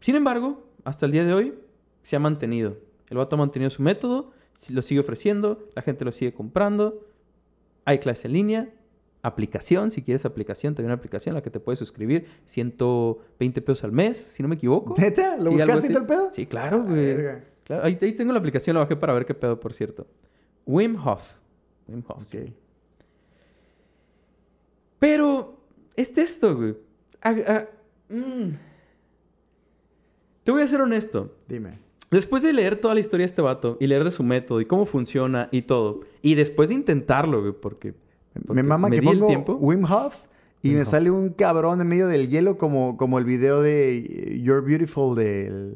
Sin 0.00 0.14
embargo, 0.14 0.66
hasta 0.84 1.04
el 1.04 1.12
día 1.12 1.24
de 1.24 1.34
hoy 1.34 1.54
se 2.08 2.16
ha 2.16 2.18
mantenido. 2.18 2.78
El 3.10 3.18
vato 3.18 3.36
ha 3.36 3.38
mantenido 3.38 3.68
su 3.68 3.82
método, 3.82 4.32
lo 4.70 4.80
sigue 4.80 4.98
ofreciendo, 4.98 5.68
la 5.74 5.82
gente 5.82 6.06
lo 6.06 6.12
sigue 6.12 6.32
comprando. 6.32 7.06
Hay 7.84 7.98
clase 7.98 8.28
en 8.28 8.32
línea, 8.32 8.70
aplicación, 9.20 9.90
si 9.90 10.00
quieres 10.00 10.24
aplicación, 10.24 10.74
también 10.74 10.86
una 10.86 10.94
aplicación 10.94 11.34
a 11.34 11.40
la 11.40 11.42
que 11.42 11.50
te 11.50 11.60
puedes 11.60 11.78
suscribir, 11.78 12.26
120 12.46 13.60
pesos 13.60 13.84
al 13.84 13.92
mes, 13.92 14.16
si 14.16 14.42
no 14.42 14.48
me 14.48 14.54
equivoco. 14.54 14.94
¿Neta? 14.96 15.36
¿Lo 15.36 15.48
Sí, 15.48 15.50
buscaste 15.50 15.92
y 15.92 15.96
pedo? 15.96 16.30
Sí, 16.32 16.46
claro, 16.46 16.82
güey. 16.82 17.14
Claro, 17.64 17.84
ahí, 17.84 17.98
ahí 18.00 18.12
tengo 18.12 18.32
la 18.32 18.38
aplicación, 18.38 18.72
la 18.72 18.80
bajé 18.80 18.96
para 18.96 19.12
ver 19.12 19.26
qué 19.26 19.34
pedo, 19.34 19.60
por 19.60 19.74
cierto. 19.74 20.06
Wim 20.64 20.96
Hof. 20.96 21.34
Wim 21.88 22.02
Hof. 22.08 22.26
sí. 22.26 22.38
Ok. 22.38 22.52
Pero 24.98 25.58
es 25.94 26.16
esto, 26.16 26.56
güey. 26.56 26.74
Ah, 27.20 27.36
ah, 27.46 27.64
mm. 28.08 28.48
Te 30.42 30.52
voy 30.52 30.62
a 30.62 30.68
ser 30.68 30.80
honesto. 30.80 31.36
Dime. 31.46 31.87
Después 32.10 32.42
de 32.42 32.52
leer 32.54 32.76
toda 32.76 32.94
la 32.94 33.00
historia 33.00 33.24
de 33.24 33.28
este 33.28 33.42
vato 33.42 33.76
y 33.80 33.86
leer 33.86 34.02
de 34.04 34.10
su 34.10 34.22
método 34.22 34.60
y 34.60 34.64
cómo 34.64 34.86
funciona 34.86 35.48
y 35.52 35.62
todo, 35.62 36.00
y 36.22 36.34
después 36.36 36.70
de 36.70 36.74
intentarlo, 36.76 37.40
güey, 37.42 37.52
porque, 37.52 37.94
porque 38.46 38.54
Me 38.54 38.62
mama 38.62 38.88
que 38.90 39.00
di 39.00 39.08
el 39.08 39.18
pongo 39.18 39.26
tiempo. 39.28 39.54
Wim 39.60 39.84
Hof 39.84 40.16
y 40.62 40.68
Wim 40.68 40.76
me 40.76 40.82
Hof. 40.82 40.88
sale 40.88 41.10
un 41.10 41.28
cabrón 41.30 41.80
en 41.82 41.86
medio 41.88 42.06
del 42.08 42.28
hielo 42.28 42.56
como, 42.56 42.96
como 42.96 43.18
el 43.18 43.24
video 43.26 43.60
de 43.60 44.40
You're 44.42 44.62
Beautiful 44.66 45.16
del... 45.16 45.74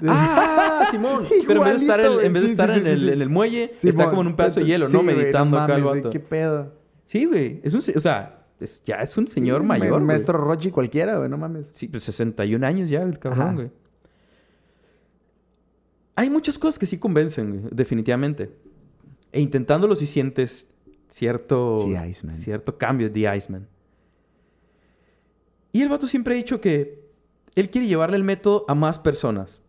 de- 0.00 0.08
Ah, 0.08 0.86
Simón. 0.90 1.24
Pero 1.46 1.60
en 1.60 1.64
vez 1.68 1.78
de 1.78 1.84
estar, 1.86 2.00
en, 2.00 2.06
en, 2.26 2.32
vez 2.32 2.42
de. 2.42 2.48
Sí, 2.48 2.52
estar 2.52 2.72
sí, 2.74 2.80
en, 2.80 2.86
el, 2.88 2.98
sí. 3.00 3.08
en 3.10 3.22
el 3.22 3.28
muelle, 3.30 3.70
está 3.82 4.08
como 4.10 4.22
en 4.22 4.26
un 4.28 4.36
pedazo 4.36 4.58
de 4.60 4.66
hielo, 4.66 4.88
¿no? 4.88 5.02
Meditando 5.02 5.58
acá 5.60 5.76
el 5.76 5.84
vato. 5.84 6.10
¿Qué 6.10 6.18
pedo? 6.20 6.72
Sí, 7.04 7.24
güey. 7.24 7.60
Es 7.62 7.72
un... 7.72 7.80
O 7.94 8.00
sea, 8.00 8.44
es- 8.58 8.82
ya 8.84 8.96
es 8.96 9.16
un 9.16 9.28
señor 9.28 9.62
mayor, 9.62 9.90
ma- 9.90 9.96
güey. 9.98 10.06
Maestro 10.06 10.38
Rochi 10.38 10.72
cualquiera, 10.72 11.18
güey, 11.18 11.28
no 11.30 11.38
mames. 11.38 11.68
Sí, 11.72 11.86
pues 11.86 12.02
61 12.02 12.66
años 12.66 12.88
ya, 12.88 13.02
el 13.02 13.18
cabrón, 13.20 13.40
Ajá. 13.42 13.52
güey. 13.54 13.70
Hay 16.16 16.30
muchas 16.30 16.58
cosas 16.58 16.78
que 16.78 16.86
sí 16.86 16.98
convencen, 16.98 17.68
definitivamente. 17.70 18.50
E 19.32 19.40
intentándolo 19.40 19.94
sí 19.94 20.06
sientes 20.06 20.70
cierto... 21.08 21.78
Cierto 22.34 22.78
cambio 22.78 23.10
de 23.10 23.36
Iceman. 23.36 23.68
Y 25.72 25.82
el 25.82 25.90
vato 25.90 26.06
siempre 26.06 26.34
ha 26.34 26.36
dicho 26.38 26.58
que 26.58 27.06
él 27.54 27.68
quiere 27.68 27.86
llevarle 27.86 28.16
el 28.16 28.24
método 28.24 28.64
a 28.66 28.74
más 28.74 28.98
personas. 28.98 29.60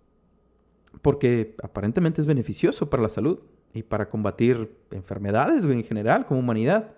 Porque 1.01 1.55
aparentemente 1.61 2.21
es 2.21 2.27
beneficioso 2.27 2.89
para 2.89 3.03
la 3.03 3.09
salud 3.09 3.39
y 3.73 3.83
para 3.83 4.09
combatir 4.09 4.71
enfermedades, 4.91 5.65
en 5.65 5.83
general, 5.83 6.25
como 6.25 6.39
humanidad. 6.39 6.95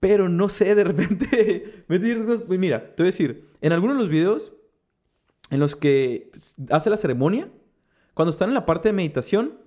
Pero 0.00 0.28
no 0.28 0.48
sé, 0.48 0.74
de 0.74 0.82
repente. 0.82 1.84
Mira, 2.48 2.90
te 2.90 3.02
voy 3.02 3.06
a 3.06 3.12
decir, 3.12 3.46
en 3.60 3.72
algunos 3.72 3.96
de 3.96 4.02
los 4.02 4.10
videos 4.10 4.52
en 5.50 5.60
los 5.60 5.76
que 5.76 6.30
hace 6.70 6.90
la 6.90 6.96
ceremonia, 6.96 7.48
cuando 8.14 8.30
están 8.30 8.48
en 8.48 8.54
la 8.54 8.66
parte 8.66 8.88
de 8.88 8.92
meditación, 8.92 9.58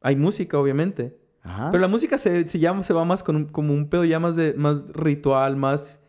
hay 0.00 0.16
música, 0.16 0.58
obviamente. 0.58 1.18
Ajá. 1.42 1.70
Pero 1.70 1.80
la 1.80 1.88
música 1.88 2.18
se, 2.18 2.48
se, 2.48 2.58
llama, 2.58 2.82
se 2.82 2.92
va 2.92 3.04
más 3.04 3.22
con 3.22 3.36
un, 3.36 3.44
como 3.46 3.72
un 3.72 3.88
pedo 3.88 4.04
ya 4.04 4.18
más, 4.18 4.36
de, 4.36 4.54
más 4.54 4.88
ritual, 4.92 5.56
más 5.56 6.00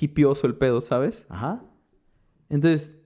hipioso 0.00 0.46
el 0.46 0.54
pedo, 0.54 0.80
¿sabes? 0.80 1.26
Ajá. 1.28 1.62
Entonces, 2.48 2.98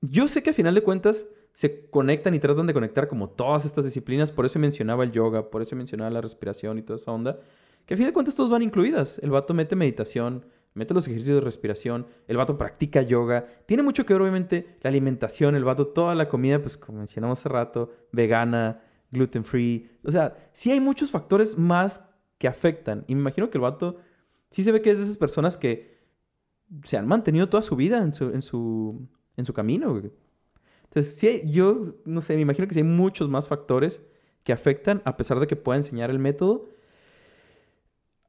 yo 0.00 0.28
sé 0.28 0.42
que 0.42 0.50
a 0.50 0.54
final 0.54 0.74
de 0.74 0.82
cuentas 0.82 1.26
se 1.52 1.88
conectan 1.90 2.34
y 2.34 2.38
tratan 2.38 2.66
de 2.68 2.72
conectar 2.74 3.08
como 3.08 3.30
todas 3.30 3.64
estas 3.64 3.84
disciplinas. 3.84 4.30
Por 4.30 4.46
eso 4.46 4.58
mencionaba 4.58 5.02
el 5.02 5.10
yoga, 5.10 5.50
por 5.50 5.60
eso 5.60 5.74
mencionaba 5.74 6.10
la 6.10 6.20
respiración 6.20 6.78
y 6.78 6.82
toda 6.82 6.98
esa 6.98 7.10
onda. 7.10 7.40
Que 7.84 7.94
a 7.94 7.96
final 7.96 8.10
de 8.10 8.14
cuentas 8.14 8.34
todos 8.36 8.48
van 8.48 8.62
incluidas. 8.62 9.18
El 9.18 9.30
vato 9.30 9.54
mete 9.54 9.74
meditación, 9.74 10.46
mete 10.78 10.94
los 10.94 11.06
ejercicios 11.06 11.36
de 11.36 11.40
respiración, 11.44 12.06
el 12.26 12.36
vato 12.38 12.56
practica 12.56 13.02
yoga. 13.02 13.46
Tiene 13.66 13.82
mucho 13.82 14.06
que 14.06 14.14
ver, 14.14 14.22
obviamente, 14.22 14.78
la 14.80 14.88
alimentación, 14.88 15.54
el 15.54 15.64
vato, 15.64 15.88
toda 15.88 16.14
la 16.14 16.28
comida, 16.28 16.60
pues 16.60 16.76
como 16.78 16.98
mencionamos 16.98 17.38
hace 17.40 17.48
rato, 17.50 17.92
vegana, 18.12 18.80
gluten 19.10 19.44
free. 19.44 19.90
O 20.04 20.10
sea, 20.10 20.50
sí 20.52 20.70
hay 20.70 20.80
muchos 20.80 21.10
factores 21.10 21.58
más 21.58 22.04
que 22.38 22.48
afectan. 22.48 23.04
Y 23.08 23.14
me 23.14 23.20
imagino 23.20 23.50
que 23.50 23.58
el 23.58 23.62
vato 23.62 23.96
sí 24.50 24.62
se 24.62 24.72
ve 24.72 24.80
que 24.80 24.90
es 24.90 24.98
de 24.98 25.04
esas 25.04 25.16
personas 25.16 25.56
que 25.58 25.98
se 26.84 26.96
han 26.96 27.06
mantenido 27.06 27.48
toda 27.48 27.62
su 27.62 27.76
vida 27.76 27.98
en 27.98 28.12
su, 28.14 28.30
en 28.30 28.42
su, 28.42 29.08
en 29.36 29.44
su 29.44 29.52
camino. 29.52 30.00
Entonces, 30.84 31.16
sí, 31.16 31.26
hay- 31.28 31.50
yo 31.50 31.80
no 32.04 32.22
sé, 32.22 32.34
me 32.36 32.42
imagino 32.42 32.66
que 32.68 32.74
sí 32.74 32.80
hay 32.80 32.84
muchos 32.86 33.28
más 33.28 33.48
factores 33.48 34.00
que 34.44 34.52
afectan, 34.52 35.02
a 35.04 35.16
pesar 35.16 35.40
de 35.40 35.46
que 35.46 35.56
pueda 35.56 35.76
enseñar 35.76 36.10
el 36.10 36.18
método. 36.18 36.68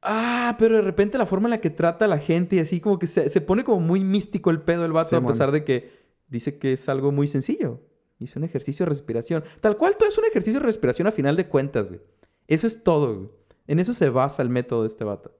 Ah, 0.02 0.56
pero 0.58 0.76
de 0.76 0.82
repente 0.82 1.18
la 1.18 1.26
forma 1.26 1.48
en 1.48 1.50
la 1.50 1.60
que 1.60 1.70
trata 1.70 2.06
a 2.06 2.08
la 2.08 2.18
gente 2.18 2.56
y 2.56 2.58
así 2.60 2.80
como 2.80 2.98
que 2.98 3.06
se, 3.06 3.28
se 3.28 3.40
pone 3.40 3.64
como 3.64 3.80
muy 3.80 4.02
místico 4.02 4.50
el 4.50 4.62
pedo 4.62 4.84
el 4.84 4.92
vato, 4.92 5.16
a 5.16 5.26
pesar 5.26 5.52
de 5.52 5.64
que 5.64 5.90
dice 6.28 6.58
que 6.58 6.72
es 6.72 6.88
algo 6.88 7.12
muy 7.12 7.28
sencillo. 7.28 7.80
Hizo 8.18 8.38
un 8.38 8.44
ejercicio 8.44 8.84
de 8.84 8.90
respiración. 8.90 9.44
Tal 9.60 9.76
cual, 9.76 9.96
todo 9.96 10.08
es 10.08 10.18
un 10.18 10.24
ejercicio 10.24 10.60
de 10.60 10.66
respiración 10.66 11.06
a 11.06 11.12
final 11.12 11.36
de 11.36 11.48
cuentas, 11.48 11.88
güey. 11.88 12.02
Eso 12.48 12.66
es 12.66 12.82
todo, 12.82 13.14
güey. 13.14 13.30
En 13.66 13.78
eso 13.78 13.94
se 13.94 14.10
basa 14.10 14.42
el 14.42 14.50
método 14.50 14.82
de 14.82 14.88
este 14.88 15.04
vato. 15.04 15.36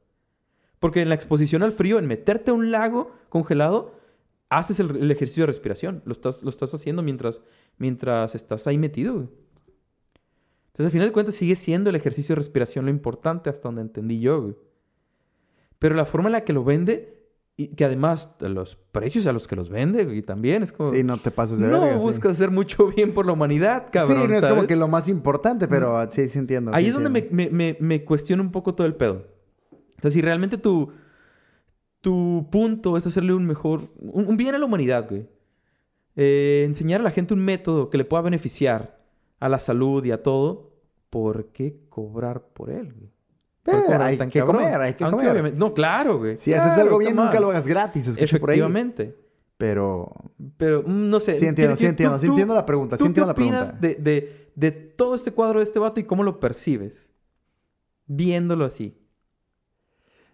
Porque 0.79 1.03
en 1.03 1.09
la 1.11 1.15
exposición 1.15 1.63
al 1.63 1.73
frío, 1.73 1.99
en 1.99 2.07
meterte 2.07 2.51
a 2.51 2.55
un 2.55 2.71
lago 2.71 3.13
congelado, 3.29 3.95
haces 4.49 4.81
el, 4.81 4.97
el 4.97 5.11
ejercicio 5.11 5.43
de 5.43 5.49
respiración. 5.49 6.03
Lo 6.07 6.13
estás, 6.13 6.43
lo 6.43 6.51
estás 6.51 6.73
haciendo 6.73 7.03
mientras, 7.03 7.41
mientras 7.77 8.35
estás 8.35 8.67
ahí 8.67 8.79
metido. 8.79 9.15
güey. 9.15 9.29
Entonces, 10.81 10.95
al 10.95 10.99
final 10.99 11.09
de 11.09 11.13
cuentas, 11.13 11.35
sigue 11.35 11.57
siendo 11.57 11.91
el 11.91 11.97
ejercicio 11.97 12.35
de 12.35 12.39
respiración 12.39 12.87
lo 12.87 12.91
importante 12.91 13.51
hasta 13.51 13.69
donde 13.69 13.83
entendí 13.83 14.19
yo. 14.19 14.41
güey. 14.41 14.57
Pero 15.79 15.95
la 15.95 16.07
forma 16.07 16.29
en 16.29 16.33
la 16.33 16.43
que 16.43 16.55
lo 16.55 16.65
vende, 16.65 17.21
y 17.59 17.69
que 17.69 17.85
además 17.85 18.31
los 18.41 18.77
precios 18.91 19.27
a 19.27 19.35
los 19.35 19.47
que 19.47 19.57
los 19.57 19.69
vende, 19.69 20.07
güey, 20.07 20.23
también 20.23 20.63
es 20.63 20.73
como... 20.73 20.95
Sí, 20.95 21.05
no 21.05 21.19
te 21.19 21.31
pases 21.31 21.59
de 21.59 21.67
no 21.67 21.83
verga. 21.83 21.99
sí. 21.99 22.03
buscas 22.03 22.33
hacer 22.33 22.51
mucho 22.51 22.87
bien 22.97 23.13
por 23.13 23.27
la 23.27 23.33
humanidad, 23.33 23.89
cabrón. 23.93 24.23
sí, 24.23 24.29
no 24.29 24.35
es 24.35 24.47
como 24.47 24.65
que 24.65 24.75
lo 24.75 24.89
más 24.89 25.07
importante, 25.11 25.69
pero 25.69 26.11
sí, 26.11 26.31
sí 26.31 26.39
entiendo. 26.39 26.71
Ahí 26.73 26.85
sí 26.85 26.89
es 26.89 26.95
donde 26.95 27.11
me, 27.11 27.29
me, 27.31 27.51
me, 27.51 27.77
me 27.79 28.03
cuestiono 28.03 28.43
un 28.43 28.51
poco 28.51 28.75
todo 28.75 28.87
el 28.87 28.95
pedo. 28.95 29.27
O 29.99 30.01
sea, 30.01 30.11
si 30.11 30.23
realmente 30.23 30.57
tu, 30.57 30.91
tu 32.01 32.49
punto 32.51 32.97
es 32.97 33.07
hacerle 33.07 33.35
un 33.35 33.45
mejor... 33.45 33.83
Un, 33.99 34.29
un 34.29 34.37
bien 34.39 34.55
a 34.55 34.59
la 34.59 34.65
humanidad, 34.65 35.07
güey. 35.11 35.29
Eh, 36.17 36.63
enseñar 36.67 37.03
a 37.03 37.05
la 37.05 37.11
gente 37.11 37.35
un 37.35 37.45
método 37.45 37.91
que 37.91 37.99
le 37.99 38.07
pueda 38.07 38.23
beneficiar 38.23 38.99
a 39.41 39.51
la 39.51 39.59
salud 39.59 40.03
y 40.07 40.13
a 40.13 40.23
todo. 40.23 40.70
¿Por 41.11 41.47
qué 41.53 41.81
cobrar 41.89 42.41
por 42.53 42.71
él, 42.71 42.95
qué 43.65 43.73
cobrar 43.73 44.03
hay 44.03 44.17
que 44.17 44.39
cabrón? 44.39 44.57
comer, 44.63 44.81
hay 44.81 44.95
que 44.95 45.05
Aunque 45.05 45.17
comer. 45.19 45.31
obviamente- 45.33 45.59
No, 45.59 45.75
claro, 45.75 46.19
güey. 46.19 46.37
Si 46.39 46.55
haces 46.55 46.79
algo 46.79 46.99
bien, 46.99 47.17
nunca 47.17 47.41
lo 47.41 47.49
hagas 47.51 47.67
gratis. 47.67 48.07
Escucho 48.07 48.39
por 48.41 48.51
ahí. 48.51 48.59
Efectivamente. 48.61 49.17
Pero 49.57 50.13
Pero 50.57 50.83
mm, 50.87 51.11
no 51.11 51.21
sé. 51.21 51.39
sí 51.39 51.47
entiendo, 51.47 51.75
¿qué- 51.75 51.77
sí 51.79 51.85
qué- 51.85 51.89
entiendo. 51.91 52.15
tú- 52.17 52.21
Sí 52.23 52.27
entiendo 52.29 52.55
la 52.55 52.65
pregunta. 52.65 52.97
Sí 52.97 53.01
¿Tú 53.01 53.05
qué 53.05 53.09
entiendo 53.09 53.27
la 53.27 53.33
opinas 53.33 53.75
pregunta. 53.75 53.87
de, 53.89 53.95
de, 54.21 54.51
de 54.55 54.71
todo 54.71 55.15
este 55.15 55.33
cuadro 55.33 55.59
de 55.59 55.65
este 55.65 55.79
vato 55.79 56.01
y 56.01 56.05
cómo 56.05 56.23
lo 56.23 56.41
percibes? 56.41 57.11
Viéndolo 58.07 58.65
así. 58.65 58.97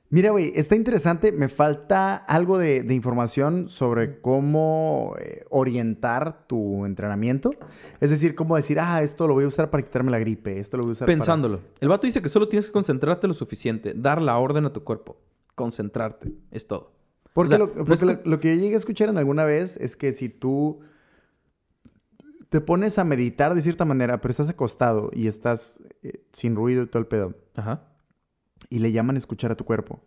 Mira, 0.09 0.31
güey, 0.31 0.53
está 0.55 0.77
interesante. 0.77 1.33
Me 1.33 1.49
falta 1.49 2.15
algo 2.15 2.59
de, 2.59 2.83
de 2.85 2.95
información 2.95 3.69
sobre 3.69 4.21
cómo 4.21 5.17
eh, 5.19 5.45
orientar 5.51 6.47
tu 6.47 6.87
entrenamiento. 6.87 7.51
Es 8.01 8.11
decir, 8.11 8.35
cómo 8.37 8.55
decir, 8.57 8.79
ah, 8.79 9.03
esto 9.03 9.27
lo 9.27 9.35
voy 9.35 9.45
a 9.45 9.49
usar 9.49 9.69
para 9.71 9.83
quitarme 9.83 10.11
la 10.13 10.19
gripe, 10.21 10.59
esto 10.61 10.77
lo 10.77 10.85
voy 10.85 10.91
a 10.91 10.93
usar 10.93 11.07
para... 11.07 11.17
Pensándolo. 11.19 11.61
El 11.81 11.89
vato 11.89 12.07
dice 12.07 12.23
que 12.23 12.29
solo 12.29 12.47
tienes 12.49 12.67
que 12.67 12.73
concentrarte 12.73 13.27
lo 13.27 13.35
suficiente, 13.35 13.95
dar 13.97 14.23
la 14.23 14.39
orden 14.39 14.65
a 14.67 14.73
tu 14.73 14.85
cuerpo, 14.85 15.17
concentrarte, 15.57 16.33
es 16.53 16.67
todo. 16.69 16.93
Porque, 17.33 17.55
O 17.55 17.57
sea, 17.57 17.59
lo, 17.59 17.67
no 17.75 17.85
porque 17.85 18.07
lo- 18.07 18.21
lo 18.25 18.41
que 18.41 18.55
yo 18.57 18.63
llegué 18.63 18.75
a 18.77 18.79
escuchar 18.79 19.09
en 19.09 19.19
alguna 19.19 19.45
vez 19.45 19.77
es 19.77 19.97
que 19.97 20.13
si 20.13 20.29
tú 20.29 20.81
te 22.49 22.61
pones 22.61 22.99
a 22.99 23.05
meditar 23.05 23.55
de 23.55 23.61
cierta 23.61 23.85
manera, 23.85 24.21
pero 24.21 24.31
estás 24.31 24.49
acostado 24.49 25.11
y 25.13 25.27
estás 25.27 25.83
eh, 26.03 26.23
sin 26.33 26.55
ruido 26.55 26.85
y 26.85 26.87
todo 26.87 27.01
el 27.01 27.07
pedo, 27.09 27.35
Ajá. 27.57 27.83
Y 28.71 28.79
le 28.79 28.93
llaman 28.93 29.17
escuchar 29.17 29.51
a 29.51 29.55
tu 29.57 29.65
cuerpo. 29.65 30.01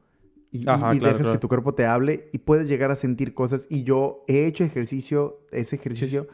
Y, 0.51 0.60
y- 0.60 0.64
Ajá, 0.68 0.95
y 0.95 0.99
claro, 0.99 1.14
dejas 1.14 1.28
claro. 1.28 1.34
que 1.34 1.39
tu 1.41 1.47
cuerpo 1.47 1.74
te 1.76 1.86
hable 1.86 2.30
y 2.34 2.39
puedes 2.39 2.68
llegar 2.68 2.91
a 2.91 2.95
sentir 2.95 3.34
cosas. 3.34 3.68
Y 3.70 3.84
yo 3.84 4.24
he 4.28 4.45
hecho 4.45 4.64
ejercicio, 4.64 5.41
ese 5.51 5.76
ejercicio, 5.76 6.28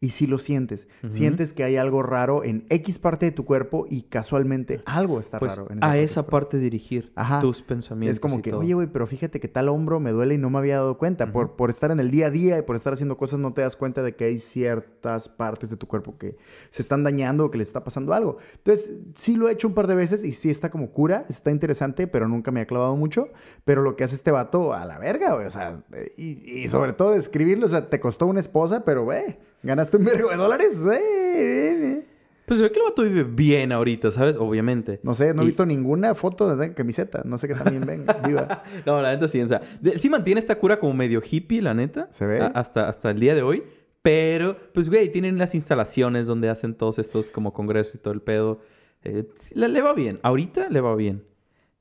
y 0.00 0.10
sí 0.10 0.28
lo 0.28 0.38
sientes. 0.38 0.86
Sientes 1.08 1.52
que 1.52 1.64
hay 1.64 1.76
algo 1.76 2.04
raro 2.04 2.44
en 2.44 2.64
X 2.70 3.00
parte 3.00 3.26
de 3.26 3.32
tu 3.32 3.44
cuerpo 3.44 3.84
y 3.90 4.02
casualmente 4.02 4.80
algo 4.86 5.18
está 5.18 5.40
Pues 5.40 5.56
raro 5.56 5.68
en 5.72 5.78
a 5.78 5.88
parte 5.88 6.02
esa 6.04 6.22
tu 6.22 6.26
cuerpo. 6.26 6.30
parte 6.46 6.58
dirigir 6.58 7.12
Ajá. 7.16 7.40
tus 7.40 7.62
pensamientos. 7.62 8.14
Es 8.14 8.20
como 8.20 8.38
y 8.38 8.42
que, 8.42 8.50
todo. 8.50 8.60
oye, 8.60 8.74
güey, 8.74 8.86
pero 8.86 9.08
fíjate 9.08 9.40
que 9.40 9.48
tal 9.48 9.68
hombro 9.68 9.98
me 9.98 10.12
duele 10.12 10.34
y 10.34 10.38
no 10.38 10.50
me 10.50 10.58
había 10.58 10.76
dado 10.76 10.98
cuenta. 10.98 11.32
por, 11.32 11.56
por 11.56 11.70
estar 11.70 11.90
en 11.90 11.98
el 11.98 12.12
día 12.12 12.26
a 12.28 12.30
día 12.30 12.58
y 12.58 12.62
por 12.62 12.76
estar 12.76 12.92
haciendo 12.92 13.16
cosas, 13.16 13.40
no 13.40 13.52
te 13.54 13.62
das 13.62 13.74
cuenta 13.74 14.02
de 14.04 14.14
que 14.14 14.24
hay 14.26 14.38
ciertas 14.38 15.28
partes 15.28 15.68
de 15.68 15.76
tu 15.76 15.88
cuerpo 15.88 16.16
que 16.16 16.36
se 16.70 16.80
están 16.82 17.02
dañando 17.02 17.46
o 17.46 17.50
que 17.50 17.58
le 17.58 17.64
está 17.64 17.82
pasando 17.82 18.12
algo. 18.14 18.38
Entonces, 18.58 18.98
sí 19.16 19.34
lo 19.34 19.48
he 19.48 19.52
hecho 19.52 19.66
un 19.66 19.74
par 19.74 19.88
de 19.88 19.96
veces 19.96 20.24
y 20.24 20.30
sí 20.30 20.48
está 20.48 20.70
como 20.70 20.92
cura, 20.92 21.26
está 21.28 21.50
interesante, 21.50 22.06
pero 22.06 22.28
nunca 22.28 22.52
me 22.52 22.60
ha 22.60 22.66
clavado 22.66 22.94
mucho. 22.94 23.30
Pero 23.64 23.82
lo 23.82 23.96
que 23.96 24.04
hace 24.04 24.14
este 24.14 24.30
vato, 24.30 24.72
a 24.74 24.84
la 24.84 24.98
verga, 25.00 25.34
güey. 25.34 25.46
O 25.46 25.50
sea, 25.50 25.82
eh, 25.92 26.12
y, 26.16 26.60
y 26.62 26.68
sobre 26.68 26.92
todo 26.92 27.14
escribirlo, 27.14 27.66
o 27.66 27.68
sea, 27.68 27.90
te 27.90 27.98
costó 27.98 28.26
una 28.26 28.38
esposa, 28.38 28.84
pero, 28.84 29.02
güey, 29.02 29.38
ganaste 29.62 29.96
un 29.96 30.04
vergo 30.04 30.30
de 30.30 30.36
dólares, 30.36 30.80
güey. 30.80 32.02
Pues 32.46 32.58
se 32.58 32.64
ve 32.64 32.72
que 32.72 32.78
el 32.78 32.84
vato 32.86 33.02
vive 33.02 33.24
bien 33.24 33.72
ahorita, 33.72 34.10
¿sabes? 34.10 34.36
Obviamente. 34.38 35.00
No 35.02 35.12
sé, 35.14 35.34
no 35.34 35.42
he 35.42 35.44
Y- 35.44 35.48
visto 35.48 35.66
ninguna 35.66 36.14
foto 36.14 36.56
de 36.56 36.72
camiseta. 36.72 37.22
No 37.26 37.36
sé 37.36 37.46
qué 37.46 37.54
también 37.54 37.84
venga, 37.84 38.14
viva. 38.26 38.64
No, 38.86 39.02
la 39.02 39.12
neta 39.12 39.28
sí, 39.28 39.40
o 39.42 39.48
sea, 39.48 39.60
de- 39.80 39.98
sí 39.98 40.08
mantiene 40.08 40.38
esta 40.38 40.54
cura 40.58 40.80
como 40.80 40.94
medio 40.94 41.20
hippie, 41.28 41.60
la 41.60 41.74
neta. 41.74 42.08
Se 42.10 42.24
ve. 42.26 42.40
a- 42.40 42.46
hasta, 42.46 42.88
hasta 42.88 43.10
el 43.10 43.20
día 43.20 43.34
de 43.34 43.42
hoy. 43.42 43.64
Pero, 44.00 44.56
pues, 44.72 44.88
güey, 44.88 45.10
tienen 45.12 45.36
las 45.36 45.54
instalaciones 45.54 46.26
donde 46.26 46.48
hacen 46.48 46.74
todos 46.74 46.98
estos 46.98 47.30
como 47.30 47.52
congresos 47.52 47.96
y 47.96 47.98
todo 47.98 48.14
el 48.14 48.22
pedo. 48.22 48.60
Eh, 49.04 49.28
le 49.54 49.82
va 49.82 49.92
bien. 49.92 50.18
Ahorita 50.22 50.70
le 50.70 50.80
va 50.80 50.96
bien. 50.96 51.24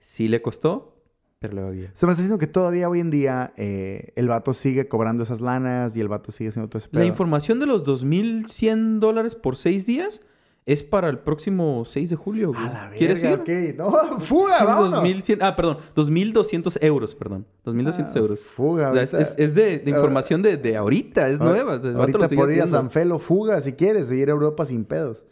Sí 0.01 0.28
le 0.28 0.41
costó, 0.41 0.97
pero. 1.39 1.71
Se 1.93 2.05
me 2.05 2.11
está 2.11 2.21
diciendo 2.21 2.38
que 2.38 2.47
todavía 2.47 2.89
hoy 2.89 2.99
en 2.99 3.11
día 3.11 3.53
eh, 3.57 4.11
el 4.15 4.27
vato 4.27 4.53
sigue 4.53 4.88
cobrando 4.88 5.23
esas 5.23 5.41
lanas 5.41 5.95
y 5.95 6.01
el 6.01 6.07
vato 6.07 6.31
sigue 6.31 6.49
haciendo 6.49 6.69
todo 6.69 6.77
ese 6.79 6.89
La 6.91 6.99
pedo. 7.01 7.07
información 7.07 7.59
de 7.59 7.65
los 7.67 7.83
2.100 7.85 8.99
dólares 8.99 9.35
por 9.35 9.55
seis 9.57 9.85
días 9.85 10.21
es 10.65 10.83
para 10.83 11.07
el 11.07 11.19
próximo 11.19 11.85
6 11.85 12.09
de 12.09 12.15
julio, 12.17 12.49
güey. 12.49 12.59
A 12.65 12.73
la 12.73 12.89
¿Quieres 12.91 13.19
ir? 13.19 13.23
verga, 13.23 13.41
ok. 13.41 13.77
No, 13.77 14.19
fuga. 14.19 14.65
2100, 14.65 15.41
ah, 15.41 15.55
perdón, 15.55 15.77
2.200 15.95 16.77
euros, 16.81 17.15
perdón. 17.15 17.45
2.200 17.65 18.03
Ah, 18.07 18.19
euros. 18.19 18.39
Fuga, 18.43 18.89
O 18.89 18.93
sea, 18.93 19.01
es, 19.03 19.13
ahorita. 19.13 19.31
es- 19.33 19.39
es 19.49 19.55
de, 19.55 19.79
de 19.79 19.89
información 19.91 20.41
de, 20.41 20.57
de 20.57 20.75
ahorita, 20.75 21.29
es 21.29 21.39
nueva. 21.39 21.75
El 21.75 21.95
Ahorita 21.95 22.17
lo 22.17 22.27
sigue 22.27 22.41
por 22.41 22.51
ir 22.51 22.59
a 22.59 22.63
haciendo. 22.65 22.77
San 22.79 22.91
Felo, 22.91 23.17
fuga 23.19 23.61
si 23.61 23.73
quieres, 23.73 24.11
ir 24.11 24.27
a 24.27 24.31
Europa 24.33 24.65
sin 24.65 24.83
pedos. 24.83 25.23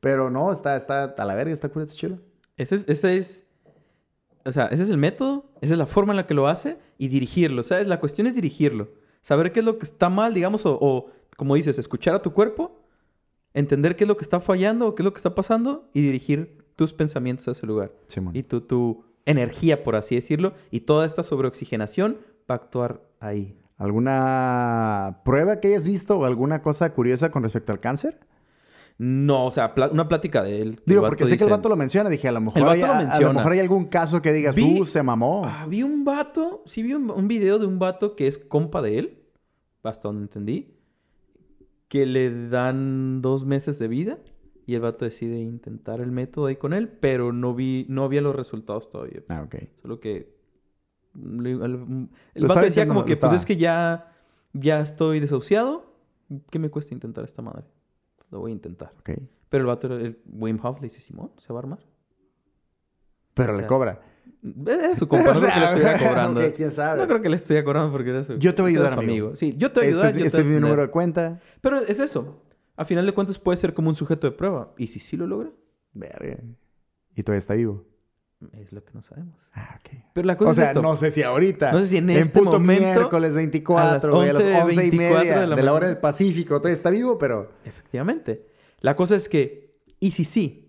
Pero 0.00 0.28
no, 0.30 0.52
está, 0.52 0.76
está 0.76 1.04
a 1.04 1.24
la 1.24 1.34
verga, 1.36 1.54
está 1.54 1.70
cura, 1.70 1.84
está 1.86 1.96
chulo. 1.96 2.18
Ese 2.58 2.76
es, 2.76 2.84
ese 2.86 3.16
es. 3.16 3.46
O 4.44 4.52
sea, 4.52 4.66
ese 4.66 4.82
es 4.82 4.90
el 4.90 4.98
método, 4.98 5.46
esa 5.60 5.74
es 5.74 5.78
la 5.78 5.86
forma 5.86 6.12
en 6.12 6.16
la 6.16 6.26
que 6.26 6.34
lo 6.34 6.48
hace 6.48 6.78
y 6.98 7.08
dirigirlo. 7.08 7.64
¿Sabes? 7.64 7.86
La 7.86 8.00
cuestión 8.00 8.26
es 8.26 8.34
dirigirlo. 8.34 8.88
Saber 9.22 9.52
qué 9.52 9.60
es 9.60 9.66
lo 9.66 9.78
que 9.78 9.84
está 9.84 10.08
mal, 10.08 10.34
digamos, 10.34 10.66
o, 10.66 10.78
o, 10.80 11.10
como 11.36 11.54
dices, 11.54 11.78
escuchar 11.78 12.14
a 12.14 12.22
tu 12.22 12.32
cuerpo, 12.32 12.80
entender 13.54 13.96
qué 13.96 14.04
es 14.04 14.08
lo 14.08 14.16
que 14.16 14.22
está 14.22 14.40
fallando 14.40 14.88
o 14.88 14.94
qué 14.94 15.02
es 15.02 15.04
lo 15.04 15.12
que 15.12 15.18
está 15.18 15.34
pasando 15.34 15.88
y 15.94 16.02
dirigir 16.02 16.62
tus 16.76 16.92
pensamientos 16.92 17.46
a 17.48 17.52
ese 17.52 17.66
lugar. 17.66 17.92
Y 18.34 18.42
tu, 18.42 18.62
tu 18.62 19.04
energía, 19.26 19.82
por 19.82 19.96
así 19.96 20.14
decirlo, 20.14 20.54
y 20.70 20.80
toda 20.80 21.06
esta 21.06 21.22
sobreoxigenación 21.22 22.18
va 22.50 22.54
a 22.54 22.58
actuar 22.58 23.02
ahí. 23.20 23.56
¿Alguna 23.76 25.20
prueba 25.24 25.60
que 25.60 25.68
hayas 25.68 25.86
visto 25.86 26.18
o 26.18 26.24
alguna 26.24 26.62
cosa 26.62 26.92
curiosa 26.92 27.30
con 27.30 27.42
respecto 27.42 27.72
al 27.72 27.80
cáncer? 27.80 28.20
No, 28.98 29.46
o 29.46 29.50
sea, 29.50 29.74
una 29.90 30.06
plática 30.08 30.42
de 30.42 30.62
él. 30.62 30.80
Digo, 30.86 31.02
porque 31.02 31.24
sé 31.24 31.36
que 31.36 31.44
el 31.44 31.50
vato 31.50 31.68
lo 31.68 31.76
menciona. 31.76 32.08
Dije, 32.10 32.28
a 32.28 32.32
lo 32.32 32.40
mejor, 32.40 32.68
hay, 32.68 32.80
lo 32.80 32.86
a- 32.86 32.98
a, 32.98 33.20
lo 33.20 33.32
mejor 33.32 33.52
hay 33.52 33.58
algún 33.60 33.86
caso 33.86 34.22
que 34.22 34.32
digas, 34.32 34.54
Vi- 34.54 34.80
uh, 34.80 34.86
se 34.86 35.02
mamó. 35.02 35.44
Ah, 35.46 35.66
vi 35.68 35.82
un 35.82 36.04
vato, 36.04 36.62
sí 36.66 36.82
vi 36.82 36.92
un, 36.94 37.10
un 37.10 37.26
video 37.28 37.58
de 37.58 37.66
un 37.66 37.78
vato 37.78 38.14
que 38.16 38.26
es 38.26 38.38
compa 38.38 38.80
de 38.82 38.98
él, 38.98 39.18
hasta 39.82 40.08
donde 40.08 40.22
entendí, 40.22 40.76
que 41.88 42.06
le 42.06 42.48
dan 42.48 43.20
dos 43.22 43.44
meses 43.44 43.78
de 43.78 43.88
vida 43.88 44.18
y 44.66 44.74
el 44.76 44.80
vato 44.80 45.04
decide 45.04 45.40
intentar 45.40 46.00
el 46.00 46.12
método 46.12 46.46
ahí 46.46 46.56
con 46.56 46.72
él, 46.72 46.88
pero 46.88 47.32
no 47.32 47.54
vi, 47.54 47.84
no 47.88 48.04
había 48.04 48.20
los 48.20 48.34
resultados 48.36 48.88
todavía. 48.90 49.22
Ah, 49.28 49.42
ok. 49.44 49.56
Solo 49.82 49.98
que 50.00 50.36
el, 51.16 52.08
el 52.34 52.46
vato 52.46 52.60
decía 52.60 52.86
como 52.86 53.04
que 53.04 53.16
pues 53.16 53.32
es 53.32 53.44
que 53.46 53.56
ya, 53.56 54.12
ya 54.52 54.80
estoy 54.80 55.18
desahuciado, 55.20 55.92
¿qué 56.50 56.58
me 56.58 56.70
cuesta 56.70 56.94
intentar 56.94 57.24
esta 57.24 57.42
madre? 57.42 57.64
Lo 58.32 58.40
voy 58.40 58.50
a 58.50 58.54
intentar. 58.54 58.92
Pero 59.04 59.62
el 59.62 59.66
vato, 59.66 59.94
el 59.94 60.18
Wim 60.24 60.58
Hof 60.62 60.80
le 60.80 60.88
dice, 60.88 61.02
Simón, 61.02 61.30
¿se 61.36 61.52
va 61.52 61.58
a 61.58 61.62
armar? 61.62 61.78
Pero 63.34 63.54
O 63.54 63.60
le 63.60 63.66
cobra. 63.66 64.00
Es 64.66 64.98
su 64.98 65.06
compa, 65.06 65.34
no 65.34 65.40
creo 65.40 65.52
que 65.52 65.60
le 65.60 65.66
estuviera 65.66 65.98
cobrando. 66.08 66.40
Quién 66.54 66.70
sabe. 66.70 67.00
No 67.00 67.06
creo 67.06 67.20
que 67.20 67.28
le 67.28 67.36
estuviera 67.36 67.64
cobrando 67.64 67.92
porque 67.92 68.10
era 68.10 68.24
su 68.24 68.38
Yo 68.38 68.54
te 68.54 68.62
voy 68.62 68.72
a 68.72 68.74
ayudar, 68.78 68.94
su 68.94 69.00
amigo. 69.00 69.36
Sí, 69.36 69.54
yo 69.58 69.70
te 69.70 69.80
voy 69.80 69.86
a 69.86 69.90
ayudar. 69.90 70.06
Este, 70.06 70.20
yo 70.20 70.24
es, 70.26 70.32
te 70.32 70.38
este 70.38 70.48
es 70.48 70.54
mi 70.54 70.60
número 70.60 70.80
de 70.80 70.88
cuenta. 70.88 71.40
Pero 71.60 71.78
es 71.78 72.00
eso. 72.00 72.42
A 72.74 72.86
final 72.86 73.04
de 73.04 73.12
cuentas 73.12 73.38
puede 73.38 73.58
ser 73.58 73.74
como 73.74 73.90
un 73.90 73.94
sujeto 73.94 74.26
de 74.26 74.34
prueba. 74.34 74.72
¿Y 74.78 74.86
si 74.86 74.98
sí 74.98 75.18
lo 75.18 75.26
logra? 75.26 75.50
Verga. 75.92 76.38
Y 77.14 77.22
todavía 77.22 77.38
está 77.40 77.52
vivo. 77.52 77.84
Es 78.52 78.72
lo 78.72 78.84
que 78.84 78.92
no 78.94 79.02
sabemos. 79.02 79.36
Ah, 79.52 79.78
ok. 79.78 79.98
Pero 80.12 80.26
la 80.26 80.36
cosa 80.36 80.50
O 80.50 80.54
sea, 80.54 80.64
es 80.64 80.70
esto. 80.70 80.82
no 80.82 80.96
sé 80.96 81.10
si 81.10 81.22
ahorita. 81.22 81.72
No 81.72 81.80
sé 81.80 81.86
si 81.86 81.96
en 81.98 82.10
este 82.10 82.40
puto 82.40 82.52
momento, 82.52 82.84
miércoles 82.84 83.34
24, 83.34 84.14
güey, 84.14 84.30
a 84.30 84.32
las 84.32 84.42
11:24 84.42 84.62
11 84.64 84.86
y 84.86 84.92
media 84.92 85.46
de 85.46 85.56
de 85.56 85.62
la 85.62 85.72
hora 85.72 85.86
del 85.86 85.98
Pacífico. 85.98 86.58
Todavía 86.58 86.76
está 86.76 86.90
vivo, 86.90 87.18
pero... 87.18 87.52
Efectivamente. 87.64 88.46
La 88.80 88.96
cosa 88.96 89.16
es 89.16 89.28
que, 89.28 89.76
¿y 90.00 90.10
si 90.10 90.24
sí? 90.24 90.68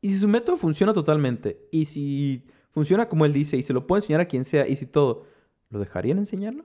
¿Y 0.00 0.12
si 0.12 0.18
su 0.18 0.28
método 0.28 0.56
funciona 0.56 0.92
totalmente? 0.92 1.68
¿Y 1.70 1.86
si 1.86 2.46
funciona 2.70 3.08
como 3.08 3.24
él 3.24 3.32
dice? 3.32 3.56
¿Y 3.56 3.62
se 3.62 3.72
lo 3.72 3.86
puede 3.86 4.00
enseñar 4.00 4.20
a 4.20 4.26
quien 4.26 4.44
sea? 4.44 4.66
¿Y 4.66 4.76
si 4.76 4.86
todo? 4.86 5.24
¿Lo 5.70 5.78
dejarían 5.78 6.18
enseñarlo? 6.18 6.64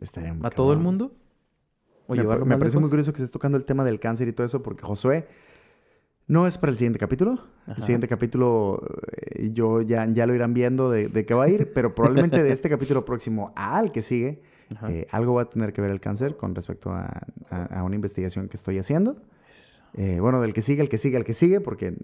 Estaría 0.00 0.32
muy 0.32 0.46
¿A 0.46 0.50
todo 0.50 0.72
el 0.72 0.78
mundo? 0.78 1.12
¿O 2.06 2.14
me, 2.14 2.20
llevarlo 2.20 2.44
me 2.44 2.56
parece 2.56 2.74
lejos? 2.74 2.80
muy 2.82 2.90
curioso 2.90 3.12
que 3.12 3.18
estés 3.18 3.30
tocando 3.30 3.56
el 3.56 3.64
tema 3.64 3.84
del 3.84 4.00
cáncer 4.00 4.28
y 4.28 4.32
todo 4.32 4.46
eso, 4.46 4.62
porque 4.62 4.84
Josué 4.84 5.28
no 6.30 6.46
es 6.46 6.56
para 6.58 6.70
el 6.70 6.76
siguiente 6.76 6.98
capítulo. 6.98 7.32
Ajá. 7.66 7.74
El 7.78 7.82
siguiente 7.82 8.08
capítulo 8.08 8.82
eh, 9.32 9.50
yo 9.52 9.82
ya, 9.82 10.06
ya 10.10 10.26
lo 10.26 10.34
irán 10.34 10.54
viendo 10.54 10.90
de, 10.90 11.08
de 11.08 11.26
qué 11.26 11.34
va 11.34 11.44
a 11.44 11.48
ir, 11.48 11.72
pero 11.74 11.94
probablemente 11.94 12.42
de 12.42 12.52
este 12.52 12.68
capítulo 12.74 13.04
próximo 13.04 13.52
al 13.56 13.90
que 13.92 14.02
sigue, 14.02 14.42
eh, 14.88 15.06
algo 15.10 15.34
va 15.34 15.42
a 15.42 15.50
tener 15.50 15.72
que 15.72 15.80
ver 15.80 15.90
el 15.90 16.00
cáncer 16.00 16.36
con 16.36 16.54
respecto 16.54 16.90
a, 16.92 17.22
a- 17.50 17.64
a 17.80 17.82
una 17.84 17.96
investigación 17.96 18.48
que 18.48 18.56
estoy 18.56 18.78
haciendo. 18.78 19.16
Eh, 19.94 20.20
bueno, 20.20 20.40
del 20.40 20.52
que 20.52 20.62
sigue, 20.62 20.82
el 20.82 20.88
que 20.88 20.98
sigue, 20.98 21.16
el 21.16 21.24
que 21.24 21.34
sigue, 21.34 21.60
porque 21.60 21.94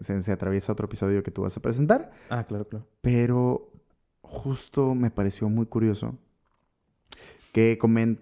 se, 0.00 0.22
se- 0.22 0.30
atraviesa 0.32 0.72
otro 0.72 0.86
episodio 0.86 1.24
que 1.24 1.32
tú 1.32 1.42
vas 1.42 1.56
a 1.56 1.60
presentar. 1.60 2.12
Ah, 2.30 2.44
claro, 2.44 2.68
claro. 2.68 2.86
Pero 3.00 3.68
justo 4.20 4.94
me 4.94 5.10
pareció 5.10 5.48
muy 5.48 5.66
curioso 5.66 6.14
que 7.52 7.78
comen- 7.80 8.18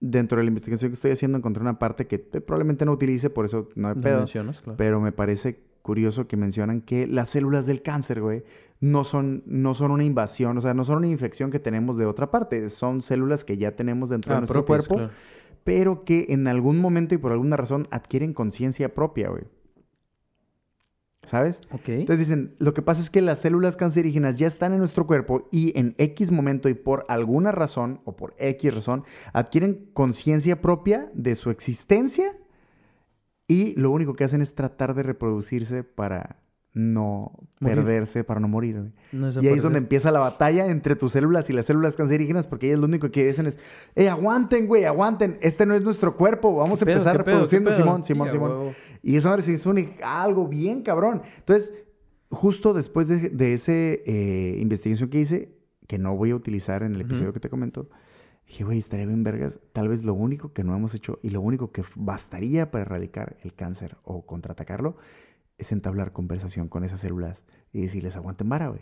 dentro 0.00 0.38
de 0.38 0.44
la 0.44 0.48
investigación 0.48 0.90
que 0.90 0.94
estoy 0.94 1.10
haciendo 1.12 1.38
encontré 1.38 1.62
una 1.62 1.78
parte 1.78 2.06
que 2.06 2.16
eh, 2.16 2.40
probablemente 2.40 2.84
no 2.86 2.92
utilice, 2.92 3.30
por 3.30 3.44
eso 3.44 3.68
no 3.74 3.88
hay 3.88 3.94
pedo. 3.96 4.18
mencionas, 4.20 4.60
claro. 4.60 4.76
Pero 4.76 5.00
me 5.00 5.12
parece 5.12 5.60
curioso 5.82 6.26
que 6.26 6.36
mencionan 6.36 6.80
que 6.80 7.06
las 7.06 7.30
células 7.30 7.66
del 7.66 7.82
cáncer, 7.82 8.20
güey, 8.20 8.42
no 8.80 9.04
son, 9.04 9.42
no 9.46 9.74
son 9.74 9.90
una 9.90 10.04
invasión, 10.04 10.56
o 10.56 10.60
sea, 10.60 10.72
no 10.74 10.84
son 10.84 10.98
una 10.98 11.08
infección 11.08 11.50
que 11.50 11.58
tenemos 11.58 11.96
de 11.98 12.06
otra 12.06 12.30
parte, 12.30 12.68
son 12.70 13.02
células 13.02 13.44
que 13.44 13.58
ya 13.58 13.72
tenemos 13.76 14.08
dentro 14.10 14.32
de 14.32 14.36
Ah, 14.36 14.40
nuestro 14.40 14.64
propias, 14.64 14.86
cuerpo, 14.88 14.94
claro. 14.96 15.12
pero 15.64 16.04
que 16.04 16.26
en 16.30 16.46
algún 16.48 16.78
momento 16.80 17.14
y 17.14 17.18
por 17.18 17.32
alguna 17.32 17.56
razón 17.56 17.86
adquieren 17.90 18.32
conciencia 18.32 18.94
propia, 18.94 19.28
güey. 19.28 19.44
¿Sabes? 21.30 21.60
Ok. 21.70 21.88
Entonces 21.90 22.26
dicen, 22.26 22.56
lo 22.58 22.74
que 22.74 22.82
pasa 22.82 23.00
es 23.00 23.08
que 23.08 23.20
las 23.20 23.38
células 23.38 23.76
cancerígenas 23.76 24.36
ya 24.36 24.48
están 24.48 24.72
en 24.72 24.80
nuestro 24.80 25.06
cuerpo 25.06 25.48
y 25.52 25.78
en 25.78 25.94
X 25.96 26.32
momento 26.32 26.68
y 26.68 26.74
por 26.74 27.06
alguna 27.08 27.52
razón 27.52 28.00
o 28.04 28.16
por 28.16 28.34
X 28.38 28.74
razón 28.74 29.04
adquieren 29.32 29.88
conciencia 29.92 30.60
propia 30.60 31.08
de 31.14 31.36
su 31.36 31.50
existencia 31.50 32.36
y 33.46 33.78
lo 33.78 33.92
único 33.92 34.14
que 34.14 34.24
hacen 34.24 34.42
es 34.42 34.56
tratar 34.56 34.94
de 34.94 35.04
reproducirse 35.04 35.84
para 35.84 36.36
no 36.72 37.32
Morir. 37.58 37.76
perderse, 37.78 38.22
para 38.22 38.38
no 38.38 38.46
morir. 38.46 38.78
güey. 38.78 38.92
No 39.10 39.28
Y 39.42 39.48
ahí 39.48 39.54
es 39.56 39.62
donde 39.62 39.78
empieza 39.78 40.12
la 40.12 40.20
batalla 40.20 40.66
entre 40.66 40.94
tus 40.94 41.12
células 41.12 41.50
y 41.50 41.52
las 41.52 41.66
células 41.66 41.96
cancerígenas 41.96 42.46
porque 42.46 42.68
ellas 42.68 42.78
lo 42.78 42.86
único 42.86 43.10
que 43.10 43.26
dicen 43.26 43.46
es, 43.46 43.58
¡eh, 43.96 44.08
aguanten, 44.08 44.66
güey, 44.68 44.84
aguanten! 44.84 45.38
Este 45.42 45.66
no 45.66 45.74
es 45.74 45.82
nuestro 45.82 46.16
cuerpo, 46.16 46.54
vamos 46.54 46.80
a 46.80 46.84
¿Qué 46.84 46.92
pedo, 46.92 46.98
empezar 46.98 47.16
pedo, 47.16 47.24
reproduciendo, 47.24 47.70
pedo? 47.70 47.80
Simón, 47.80 48.04
Simón, 48.04 48.30
Simón. 48.30 48.50
huevo. 48.50 48.74
Y 49.02 49.16
esa 49.16 49.30
madre 49.30 49.42
se 49.42 49.52
hizo 49.52 49.70
un- 49.70 49.88
algo 50.02 50.46
bien 50.48 50.82
cabrón. 50.82 51.22
Entonces, 51.38 51.74
justo 52.30 52.72
después 52.74 53.08
de, 53.08 53.28
de 53.30 53.54
esa 53.54 53.72
investigación 54.60 55.08
que 55.10 55.20
hice, 55.20 55.54
que 55.86 55.98
no 55.98 56.16
voy 56.16 56.30
a 56.30 56.36
utilizar 56.36 56.82
en 56.82 56.94
el 56.94 57.00
episodio 57.00 57.28
Ujú. 57.30 57.34
que 57.34 57.40
te 57.40 57.50
comento, 57.50 57.88
dije, 58.46 58.64
güey, 58.64 58.78
estaría 58.78 59.06
bien 59.06 59.24
vergas. 59.24 59.58
Tal 59.72 59.88
vez 59.88 60.04
lo 60.04 60.14
único 60.14 60.52
que 60.52 60.62
no 60.64 60.74
hemos 60.76 60.94
hecho 60.94 61.18
y 61.22 61.30
lo 61.30 61.40
único 61.40 61.72
que 61.72 61.82
bastaría 61.96 62.70
para 62.70 62.82
erradicar 62.84 63.36
el 63.42 63.54
cáncer 63.54 63.96
o 64.04 64.24
contraatacarlo 64.26 64.96
es 65.58 65.72
entablar 65.72 66.12
conversación 66.12 66.68
con 66.68 66.84
esas 66.84 67.00
células 67.00 67.44
y 67.72 67.82
decirles, 67.82 68.16
aguanten 68.16 68.48
vara, 68.48 68.68
güey. 68.68 68.80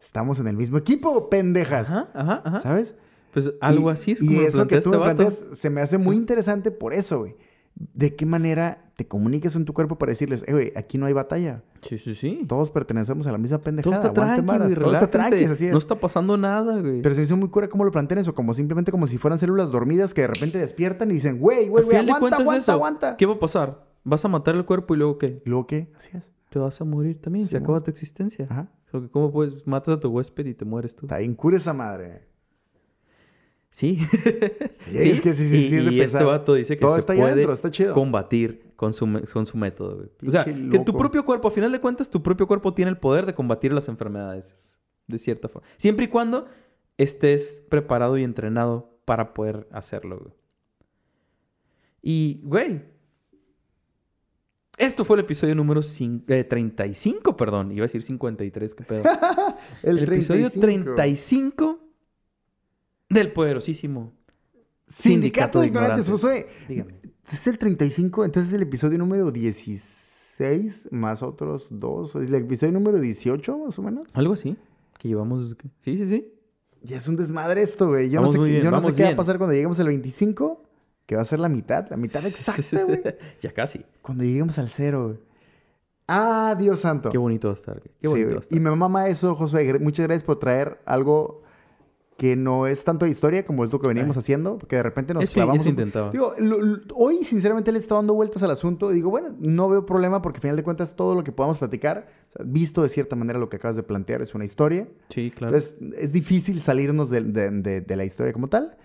estamos 0.00 0.38
en 0.38 0.46
el 0.46 0.56
mismo 0.56 0.76
equipo, 0.78 1.28
pendejas. 1.30 1.88
Ajá, 1.88 2.10
ajá, 2.14 2.42
ajá. 2.44 2.60
¿Sabes? 2.60 2.94
Pues 3.32 3.50
algo 3.60 3.90
Y- 3.90 3.92
así 3.92 4.12
es 4.12 4.22
Y 4.22 4.26
como 4.26 4.40
lo 4.42 4.46
eso 4.46 4.66
que 4.66 4.74
tú 4.76 4.78
este 4.78 4.90
me 4.90 4.96
vato. 4.98 5.16
planteas 5.16 5.34
se 5.58 5.70
me 5.70 5.80
hace 5.80 5.98
muy 5.98 6.16
interesante 6.16 6.70
por 6.70 6.92
eso, 6.92 7.20
güey. 7.20 7.34
¿De 7.76 8.16
qué 8.16 8.24
manera 8.24 8.90
te 8.96 9.06
comunicas 9.06 9.54
en 9.54 9.66
tu 9.66 9.74
cuerpo 9.74 9.98
para 9.98 10.10
decirles, 10.10 10.42
eh, 10.48 10.52
güey, 10.52 10.72
aquí 10.76 10.96
no 10.96 11.04
hay 11.06 11.12
batalla? 11.12 11.62
Sí, 11.82 11.98
sí, 11.98 12.14
sí. 12.14 12.44
Todos 12.48 12.70
pertenecemos 12.70 13.26
a 13.26 13.32
la 13.32 13.38
misma 13.38 13.58
Todo 13.58 13.64
pendejada. 13.64 13.96
está 13.96 14.08
aguante 14.08 14.42
tranqui, 14.42 14.64
güey. 14.64 14.74
Todo 14.76 14.94
está 14.94 15.10
tranqui, 15.10 15.44
así 15.44 15.66
es. 15.66 15.72
No 15.72 15.78
está 15.78 16.00
pasando 16.00 16.36
nada, 16.38 16.80
güey. 16.80 17.02
Pero 17.02 17.14
se 17.14 17.22
hizo 17.22 17.36
muy 17.36 17.50
cura 17.50 17.68
cómo 17.68 17.84
lo 17.84 17.90
plantean 17.92 18.18
eso, 18.20 18.34
como 18.34 18.54
simplemente 18.54 18.90
como 18.90 19.06
si 19.06 19.18
fueran 19.18 19.38
células 19.38 19.70
dormidas 19.70 20.14
que 20.14 20.22
de 20.22 20.28
repente 20.28 20.58
despiertan 20.58 21.10
y 21.10 21.14
dicen, 21.14 21.38
güey, 21.38 21.68
güey, 21.68 21.84
güey, 21.84 21.98
aguanta, 21.98 22.36
aguanta, 22.38 22.56
eso. 22.56 22.72
aguanta. 22.72 23.16
¿Qué 23.18 23.26
va 23.26 23.34
a 23.34 23.38
pasar? 23.38 23.84
¿Vas 24.04 24.24
a 24.24 24.28
matar 24.28 24.54
el 24.54 24.64
cuerpo 24.64 24.94
y 24.94 24.98
luego 24.98 25.18
qué? 25.18 25.42
¿Y 25.44 25.48
luego 25.50 25.66
qué? 25.66 25.90
Así 25.96 26.16
es. 26.16 26.30
Te 26.48 26.58
vas 26.58 26.80
a 26.80 26.84
morir 26.84 27.20
también. 27.20 27.44
Sí, 27.44 27.50
Se 27.50 27.56
acaba 27.58 27.82
tu 27.82 27.90
existencia. 27.90 28.46
Ajá. 28.48 28.68
Porque 28.90 29.10
¿Cómo 29.10 29.30
puedes? 29.30 29.66
Matas 29.66 29.96
a 29.96 30.00
tu 30.00 30.08
huésped 30.08 30.46
y 30.46 30.54
te 30.54 30.64
mueres 30.64 30.96
tú. 30.96 31.04
Está 31.06 31.18
bien 31.18 31.34
cura 31.34 31.56
esa 31.58 31.74
madre. 31.74 32.22
Sí. 33.76 33.98
Sí, 34.88 34.96
es 35.10 35.20
que 35.20 35.34
sí, 35.34 35.46
sí, 35.46 35.56
y, 35.56 35.68
sí 35.68 35.76
es 35.76 35.84
de 35.84 35.92
y 35.92 36.00
este 36.00 36.24
vato 36.24 36.54
dice 36.54 36.76
que 36.76 36.80
Todo 36.80 36.94
se 36.94 37.00
está 37.00 37.12
puede 37.12 37.32
adentro, 37.32 37.52
está 37.52 37.70
chido. 37.70 37.92
combatir 37.92 38.72
con 38.74 38.94
su, 38.94 39.06
con 39.30 39.44
su 39.44 39.58
método, 39.58 39.96
güey. 39.96 40.08
O 40.26 40.30
sea, 40.30 40.46
que 40.46 40.78
tu 40.78 40.96
propio 40.96 41.26
cuerpo, 41.26 41.48
a 41.48 41.50
final 41.50 41.70
de 41.70 41.78
cuentas, 41.78 42.08
tu 42.08 42.22
propio 42.22 42.46
cuerpo 42.46 42.72
tiene 42.72 42.90
el 42.90 42.96
poder 42.96 43.26
de 43.26 43.34
combatir 43.34 43.74
las 43.74 43.88
enfermedades. 43.88 44.78
De 45.06 45.18
cierta 45.18 45.48
forma. 45.50 45.68
Siempre 45.76 46.06
y 46.06 46.08
cuando 46.08 46.48
estés 46.96 47.62
preparado 47.68 48.16
y 48.16 48.24
entrenado 48.24 48.98
para 49.04 49.34
poder 49.34 49.68
hacerlo, 49.70 50.20
güey. 50.20 50.32
Y, 52.00 52.40
güey. 52.44 52.82
Esto 54.78 55.04
fue 55.04 55.16
el 55.18 55.24
episodio 55.24 55.54
número 55.54 55.82
cin- 55.82 56.24
eh, 56.28 56.44
35, 56.44 57.36
perdón. 57.36 57.72
Iba 57.72 57.82
a 57.82 57.88
decir 57.88 58.02
53, 58.02 58.74
qué 58.74 58.84
pedo. 58.84 59.02
El, 59.82 59.98
el 59.98 60.04
episodio 60.04 60.48
35. 60.48 61.85
35 63.08 63.08
del 63.08 63.32
poderosísimo. 63.32 64.12
Sindicato 64.88 65.60
de 65.60 65.66
Ignorantes. 65.66 66.06
Dígame. 66.68 66.94
es 67.30 67.46
el 67.46 67.58
35, 67.58 68.24
entonces 68.24 68.50
es 68.50 68.54
el 68.54 68.62
episodio 68.62 68.98
número 68.98 69.30
16 69.32 70.88
más 70.92 71.22
otros 71.22 71.66
dos. 71.70 72.14
¿Es 72.16 72.28
el 72.28 72.34
episodio 72.34 72.72
número 72.72 73.00
18 73.00 73.58
más 73.58 73.78
o 73.78 73.82
menos? 73.82 74.08
Algo 74.14 74.34
así. 74.34 74.56
Que 74.98 75.08
llevamos. 75.08 75.56
Sí, 75.80 75.96
sí, 75.96 76.06
sí. 76.06 76.32
Ya 76.82 76.98
es 76.98 77.08
un 77.08 77.16
desmadre 77.16 77.62
esto, 77.62 77.88
güey. 77.88 78.10
Yo 78.10 78.20
no 78.20 78.30
sé, 78.30 78.38
bien, 78.38 78.62
yo 78.62 78.70
no 78.70 78.80
sé 78.80 78.94
qué 78.94 79.02
va 79.04 79.10
a 79.10 79.16
pasar 79.16 79.38
cuando 79.38 79.54
lleguemos 79.54 79.80
al 79.80 79.88
25, 79.88 80.62
que 81.06 81.16
va 81.16 81.22
a 81.22 81.24
ser 81.24 81.40
la 81.40 81.48
mitad, 81.48 81.88
la 81.90 81.96
mitad 81.96 82.24
exacta, 82.24 82.84
güey. 82.84 83.02
ya 83.42 83.52
casi. 83.52 83.84
cuando 84.02 84.22
lleguemos 84.24 84.58
al 84.58 84.68
cero, 84.68 85.06
güey. 85.08 85.18
Ah, 86.06 86.54
Dios 86.56 86.78
santo. 86.80 87.10
Qué 87.10 87.18
bonito 87.18 87.48
va 87.48 87.54
a 87.54 87.56
estar. 87.56 87.74
güey. 87.80 87.90
Qué 88.00 88.06
Sí, 88.06 88.12
bonito 88.22 88.36
a 88.36 88.40
estar. 88.42 88.56
y 88.56 88.60
me 88.60 88.70
mama 88.76 89.08
eso, 89.08 89.34
José. 89.34 89.80
Muchas 89.80 90.06
gracias 90.06 90.22
por 90.22 90.38
traer 90.38 90.78
algo 90.86 91.42
que 92.16 92.34
no 92.34 92.66
es 92.66 92.82
tanto 92.82 93.04
de 93.04 93.10
historia 93.10 93.44
como 93.44 93.62
esto 93.62 93.78
que 93.78 93.88
veníamos 93.88 94.16
Ay. 94.16 94.20
haciendo, 94.20 94.56
porque 94.58 94.76
de 94.76 94.82
repente 94.82 95.12
nos 95.12 95.24
Eso- 95.24 95.34
clavamos. 95.34 95.60
eso 95.60 95.68
intentaba. 95.68 96.10
Digo, 96.10 96.32
lo- 96.38 96.58
lo- 96.62 96.78
hoy 96.94 97.22
sinceramente 97.24 97.72
le 97.72 97.78
está 97.78 97.94
dando 97.96 98.14
vueltas 98.14 98.42
al 98.42 98.50
asunto. 98.50 98.90
y 98.90 98.94
Digo, 98.94 99.10
bueno, 99.10 99.34
no 99.38 99.68
veo 99.68 99.84
problema 99.84 100.22
porque 100.22 100.38
al 100.38 100.42
final 100.42 100.56
de 100.56 100.62
cuentas 100.62 100.96
todo 100.96 101.14
lo 101.14 101.22
que 101.24 101.32
podamos 101.32 101.58
platicar, 101.58 102.08
o 102.28 102.32
sea, 102.32 102.46
visto 102.48 102.82
de 102.82 102.88
cierta 102.88 103.16
manera 103.16 103.38
lo 103.38 103.50
que 103.50 103.56
acabas 103.56 103.76
de 103.76 103.82
plantear, 103.82 104.22
es 104.22 104.34
una 104.34 104.46
historia. 104.46 104.88
Sí, 105.10 105.30
claro. 105.30 105.54
Entonces 105.54 105.74
es 105.98 106.12
difícil 106.12 106.60
salirnos 106.62 107.10
de, 107.10 107.20
de- 107.20 107.50
de- 107.50 107.80
de 107.82 107.96
la 107.96 108.04
historia 108.04 108.32
como 108.32 108.48
tal. 108.48 108.76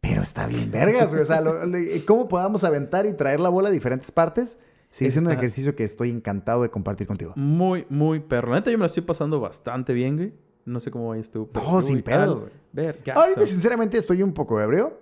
Pero 0.00 0.22
está 0.22 0.46
bien, 0.46 0.70
vergas, 0.70 1.10
güey. 1.10 1.22
O 1.22 1.26
sea, 1.26 1.40
lo- 1.42 1.66
lo- 1.66 1.78
cómo 2.06 2.28
podamos 2.28 2.64
aventar 2.64 3.04
y 3.06 3.12
traer 3.12 3.40
la 3.40 3.48
bola 3.50 3.68
a 3.68 3.72
diferentes 3.72 4.10
partes. 4.12 4.58
Sigue 4.90 5.10
siendo 5.10 5.28
un 5.30 5.36
ejercicio 5.36 5.76
que 5.76 5.84
estoy 5.84 6.08
encantado 6.08 6.62
de 6.62 6.70
compartir 6.70 7.06
contigo. 7.06 7.34
Muy, 7.36 7.84
muy 7.90 8.20
perro. 8.20 8.52
La 8.52 8.56
neta, 8.60 8.70
yo 8.70 8.78
me 8.78 8.82
la 8.82 8.86
estoy 8.86 9.02
pasando 9.02 9.38
bastante 9.38 9.92
bien, 9.92 10.16
güey. 10.16 10.32
No 10.68 10.80
sé 10.80 10.90
cómo 10.90 11.08
vayas 11.08 11.30
tú. 11.30 11.48
pero, 11.52 11.64
No, 11.72 11.80
sin 11.82 12.02
pedos. 12.02 12.46
Ver, 12.72 13.00
Ahorita, 13.14 13.46
sinceramente, 13.46 13.96
estoy 13.98 14.22
un 14.22 14.32
poco 14.34 14.60
ebrio. 14.60 14.98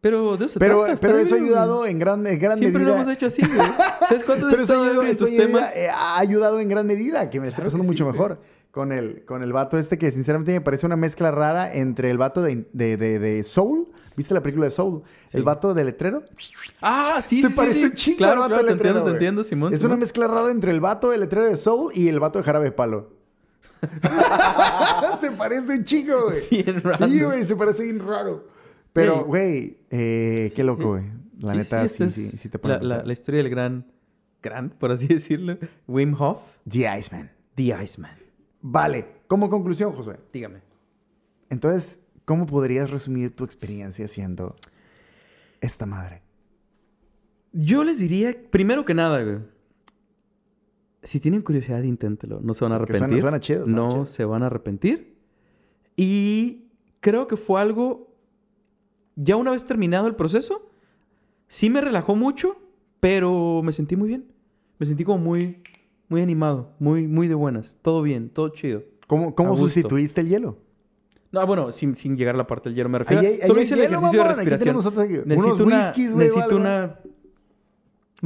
Pero 0.00 0.36
de 0.36 0.44
eso 0.44 0.58
Pero, 0.58 0.80
trata, 0.80 0.92
está 0.92 1.06
pero 1.06 1.18
eso 1.18 1.34
ha 1.34 1.38
ayudado 1.38 1.86
en 1.86 1.98
gran, 1.98 2.26
en 2.26 2.38
gran 2.38 2.58
Siempre 2.58 2.82
medida. 2.82 2.96
lo 2.98 3.02
hemos 3.02 3.14
hecho 3.14 3.26
así, 3.26 3.40
güey. 3.40 3.68
¿Sabes 4.06 4.22
cuánto 4.26 4.50
Pero 4.50 4.62
eso, 4.62 4.74
ayuda- 5.24 5.36
temas? 5.46 5.74
eh, 5.76 5.88
ha 5.90 6.18
ayudado 6.18 6.60
en 6.60 6.68
gran 6.68 6.86
medida, 6.86 7.30
que 7.30 7.40
me 7.40 7.46
esté 7.46 7.56
Claro 7.56 7.68
pasando 7.68 7.84
mucho 7.86 8.04
sí, 8.04 8.12
mejor. 8.12 8.38
Con 8.70 8.92
el, 8.92 9.24
con 9.24 9.42
el 9.42 9.52
vato 9.54 9.78
este 9.78 9.96
que 9.96 10.10
sinceramente 10.12 10.52
me 10.52 10.60
parece 10.60 10.84
una 10.84 10.96
mezcla 10.96 11.30
rara 11.30 11.72
entre 11.72 12.10
el 12.10 12.18
vato 12.18 12.42
de, 12.42 12.66
de, 12.74 12.98
de- 12.98 13.18
de 13.18 13.42
Soul. 13.44 13.88
¿Viste 14.16 14.34
la 14.34 14.42
película 14.42 14.66
de 14.66 14.72
Soul? 14.72 15.02
Sí. 15.30 15.38
El 15.38 15.42
vato 15.44 15.72
de 15.72 15.84
letrero. 15.84 16.22
Ah, 16.82 17.20
sí, 17.24 17.40
Se 17.40 17.48
sí, 17.48 17.54
parece 17.54 17.86
un 17.86 17.92
chingo 17.94 18.18
Claro, 18.18 18.32
al 18.44 18.50
vato 18.50 18.60
claro, 18.60 18.62
de 18.64 18.68
te 18.68 18.74
letrero. 18.74 18.98
entiendo, 18.98 19.10
te 19.10 19.16
entiendo, 19.16 19.44
Simón. 19.44 19.72
Es 19.72 19.82
una 19.82 19.96
mezcla 19.96 20.28
rara 20.28 20.50
entre 20.50 20.70
el 20.70 20.80
vato 20.80 21.08
de 21.10 21.16
letrero 21.18 21.46
de 21.48 21.56
Soul 21.56 21.92
y 21.94 22.08
el 22.08 22.20
vato 22.20 22.38
de 22.40 22.44
jarabe 22.44 22.66
de 22.66 22.72
palo. 22.72 23.10
se 25.20 25.30
parece 25.32 25.74
un 25.78 25.84
chingo, 25.84 26.24
güey. 26.24 26.42
Bien 26.50 26.82
raro. 26.82 27.08
Sí, 27.08 27.20
güey, 27.22 27.44
se 27.44 27.56
parece 27.56 27.84
bien 27.84 27.98
raro. 28.06 28.48
Pero, 28.92 29.16
Ey. 29.16 29.22
güey, 29.24 29.78
eh, 29.90 30.52
qué 30.54 30.64
loco, 30.64 30.88
güey. 30.90 31.04
La 31.40 31.52
Sí, 31.52 31.58
neta, 31.58 31.88
sí, 31.88 32.10
sí, 32.10 32.28
sí, 32.36 32.48
te 32.48 32.58
la, 32.66 32.78
la, 32.80 33.02
la 33.02 33.12
historia 33.12 33.42
del 33.42 33.50
gran, 33.50 33.86
gran, 34.42 34.70
por 34.70 34.92
así 34.92 35.06
decirlo, 35.08 35.58
Wim 35.88 36.14
Hof, 36.18 36.38
The 36.68 36.86
Iceman. 36.98 37.30
The 37.56 37.76
Iceman. 37.82 38.16
Vale, 38.60 39.06
como 39.26 39.50
conclusión, 39.50 39.92
Josué. 39.92 40.18
Dígame. 40.32 40.60
Entonces, 41.50 41.98
¿cómo 42.24 42.46
podrías 42.46 42.90
resumir 42.90 43.34
tu 43.34 43.44
experiencia 43.44 44.06
siendo 44.08 44.54
esta 45.60 45.86
madre? 45.86 46.22
Yo 47.52 47.84
les 47.84 47.98
diría, 47.98 48.34
primero 48.50 48.84
que 48.84 48.94
nada, 48.94 49.22
güey. 49.22 49.38
Si 51.04 51.20
tienen 51.20 51.42
curiosidad, 51.42 51.82
inténtelo. 51.82 52.40
No 52.42 52.54
se 52.54 52.64
van 52.64 52.72
a 52.72 52.76
Es 52.76 52.82
que 52.82 52.88
suena- 52.92 53.04
arrepentir. 53.06 53.20
suena 53.22 53.40
chido, 53.40 53.64
suena 53.64 53.76
no 53.76 53.88
chido. 53.90 54.06
se 54.06 54.24
van 54.24 54.42
a 54.42 54.46
arrepentir. 54.46 55.14
Y 55.96 56.64
creo 57.00 57.28
que 57.28 57.36
fue 57.36 57.60
algo. 57.60 58.12
Ya 59.16 59.36
una 59.36 59.52
vez 59.52 59.64
terminado 59.64 60.08
el 60.08 60.16
proceso, 60.16 60.68
sí 61.46 61.70
me 61.70 61.80
relajó 61.80 62.16
mucho, 62.16 62.56
pero 63.00 63.60
me 63.62 63.70
sentí 63.72 63.94
muy 63.96 64.08
bien. 64.08 64.24
Me 64.78 64.86
sentí 64.86 65.04
como 65.04 65.18
muy, 65.18 65.62
muy 66.08 66.20
animado, 66.20 66.72
muy, 66.80 67.06
muy 67.06 67.28
de 67.28 67.34
buenas. 67.34 67.76
Todo 67.80 68.02
bien, 68.02 68.28
todo 68.28 68.48
chido. 68.48 68.82
¿Cómo, 69.06 69.34
cómo 69.36 69.56
sustituiste 69.56 70.20
el 70.22 70.28
hielo? 70.28 70.58
No, 71.30 71.46
bueno, 71.46 71.70
sin, 71.72 71.94
sin 71.96 72.16
llegar 72.16 72.34
a 72.34 72.38
la 72.38 72.46
parte 72.46 72.68
del 72.70 72.76
hielo 72.76 72.88
me 72.88 72.98
refiero. 72.98 73.20
Ahí 73.20 73.26
ahí 73.26 73.40
Solo 73.46 73.54
hay 73.58 73.62
hice 73.64 73.74
el 73.74 73.80
hielo, 73.82 73.98
ejercicio 73.98 74.18
de 74.22 74.28
mamón. 74.28 74.40
Aquí 74.40 74.50
respiración. 74.50 74.76
aquí 75.20 75.28
Necesito 75.28 75.54
unos 75.54 75.60
una, 75.66 75.76
whiskies, 75.78 76.12
o 76.12 76.16
necesito 76.16 76.56
una, 76.56 77.00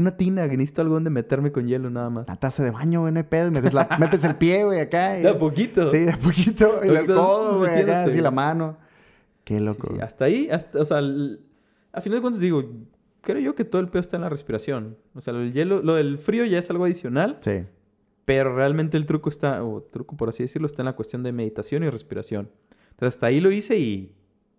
una 0.00 0.16
tina, 0.16 0.48
que 0.48 0.56
necesito 0.56 0.82
algo 0.82 0.94
donde 0.94 1.10
meterme 1.10 1.52
con 1.52 1.66
hielo 1.66 1.90
nada 1.90 2.10
más. 2.10 2.28
La 2.28 2.36
taza 2.36 2.62
de 2.62 2.70
baño, 2.70 3.00
güey, 3.00 3.12
no 3.12 3.18
hay 3.18 3.24
pedo. 3.24 3.50
Metes, 3.50 3.72
la- 3.74 3.88
metes 4.00 4.24
el 4.24 4.36
pie, 4.36 4.64
güey, 4.64 4.80
acá. 4.80 5.18
y- 5.18 5.22
De 5.22 5.28
a 5.30 5.38
poquito. 5.38 5.88
Sí, 5.90 5.98
de 5.98 6.12
a 6.12 6.16
poquito. 6.18 6.80
Y 6.84 6.88
el 6.88 7.06
codo, 7.06 7.58
güey, 7.58 7.82
acá, 7.82 8.04
así 8.04 8.20
la 8.20 8.30
mano. 8.30 8.76
Qué 9.44 9.58
Sí, 9.58 9.64
loco. 9.64 9.92
sí, 9.94 10.00
hasta 10.00 10.24
ahí, 10.26 10.48
hasta, 10.50 10.80
o 10.80 10.84
sea, 10.84 10.98
el- 10.98 11.40
a 11.92 12.00
final 12.00 12.18
de 12.18 12.22
cuentas 12.22 12.40
digo, 12.42 12.62
creo 13.22 13.40
yo 13.40 13.54
que 13.54 13.64
todo 13.64 13.80
el 13.80 13.88
pedo 13.88 14.00
está 14.00 14.16
en 14.16 14.22
la 14.22 14.28
respiración. 14.28 14.96
O 15.14 15.20
sea, 15.20 15.34
el 15.34 15.52
hielo, 15.52 15.82
lo 15.82 15.94
del 15.94 16.18
frío 16.18 16.44
ya 16.44 16.58
es 16.58 16.68
algo 16.70 16.84
adicional, 16.84 17.38
Sí. 17.40 17.64
pero 18.24 18.54
realmente 18.54 18.96
el 18.96 19.06
truco 19.06 19.30
está, 19.30 19.64
o 19.64 19.82
truco 19.82 20.16
por 20.16 20.28
así 20.28 20.42
decirlo, 20.42 20.66
está 20.66 20.82
en 20.82 20.86
la 20.86 20.92
cuestión 20.96 21.22
de 21.22 21.32
meditación 21.32 21.82
y 21.82 21.88
respiración. 21.90 22.50
Entonces 22.90 23.14
hasta 23.16 23.26
ahí 23.26 23.40
lo 23.40 23.50
hice 23.50 23.78
y 23.78 24.12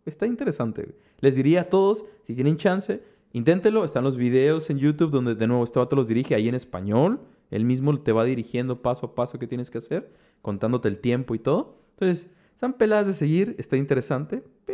está 0.06 0.26
interesante. 0.26 0.96
Les 1.20 1.36
diría 1.36 1.62
a 1.62 1.64
todos, 1.66 2.04
si 2.26 2.34
tienen 2.34 2.58
chance, 2.58 3.04
inténtelo. 3.34 3.84
Están 3.86 4.04
los 4.04 4.18
videos 4.18 4.70
en 4.70 4.78
YouTube 4.80 5.12
donde 5.12 5.36
de 5.36 5.48
nuevo 5.48 5.64
este 5.64 5.80
vato 5.80 5.96
los 5.96 6.08
dirige 6.08 6.36
ahí 6.36 6.48
en 6.50 6.56
español. 6.56 7.22
Él 7.52 7.66
mismo 7.66 7.98
te 8.02 8.12
va 8.12 8.24
dirigiendo 8.26 8.82
paso 8.82 9.08
a 9.08 9.16
paso 9.16 9.40
qué 9.40 9.48
tienes 9.48 9.70
que 9.70 9.80
hacer, 9.80 10.12
contándote 10.42 10.88
el 10.88 11.00
tiempo 11.00 11.34
y 11.36 11.40
todo. 11.40 11.78
Entonces, 11.92 12.30
están 12.54 12.74
peladas 12.74 13.08
de 13.08 13.14
seguir, 13.14 13.56
está 13.58 13.76
interesante. 13.78 14.44
Eh, 14.68 14.74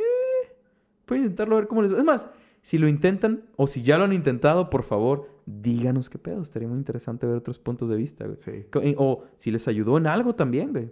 pueden 1.06 1.24
intentarlo 1.24 1.56
a 1.56 1.60
ver 1.60 1.68
cómo 1.68 1.82
les 1.82 1.94
va. 1.94 2.00
Es 2.00 2.04
más, 2.04 2.28
si 2.62 2.78
lo 2.78 2.88
intentan 2.88 3.44
o 3.56 3.68
si 3.68 3.82
ya 3.84 3.98
lo 3.98 4.04
han 4.04 4.14
intentado, 4.14 4.70
por 4.70 4.84
favor, 4.84 5.30
díganos 5.46 6.10
qué 6.10 6.18
pedo. 6.18 6.42
Estaría 6.42 6.68
muy 6.68 6.78
interesante 6.78 7.26
ver 7.28 7.38
otros 7.38 7.60
puntos 7.60 7.90
de 7.90 7.96
vista, 7.96 8.26
güey. 8.26 8.38
Sí. 8.40 8.66
O 8.98 9.24
si 9.38 9.52
les 9.52 9.68
ayudó 9.68 9.98
en 9.98 10.08
algo 10.08 10.36
también, 10.36 10.72
güey. 10.72 10.92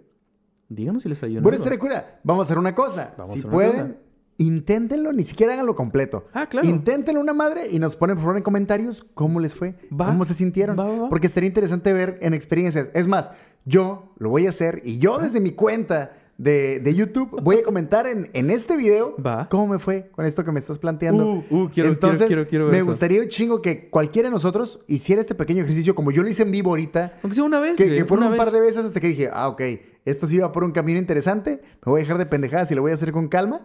Díganos 0.68 1.02
si 1.02 1.08
les 1.08 1.22
ayudó 1.22 1.38
en 1.38 1.42
Bueno, 1.42 1.56
algo. 1.56 1.64
estaría 1.64 1.78
cura. 1.78 2.20
Vamos 2.24 2.42
a 2.42 2.44
hacer 2.44 2.58
una 2.58 2.74
cosa. 2.74 3.14
Vamos 3.18 3.30
a 3.30 3.32
si 3.34 3.38
hacer 3.40 3.46
una 3.50 3.54
pueden, 3.54 3.86
cosa. 3.88 3.98
Inténtenlo, 4.38 5.12
ni 5.12 5.24
siquiera 5.24 5.52
háganlo 5.54 5.74
completo. 5.74 6.26
Ah, 6.32 6.46
claro. 6.48 6.66
Inténtenlo 6.68 7.20
una 7.20 7.32
madre 7.34 7.68
y 7.70 7.78
nos 7.78 7.96
ponen 7.96 8.16
por 8.16 8.22
favor 8.24 8.36
en 8.36 8.42
comentarios 8.42 9.06
cómo 9.14 9.40
les 9.40 9.54
fue, 9.54 9.74
Va. 9.92 10.06
cómo 10.06 10.24
se 10.24 10.34
sintieron. 10.34 10.78
Va, 10.78 10.84
va, 10.84 11.02
va. 11.02 11.08
Porque 11.08 11.26
estaría 11.26 11.48
interesante 11.48 11.92
ver 11.92 12.18
en 12.22 12.34
experiencias. 12.34 12.88
Es 12.94 13.06
más, 13.06 13.32
yo 13.64 14.12
lo 14.18 14.30
voy 14.30 14.46
a 14.46 14.50
hacer 14.50 14.82
y 14.84 14.98
yo 14.98 15.18
desde 15.18 15.40
mi 15.40 15.52
cuenta 15.52 16.12
de, 16.36 16.80
de 16.80 16.94
YouTube 16.94 17.40
voy 17.42 17.58
a 17.58 17.62
comentar 17.62 18.08
en, 18.08 18.28
en 18.32 18.50
este 18.50 18.76
video 18.76 19.14
Va. 19.24 19.48
cómo 19.48 19.68
me 19.68 19.78
fue 19.78 20.10
con 20.10 20.26
esto 20.26 20.44
que 20.44 20.50
me 20.50 20.58
estás 20.58 20.80
planteando. 20.80 21.24
Uh, 21.24 21.44
uh, 21.50 21.70
quiero, 21.72 21.90
Entonces, 21.90 22.26
quiero, 22.50 22.66
me 22.70 22.78
eso. 22.78 22.86
gustaría 22.86 23.20
un 23.22 23.28
chingo 23.28 23.62
que 23.62 23.88
cualquiera 23.88 24.28
de 24.28 24.32
nosotros 24.32 24.80
hiciera 24.88 25.20
este 25.20 25.36
pequeño 25.36 25.62
ejercicio 25.62 25.94
como 25.94 26.10
yo 26.10 26.24
lo 26.24 26.28
hice 26.28 26.42
en 26.42 26.50
vivo 26.50 26.70
ahorita. 26.70 27.18
Aunque 27.22 27.36
sea 27.36 27.44
una 27.44 27.60
vez. 27.60 27.76
Que, 27.76 27.94
que 27.94 28.04
fueron 28.04 28.32
un 28.32 28.36
par 28.36 28.50
de 28.50 28.60
veces 28.60 28.84
hasta 28.84 28.98
que 29.00 29.06
dije, 29.08 29.30
ah, 29.32 29.46
ok, 29.48 29.62
esto 30.04 30.26
sí 30.26 30.38
va 30.38 30.50
por 30.50 30.64
un 30.64 30.72
camino 30.72 30.98
interesante, 30.98 31.60
me 31.86 31.90
voy 31.92 32.00
a 32.00 32.02
dejar 32.02 32.18
de 32.18 32.26
pendejadas 32.26 32.68
y 32.70 32.74
lo 32.74 32.82
voy 32.82 32.90
a 32.90 32.94
hacer 32.94 33.12
con 33.12 33.28
calma. 33.28 33.64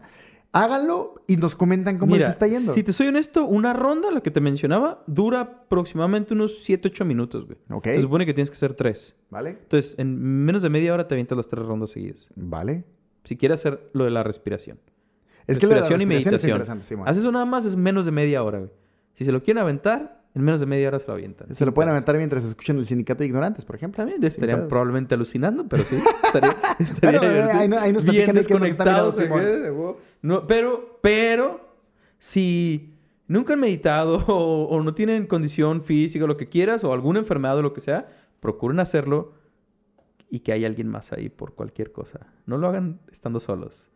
Háganlo 0.51 1.15
y 1.27 1.37
nos 1.37 1.55
comentan 1.55 1.99
cómo 1.99 2.13
Mira, 2.13 2.25
les 2.25 2.33
está 2.33 2.47
yendo. 2.47 2.73
si 2.73 2.81
te 2.81 2.91
soy 2.91 3.07
honesto, 3.07 3.45
una 3.45 3.73
ronda, 3.73 4.09
la 4.11 4.21
que 4.21 4.31
te 4.31 4.41
mencionaba, 4.41 5.03
dura 5.05 5.41
aproximadamente 5.41 6.33
unos 6.33 6.67
7-8 6.67 7.05
minutos, 7.05 7.45
güey. 7.45 7.57
Ok. 7.69 7.85
Se 7.85 8.01
supone 8.01 8.25
que 8.25 8.33
tienes 8.33 8.49
que 8.49 8.55
hacer 8.55 8.73
tres. 8.73 9.15
¿Vale? 9.29 9.51
Entonces, 9.51 9.93
en 9.99 10.19
menos 10.45 10.63
de 10.63 10.69
media 10.69 10.93
hora 10.93 11.07
te 11.07 11.13
avientas 11.13 11.37
las 11.37 11.47
tres 11.49 11.63
rondas 11.65 11.91
seguidas. 11.91 12.27
Vale. 12.35 12.83
Si 13.25 13.37
quieres 13.37 13.59
hacer 13.59 13.91
lo 13.93 14.05
de 14.05 14.09
la 14.11 14.23
respiración. 14.23 14.79
Es 15.45 15.59
que 15.59 15.67
lo 15.67 15.73
de 15.75 15.81
la 15.81 15.87
Respiración 15.87 16.01
y 16.11 16.15
respiración 16.15 16.33
es 16.35 16.41
meditación. 16.41 16.51
interesante, 16.51 16.83
Simón. 16.85 17.07
Haces 17.07 17.21
eso 17.21 17.31
nada 17.31 17.45
más, 17.45 17.65
es 17.65 17.75
menos 17.75 18.05
de 18.05 18.11
media 18.11 18.43
hora, 18.43 18.57
güey. 18.59 18.71
Si 19.13 19.25
se 19.25 19.31
lo 19.31 19.43
quieren 19.43 19.61
aventar, 19.61 20.18
en 20.39 20.45
menos 20.45 20.59
de 20.59 20.65
media 20.65 20.87
hora 20.87 20.99
se 20.99 21.07
lo 21.07 21.13
avientan. 21.13 21.53
Se 21.53 21.65
lo 21.65 21.73
pueden 21.73 21.89
aventar 21.91 22.15
mientras 22.17 22.43
escuchan 22.45 22.77
el 22.77 22.85
sindicato 22.85 23.19
de 23.19 23.27
ignorantes, 23.27 23.65
por 23.65 23.75
ejemplo. 23.75 23.97
También 23.97 24.23
estarían 24.23 24.67
probablemente 24.67 25.15
alucinando, 25.15 25.67
pero 25.67 25.83
sí. 25.83 25.97
Estaría, 26.23 26.55
estaría 26.79 27.19
Bueno, 27.19 27.33
divertido. 27.33 27.59
ahí 27.61 27.67
no- 27.67 27.79
ahí 27.79 27.93
nos 27.93 28.03
bien 28.03 28.15
que 28.15 28.19
mirando, 28.33 28.39
desconectados. 28.39 29.15
que, 29.15 29.25
huevo. 29.25 29.97
No, 30.21 30.47
pero, 30.47 30.99
pero, 31.01 31.75
si 32.19 32.93
nunca 33.27 33.53
han 33.53 33.59
meditado 33.59 34.17
o, 34.27 34.65
o 34.65 34.81
no 34.83 34.93
tienen 34.93 35.27
condición 35.27 35.83
física, 35.83 36.25
lo 36.25 36.37
que 36.37 36.47
quieras, 36.47 36.83
o 36.83 36.93
alguna 36.93 37.19
enfermedad 37.19 37.57
o 37.57 37.61
lo 37.61 37.73
que 37.73 37.81
sea, 37.81 38.07
procuren 38.39 38.79
hacerlo 38.79 39.33
y 40.29 40.39
que 40.41 40.51
haya 40.53 40.67
alguien 40.67 40.87
más 40.87 41.11
ahí 41.11 41.29
por 41.29 41.53
cualquier 41.55 41.91
cosa. 41.91 42.27
No 42.45 42.57
lo 42.57 42.67
hagan 42.67 42.99
estando 43.11 43.39
solos. 43.39 43.89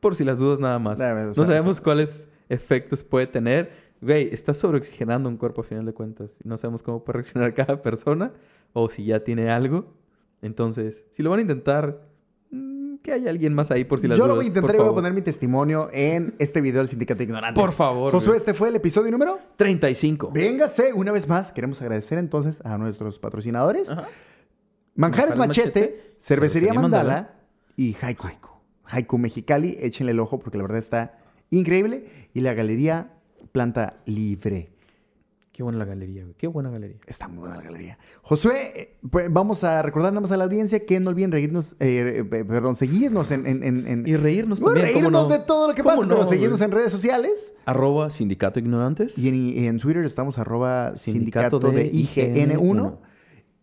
Por 0.00 0.14
si 0.16 0.24
las 0.24 0.38
dudas 0.38 0.60
nada 0.60 0.78
más. 0.78 0.98
No 1.36 1.44
sabemos 1.44 1.80
cuáles 1.80 2.28
efectos 2.48 3.02
puede 3.02 3.26
tener. 3.26 3.85
Güey, 4.00 4.28
estás 4.32 4.58
sobreoxigenando 4.58 5.28
un 5.28 5.36
cuerpo 5.36 5.62
a 5.62 5.64
final 5.64 5.86
de 5.86 5.92
cuentas. 5.92 6.38
No 6.44 6.58
sabemos 6.58 6.82
cómo 6.82 7.02
puede 7.04 7.18
reaccionar 7.18 7.54
cada 7.54 7.82
persona 7.82 8.32
o 8.72 8.88
si 8.88 9.04
ya 9.04 9.20
tiene 9.24 9.50
algo. 9.50 9.94
Entonces, 10.42 11.04
si 11.10 11.22
lo 11.22 11.30
van 11.30 11.38
a 11.38 11.42
intentar, 11.42 12.02
mm, 12.50 12.96
que 12.96 13.12
haya 13.12 13.30
alguien 13.30 13.54
más 13.54 13.70
ahí 13.70 13.84
por 13.84 14.00
si 14.00 14.06
las 14.08 14.18
Yo 14.18 14.24
dudas. 14.24 14.34
lo 14.34 14.36
voy 14.36 14.44
a 14.44 14.48
intentar 14.48 14.74
y 14.74 14.78
voy 14.78 14.88
a 14.88 14.92
poner 14.94 15.12
mi 15.12 15.22
testimonio 15.22 15.88
en 15.92 16.34
este 16.38 16.60
video 16.60 16.80
del 16.80 16.88
sindicato 16.88 17.18
de 17.18 17.24
ignorantes. 17.24 17.60
Por 17.62 17.72
favor, 17.72 18.12
Josué, 18.12 18.28
güey. 18.28 18.36
este 18.38 18.52
fue 18.54 18.68
el 18.68 18.76
episodio 18.76 19.10
número. 19.10 19.38
35. 19.56 20.30
Véngase, 20.32 20.92
una 20.92 21.12
vez 21.12 21.26
más, 21.26 21.52
queremos 21.52 21.80
agradecer 21.80 22.18
entonces 22.18 22.60
a 22.64 22.76
nuestros 22.78 23.18
patrocinadores. 23.18 23.90
Ajá. 23.90 24.08
Manjares 24.94 25.36
Manjares 25.36 25.38
Machete, 25.38 25.80
Machete, 25.80 26.14
Cervecería 26.18 26.18
Cervecería 26.18 26.72
Mandala, 26.74 27.12
Mandala 27.14 27.34
y 27.76 27.96
Haiku. 28.00 28.28
Haiku 28.84 29.18
Mexicali, 29.18 29.76
échenle 29.80 30.12
el 30.12 30.20
ojo 30.20 30.38
porque 30.38 30.58
la 30.58 30.64
verdad 30.64 30.78
está 30.78 31.18
increíble. 31.50 32.06
Y 32.32 32.40
la 32.40 32.54
galería 32.54 33.15
Planta 33.56 33.96
Libre. 34.04 34.68
Qué 35.50 35.62
buena 35.62 35.78
la 35.78 35.86
galería, 35.86 36.24
güey. 36.24 36.34
Qué 36.36 36.46
buena 36.46 36.68
galería. 36.68 36.98
Está 37.06 37.26
muy 37.26 37.38
buena 37.38 37.56
la 37.56 37.62
galería. 37.62 37.98
Josué, 38.20 38.52
eh, 38.76 38.96
pues 39.10 39.32
vamos 39.32 39.64
a 39.64 39.80
recordar 39.80 40.12
nada 40.12 40.20
más 40.20 40.30
a 40.30 40.36
la 40.36 40.44
audiencia 40.44 40.84
que 40.84 41.00
no 41.00 41.08
olviden 41.08 41.32
reírnos, 41.32 41.72
eh, 41.80 42.18
eh, 42.30 42.44
perdón, 42.44 42.76
seguirnos 42.76 43.30
en... 43.30 43.46
en, 43.46 43.62
en- 43.64 43.88
en- 43.88 44.06
Y 44.06 44.14
reírnos 44.16 44.60
Bueno, 44.60 44.74
también. 44.74 44.92
¿cómo 44.92 45.08
reírnos 45.08 45.28
no? 45.30 45.34
de 45.38 45.42
todo 45.46 45.68
lo 45.68 45.74
que 45.74 45.82
¿Cómo 45.82 45.94
pasa, 45.94 46.06
no, 46.06 46.14
pero 46.16 46.28
seguirnos 46.28 46.58
güey? 46.58 46.70
en 46.70 46.76
redes 46.76 46.92
sociales. 46.92 47.54
Arroba 47.64 48.10
Sindicato 48.10 48.58
Ignorantes. 48.58 49.16
Y 49.16 49.28
en, 49.30 49.34
y 49.34 49.66
en 49.66 49.78
Twitter 49.78 50.04
estamos 50.04 50.38
arroba 50.38 50.94
sindicato, 50.98 51.58
Sindicato 51.58 51.70
de 51.70 51.84
de 51.84 51.92
IGN1. 51.92 52.98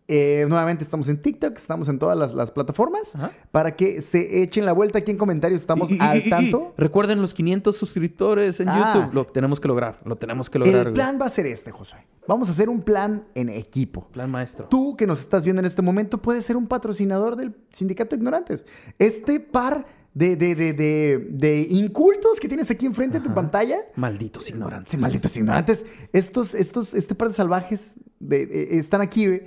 IGN1. 0.06 0.08
Eh, 0.08 0.46
nuevamente 0.48 0.84
estamos 0.84 1.08
en 1.08 1.20
TikTok, 1.20 1.56
estamos 1.56 1.88
en 1.88 1.98
todas 1.98 2.16
las, 2.18 2.34
las 2.34 2.50
plataformas. 2.50 3.14
Ajá. 3.16 3.32
Para 3.50 3.74
que 3.76 4.02
se 4.02 4.42
echen 4.42 4.64
la 4.66 4.72
vuelta 4.72 4.98
aquí 4.98 5.10
en 5.10 5.16
comentarios, 5.16 5.60
estamos 5.60 5.90
Y- 5.90 5.94
y- 5.96 5.98
al 6.00 6.18
y- 6.18 6.30
tanto. 6.30 6.74
Recuerden 6.76 7.20
los 7.22 7.32
500 7.34 7.76
suscriptores 7.76 8.60
en 8.60 8.68
Ah. 8.68 8.92
YouTube. 8.94 9.14
Lo 9.14 9.24
tenemos 9.26 9.60
que 9.60 9.68
lograr. 9.68 10.00
Lo 10.04 10.16
tenemos 10.16 10.50
que 10.50 10.58
lograr. 10.58 10.76
El 10.76 10.82
güey. 10.84 10.94
plan 10.94 11.18
va 11.20 11.26
a 11.26 11.30
ser 11.30 11.46
este, 11.46 11.70
Josué. 11.70 11.98
Vamos 12.26 12.48
a 12.48 12.52
hacer 12.52 12.68
un 12.68 12.82
plan 12.82 13.24
en 13.34 13.48
equipo. 13.48 14.08
Plan 14.12 14.30
maestro. 14.30 14.66
Tú 14.68 14.96
que 14.96 15.06
nos 15.06 15.20
estás 15.20 15.44
viendo 15.44 15.60
en 15.60 15.66
este 15.66 15.82
momento 15.82 16.20
puedes 16.20 16.44
ser 16.44 16.56
un 16.56 16.66
patrocinador 16.66 17.36
del 17.36 17.54
Sindicato 17.72 18.10
de 18.16 18.20
Ignorantes. 18.20 18.66
Este 18.98 19.40
par 19.40 19.86
de, 20.14 20.36
de, 20.36 20.54
de, 20.54 20.72
de, 20.72 21.26
de 21.30 21.66
incultos 21.70 22.38
que 22.40 22.46
tienes 22.48 22.70
aquí 22.70 22.86
enfrente 22.86 23.18
de 23.18 23.24
tu 23.24 23.34
pantalla. 23.34 23.78
Malditos 23.96 24.48
ignorantes. 24.48 24.92
Sí, 24.92 24.96
malditos 24.96 25.36
ignorantes. 25.36 25.84
Estos, 26.12 26.54
estos, 26.54 26.94
este 26.94 27.14
par 27.14 27.28
de 27.28 27.34
salvajes 27.34 27.96
de- 28.20 28.78
están 28.78 29.00
aquí 29.00 29.26
güey, 29.26 29.42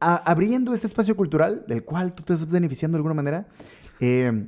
a- 0.00 0.16
abriendo 0.30 0.74
este 0.74 0.86
espacio 0.86 1.16
cultural 1.16 1.64
del 1.68 1.84
cual 1.84 2.14
tú 2.14 2.22
te 2.22 2.32
estás 2.34 2.48
beneficiando 2.50 2.96
de 2.96 3.00
alguna 3.00 3.14
manera. 3.14 3.46
Eh, 4.00 4.46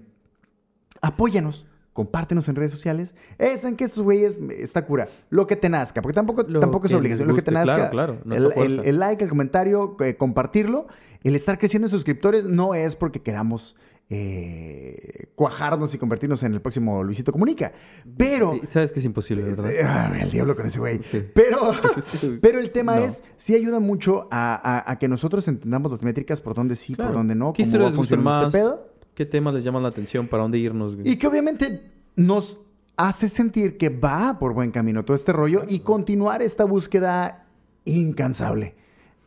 apóyanos. 1.01 1.67
Compártenos 1.93 2.49
en 2.49 2.55
redes 2.55 2.71
sociales. 2.71 3.15
Es 3.37 3.65
en 3.65 3.77
que 3.77 3.85
estos 3.85 4.03
güeyes 4.05 4.37
está 4.57 4.87
cura. 4.87 5.09
Lo 5.29 5.47
que 5.49 5.57
te 5.57 5.69
nazca. 5.69 6.01
Porque 6.01 6.15
tampoco, 6.15 6.45
Lo 6.45 6.61
tampoco 6.61 6.87
es 6.87 6.93
obligación. 6.95 7.27
Lo 7.29 7.35
que 7.35 7.43
te 7.43 7.51
nazca. 7.51 7.91
Claro, 7.91 8.19
el 8.25 8.99
like, 8.99 9.25
el 9.25 9.29
comentario, 9.29 9.97
eh, 10.01 10.17
compartirlo. 10.17 10.87
El 11.25 11.35
estar 11.37 11.59
creciendo 11.59 11.89
en 11.89 11.91
suscriptores 11.91 12.45
no 12.45 12.75
es 12.75 12.95
porque 12.97 13.21
queramos 13.21 13.77
eh, 14.13 15.29
cuajarnos 15.37 15.95
y 15.95 15.99
convertirnos 15.99 16.43
en 16.43 16.53
el 16.55 16.61
próximo 16.61 17.03
Luisito 17.03 17.33
Comunica. 17.33 17.73
Pero. 18.17 18.55
Sí, 18.61 18.67
Sabes 18.67 18.93
que 18.93 18.99
es 18.99 19.05
imposible, 19.05 19.45
¿verdad? 19.45 19.71
Sí, 19.71 19.77
ah, 19.85 20.13
el 20.21 20.31
diablo 20.31 20.57
con 20.57 20.67
ese 20.67 20.79
güey. 20.81 21.01
Sí. 21.03 21.25
Pero, 21.35 21.73
pero 22.43 22.59
el 22.59 22.71
tema 22.71 22.97
No. 22.97 23.03
es, 23.05 23.23
sí 23.37 23.55
ayuda 23.55 23.81
mucho 23.81 24.29
a, 24.31 24.55
a- 24.55 24.91
a 24.91 24.99
que 24.99 25.09
nosotros 25.09 25.47
entendamos 25.49 25.93
las 25.93 26.03
métricas, 26.03 26.41
por 26.41 26.55
dónde 26.55 26.77
sí, 26.77 26.95
Claro. 26.95 27.11
por 27.11 27.19
dónde 27.19 27.35
no, 27.35 27.53
¿Qué 27.53 27.63
cómo 27.63 27.73
va 27.79 27.85
historias 27.89 27.97
gustan 27.97 28.19
funcionando 28.19 28.31
más? 28.31 28.55
este 28.55 28.59
pedo. 28.59 28.91
¿Qué 29.15 29.27
temas 29.27 29.55
les 29.55 29.65
llaman 29.65 29.83
la 29.83 29.89
atención? 29.91 30.27
¿Para 30.29 30.43
dónde 30.43 30.59
irnos? 30.59 30.97
güey? 30.97 31.09
Y 31.09 31.17
que 31.17 31.27
obviamente 31.27 31.83
nos 32.17 32.59
hace 32.97 33.29
sentir 33.29 33.79
que 33.79 33.89
va 33.89 34.39
por 34.39 34.53
buen 34.55 34.71
camino 34.73 35.05
todo 35.05 35.17
este 35.17 35.33
rollo 35.33 35.63
y 35.69 35.81
continuar 35.81 36.43
esta 36.43 36.65
búsqueda 36.65 37.47
incansable 37.85 38.75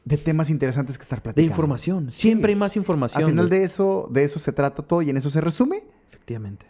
de 0.05 0.17
temas 0.17 0.49
interesantes 0.49 0.97
que 0.97 1.03
estar 1.03 1.19
De 1.19 1.23
platicando. 1.23 1.51
información. 1.51 2.11
Sí. 2.11 2.21
Siempre 2.21 2.51
hay 2.51 2.55
más 2.57 2.75
información. 2.75 3.23
Al 3.23 3.29
final 3.29 3.47
güey. 3.47 3.59
de 3.59 3.65
eso, 3.65 4.09
de 4.11 4.23
eso 4.23 4.39
se 4.39 4.51
trata 4.51 4.83
todo 4.83 5.01
y 5.01 5.09
en 5.09 5.17
eso 5.17 5.29
se 5.29 5.39
resume. 5.41 5.83
Efectivamente. 6.09 6.65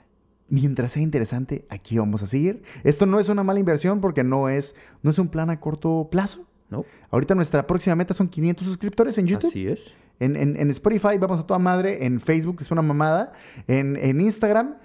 Mientras 0.50 0.92
sea 0.92 1.02
interesante, 1.02 1.66
aquí 1.70 1.98
vamos 1.98 2.22
a 2.22 2.28
seguir. 2.28 2.62
Esto 2.84 3.06
no 3.06 3.20
es 3.20 3.30
una 3.30 3.44
mala 3.44 3.60
inversión 3.60 4.02
porque 4.02 4.24
no 4.24 4.50
es, 4.50 4.76
no 5.02 5.10
es 5.10 5.18
un 5.18 5.28
plan 5.30 5.50
a 5.50 5.60
corto 5.60 6.08
plazo. 6.12 6.46
¿No? 6.70 6.86
Ahorita 7.12 7.36
nuestra 7.36 7.68
próxima 7.68 7.96
meta 7.96 8.14
son 8.16 8.28
500 8.28 8.66
suscriptores 8.68 9.18
en 9.20 9.28
YouTube. 9.28 9.50
Así 9.50 9.68
es. 9.68 9.94
En, 10.20 10.36
en- 10.36 10.58
en 10.60 10.72
Spotify 10.72 11.18
vamos 11.20 11.40
a 11.40 11.46
toda 11.46 11.60
madre. 11.60 12.06
En 12.06 12.20
Facebook 12.20 12.58
es 12.62 12.72
una 12.72 12.82
mamada. 12.82 13.32
En, 13.68 13.96
en 13.98 14.20
Instagram. 14.22 14.76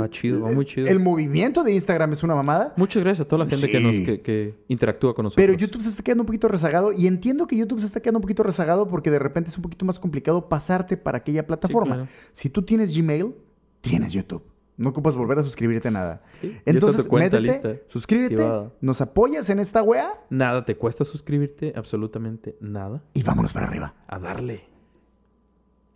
Ah, 0.00 0.08
chido, 0.08 0.48
el- 0.48 0.54
muy 0.54 0.64
chido. 0.64 0.86
El 0.86 1.00
movimiento 1.00 1.64
de 1.64 1.72
Instagram 1.74 2.12
es 2.12 2.22
una 2.22 2.34
mamada. 2.34 2.72
Muchas 2.76 3.02
gracias 3.02 3.26
a 3.26 3.28
toda 3.28 3.44
la 3.44 3.50
gente 3.50 3.68
que, 3.70 3.80
nos, 3.80 3.92
que, 3.92 4.20
que 4.22 4.54
interactúa 4.68 5.14
con 5.14 5.24
nosotros. 5.24 5.44
Pero 5.44 5.58
YouTube 5.58 5.82
se 5.82 5.88
está 5.90 6.02
quedando 6.02 6.22
un 6.22 6.26
poquito 6.26 6.48
rezagado. 6.48 6.92
Y 6.92 7.06
entiendo 7.06 7.46
que 7.46 7.56
YouTube 7.56 7.80
se 7.80 7.86
está 7.86 8.00
quedando 8.00 8.18
un 8.18 8.22
poquito 8.22 8.42
rezagado 8.42 8.86
porque 8.88 9.10
de 9.10 9.18
repente 9.18 9.50
es 9.50 9.56
un 9.56 9.62
poquito 9.62 9.84
más 9.84 9.98
complicado 9.98 10.48
pasarte 10.48 10.96
para 10.96 11.18
aquella 11.18 11.46
plataforma. 11.46 11.94
claro. 11.96 12.10
Si 12.32 12.48
tú 12.48 12.62
tienes 12.62 12.96
Gmail, 12.96 13.34
tienes 13.80 14.12
YouTube. 14.12 14.42
No 14.76 14.88
ocupas 14.88 15.14
volver 15.16 15.38
a 15.38 15.42
suscribirte 15.42 15.88
a 15.88 15.90
nada. 15.90 16.22
Sí, 16.40 16.56
Entonces, 16.64 17.10
métete, 17.12 17.40
lista, 17.42 17.76
suscríbete, 17.88 18.34
activada. 18.36 18.72
nos 18.80 19.00
apoyas 19.02 19.48
en 19.50 19.58
esta 19.58 19.82
wea 19.82 20.08
Nada 20.30 20.64
te 20.64 20.76
cuesta 20.76 21.04
suscribirte, 21.04 21.74
absolutamente 21.76 22.56
nada. 22.60 23.02
y 23.12 23.22
vámonos 23.22 23.52
para 23.52 23.66
arriba. 23.66 23.94
A 24.06 24.18
darle. 24.18 24.62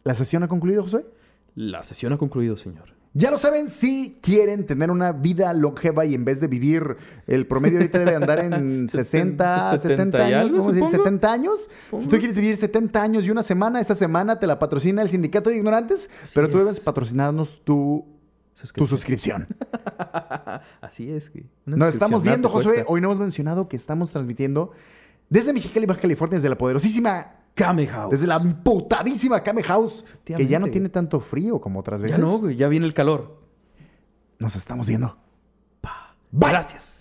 ¿La 0.04 0.14
sesión 0.14 0.42
ha 0.42 0.48
concluido, 0.48 0.82
José? 0.82 1.06
La 1.54 1.82
sesión 1.82 2.12
ha 2.12 2.18
concluido, 2.18 2.56
señor. 2.56 2.94
Ya 3.18 3.30
lo 3.30 3.38
saben, 3.38 3.70
si 3.70 4.18
quieren 4.20 4.66
tener 4.66 4.90
una 4.90 5.12
vida 5.12 5.50
longeva 5.54 6.04
y 6.04 6.12
en 6.12 6.26
vez 6.26 6.38
de 6.38 6.48
vivir, 6.48 6.98
el 7.26 7.46
promedio 7.46 7.78
ahorita 7.78 7.98
debe 8.00 8.14
andar 8.14 8.40
en 8.40 8.90
60, 8.90 9.78
70 9.78 9.78
70 9.78 10.18
y 10.18 10.20
años, 10.34 10.40
algo, 10.42 10.58
vamos 10.58 10.66
a 10.68 10.72
decir 10.72 10.84
supongo. 10.84 11.04
70 11.04 11.32
años. 11.32 11.70
Si 11.98 12.06
tú 12.08 12.18
quieres 12.18 12.36
vivir 12.36 12.56
70 12.58 13.02
años 13.02 13.24
y 13.24 13.30
una 13.30 13.42
semana, 13.42 13.80
esa 13.80 13.94
semana 13.94 14.38
te 14.38 14.46
la 14.46 14.58
patrocina 14.58 15.00
el 15.00 15.08
Sindicato 15.08 15.48
de 15.48 15.56
Ignorantes, 15.56 16.10
pero 16.34 16.50
tú 16.50 16.58
es. 16.58 16.64
debes 16.66 16.80
patrocinarnos 16.80 17.64
tu, 17.64 18.04
tu 18.74 18.86
Suscripción. 18.86 19.46
suscripción. 19.46 19.46
Así 20.82 21.10
es. 21.10 21.30
Una 21.64 21.76
Nos 21.76 21.86
suscripción, 21.86 21.88
estamos 21.88 22.22
viendo, 22.22 22.50
Josué. 22.50 22.84
Hoy 22.86 23.00
no 23.00 23.06
hemos 23.06 23.18
mencionado 23.18 23.66
que 23.66 23.76
estamos 23.76 24.10
transmitiendo 24.10 24.72
desde 25.30 25.54
Mexicali, 25.54 25.86
Baja 25.86 26.00
California, 26.02 26.36
desde 26.36 26.50
la 26.50 26.58
poderosísima, 26.58 27.32
Kame 27.56 27.86
House. 27.88 28.10
desde 28.12 28.26
la 28.28 28.38
putadísima 28.38 29.40
Kame 29.40 29.62
House, 29.64 30.04
que 30.24 30.46
ya 30.46 30.58
no 30.60 30.68
tiene 30.68 30.88
tanto 30.90 31.18
frío 31.20 31.60
como 31.60 31.80
otras 31.80 32.00
Ya 32.00 32.06
veces. 32.06 32.20
no, 32.20 32.38
güey. 32.38 32.54
Ya 32.54 32.68
viene 32.68 32.86
el 32.86 32.94
calor. 32.94 33.40
Nos 34.38 34.54
estamos 34.54 34.86
viendo. 34.86 35.16
Pa. 35.80 36.14
Bye. 36.30 36.50
Gracias. 36.50 36.98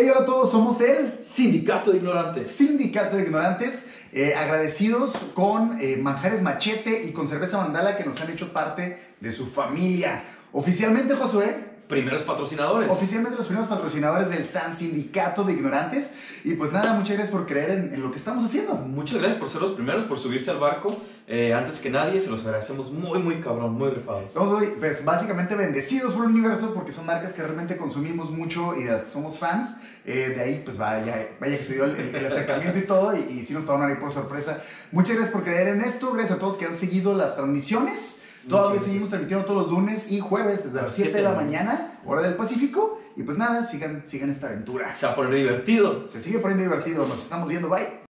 Hey, 0.00 0.08
hola 0.10 0.20
a 0.20 0.26
todos, 0.26 0.52
somos 0.52 0.80
el 0.80 1.18
Sindicato 1.24 1.90
de 1.90 1.96
Ignorantes. 1.96 2.46
Sindicato 2.46 3.16
de 3.16 3.24
Ignorantes, 3.24 3.88
eh, 4.12 4.32
agradecidos 4.32 5.16
con 5.34 5.76
eh, 5.80 5.96
Manjares 5.96 6.40
Machete 6.40 7.02
y 7.02 7.12
con 7.12 7.26
Cerveza 7.26 7.58
Mandala 7.58 7.96
que 7.96 8.04
nos 8.04 8.20
han 8.20 8.30
hecho 8.30 8.52
parte 8.52 8.96
de 9.18 9.32
su 9.32 9.48
familia. 9.48 10.22
Oficialmente, 10.52 11.16
Josué, 11.16 11.67
primeros 11.88 12.22
patrocinadores. 12.22 12.90
Oficialmente 12.90 13.36
los 13.36 13.46
primeros 13.46 13.68
patrocinadores 13.68 14.28
del 14.28 14.44
San 14.44 14.72
Sindicato 14.74 15.42
de 15.44 15.54
Ignorantes. 15.54 16.12
Y 16.44 16.54
pues 16.54 16.70
nada, 16.72 16.92
muchas 16.92 17.16
gracias 17.16 17.30
por 17.30 17.46
creer 17.46 17.70
en, 17.70 17.94
en 17.94 18.02
lo 18.02 18.12
que 18.12 18.18
estamos 18.18 18.44
haciendo. 18.44 18.74
Muchas 18.74 19.18
gracias 19.18 19.40
por 19.40 19.48
ser 19.48 19.62
los 19.62 19.72
primeros, 19.72 20.04
por 20.04 20.18
subirse 20.18 20.50
al 20.50 20.58
barco. 20.58 20.94
Eh, 21.30 21.52
antes 21.52 21.78
que 21.78 21.90
nadie, 21.90 22.20
se 22.22 22.30
los 22.30 22.42
agradecemos 22.44 22.90
muy, 22.90 23.18
muy 23.18 23.40
cabrón, 23.40 23.74
muy 23.74 23.90
rifados. 23.90 24.32
Somos 24.32 24.62
pues, 24.78 25.04
básicamente 25.04 25.54
bendecidos 25.56 26.14
por 26.14 26.24
el 26.24 26.30
universo 26.30 26.72
porque 26.72 26.90
son 26.92 27.04
marcas 27.04 27.34
que 27.34 27.42
realmente 27.42 27.76
consumimos 27.76 28.30
mucho 28.30 28.74
y 28.74 28.84
de 28.84 28.92
las 28.92 29.02
que 29.02 29.08
somos 29.08 29.38
fans. 29.38 29.76
Eh, 30.06 30.32
de 30.34 30.40
ahí, 30.42 30.62
pues 30.64 30.78
vaya, 30.78 31.28
vaya 31.38 31.58
que 31.58 31.64
se 31.64 31.74
dio 31.74 31.84
el, 31.84 31.96
el- 31.96 32.14
el 32.14 32.26
acercamiento 32.26 32.78
y 32.78 32.82
todo. 32.82 33.14
Y, 33.16 33.20
y 33.20 33.44
sí 33.44 33.52
nos 33.52 33.66
tomaron 33.66 33.90
ahí 33.94 34.00
por 34.00 34.10
sorpresa. 34.12 34.62
Muchas 34.92 35.16
gracias 35.16 35.32
por 35.34 35.44
creer 35.44 35.68
en 35.68 35.82
esto. 35.82 36.12
Gracias 36.12 36.36
a 36.36 36.40
todos 36.40 36.56
que 36.56 36.64
han 36.64 36.74
seguido 36.74 37.14
las 37.14 37.34
transmisiones. 37.36 38.17
Todavía 38.48 38.80
seguimos 38.80 39.10
transmitiendo 39.10 39.44
todos 39.44 39.62
los 39.64 39.72
lunes 39.72 40.10
y 40.10 40.20
jueves 40.20 40.64
desde 40.64 40.82
las 40.82 40.92
7 40.92 41.12
de 41.12 41.22
la 41.22 41.32
mañana, 41.32 42.00
hora 42.04 42.22
del 42.22 42.34
Pacífico. 42.34 43.00
Y 43.16 43.22
pues 43.22 43.36
nada, 43.36 43.64
sigan, 43.64 44.02
sigan 44.06 44.30
esta 44.30 44.46
aventura. 44.46 44.94
Se 44.94 45.06
va 45.06 45.12
a 45.12 45.16
poner 45.16 45.34
divertido. 45.34 46.06
Se 46.08 46.22
sigue 46.22 46.38
poniendo 46.38 46.64
divertido. 46.64 47.06
Nos 47.06 47.20
estamos 47.20 47.48
viendo. 47.48 47.68
Bye. 47.68 48.06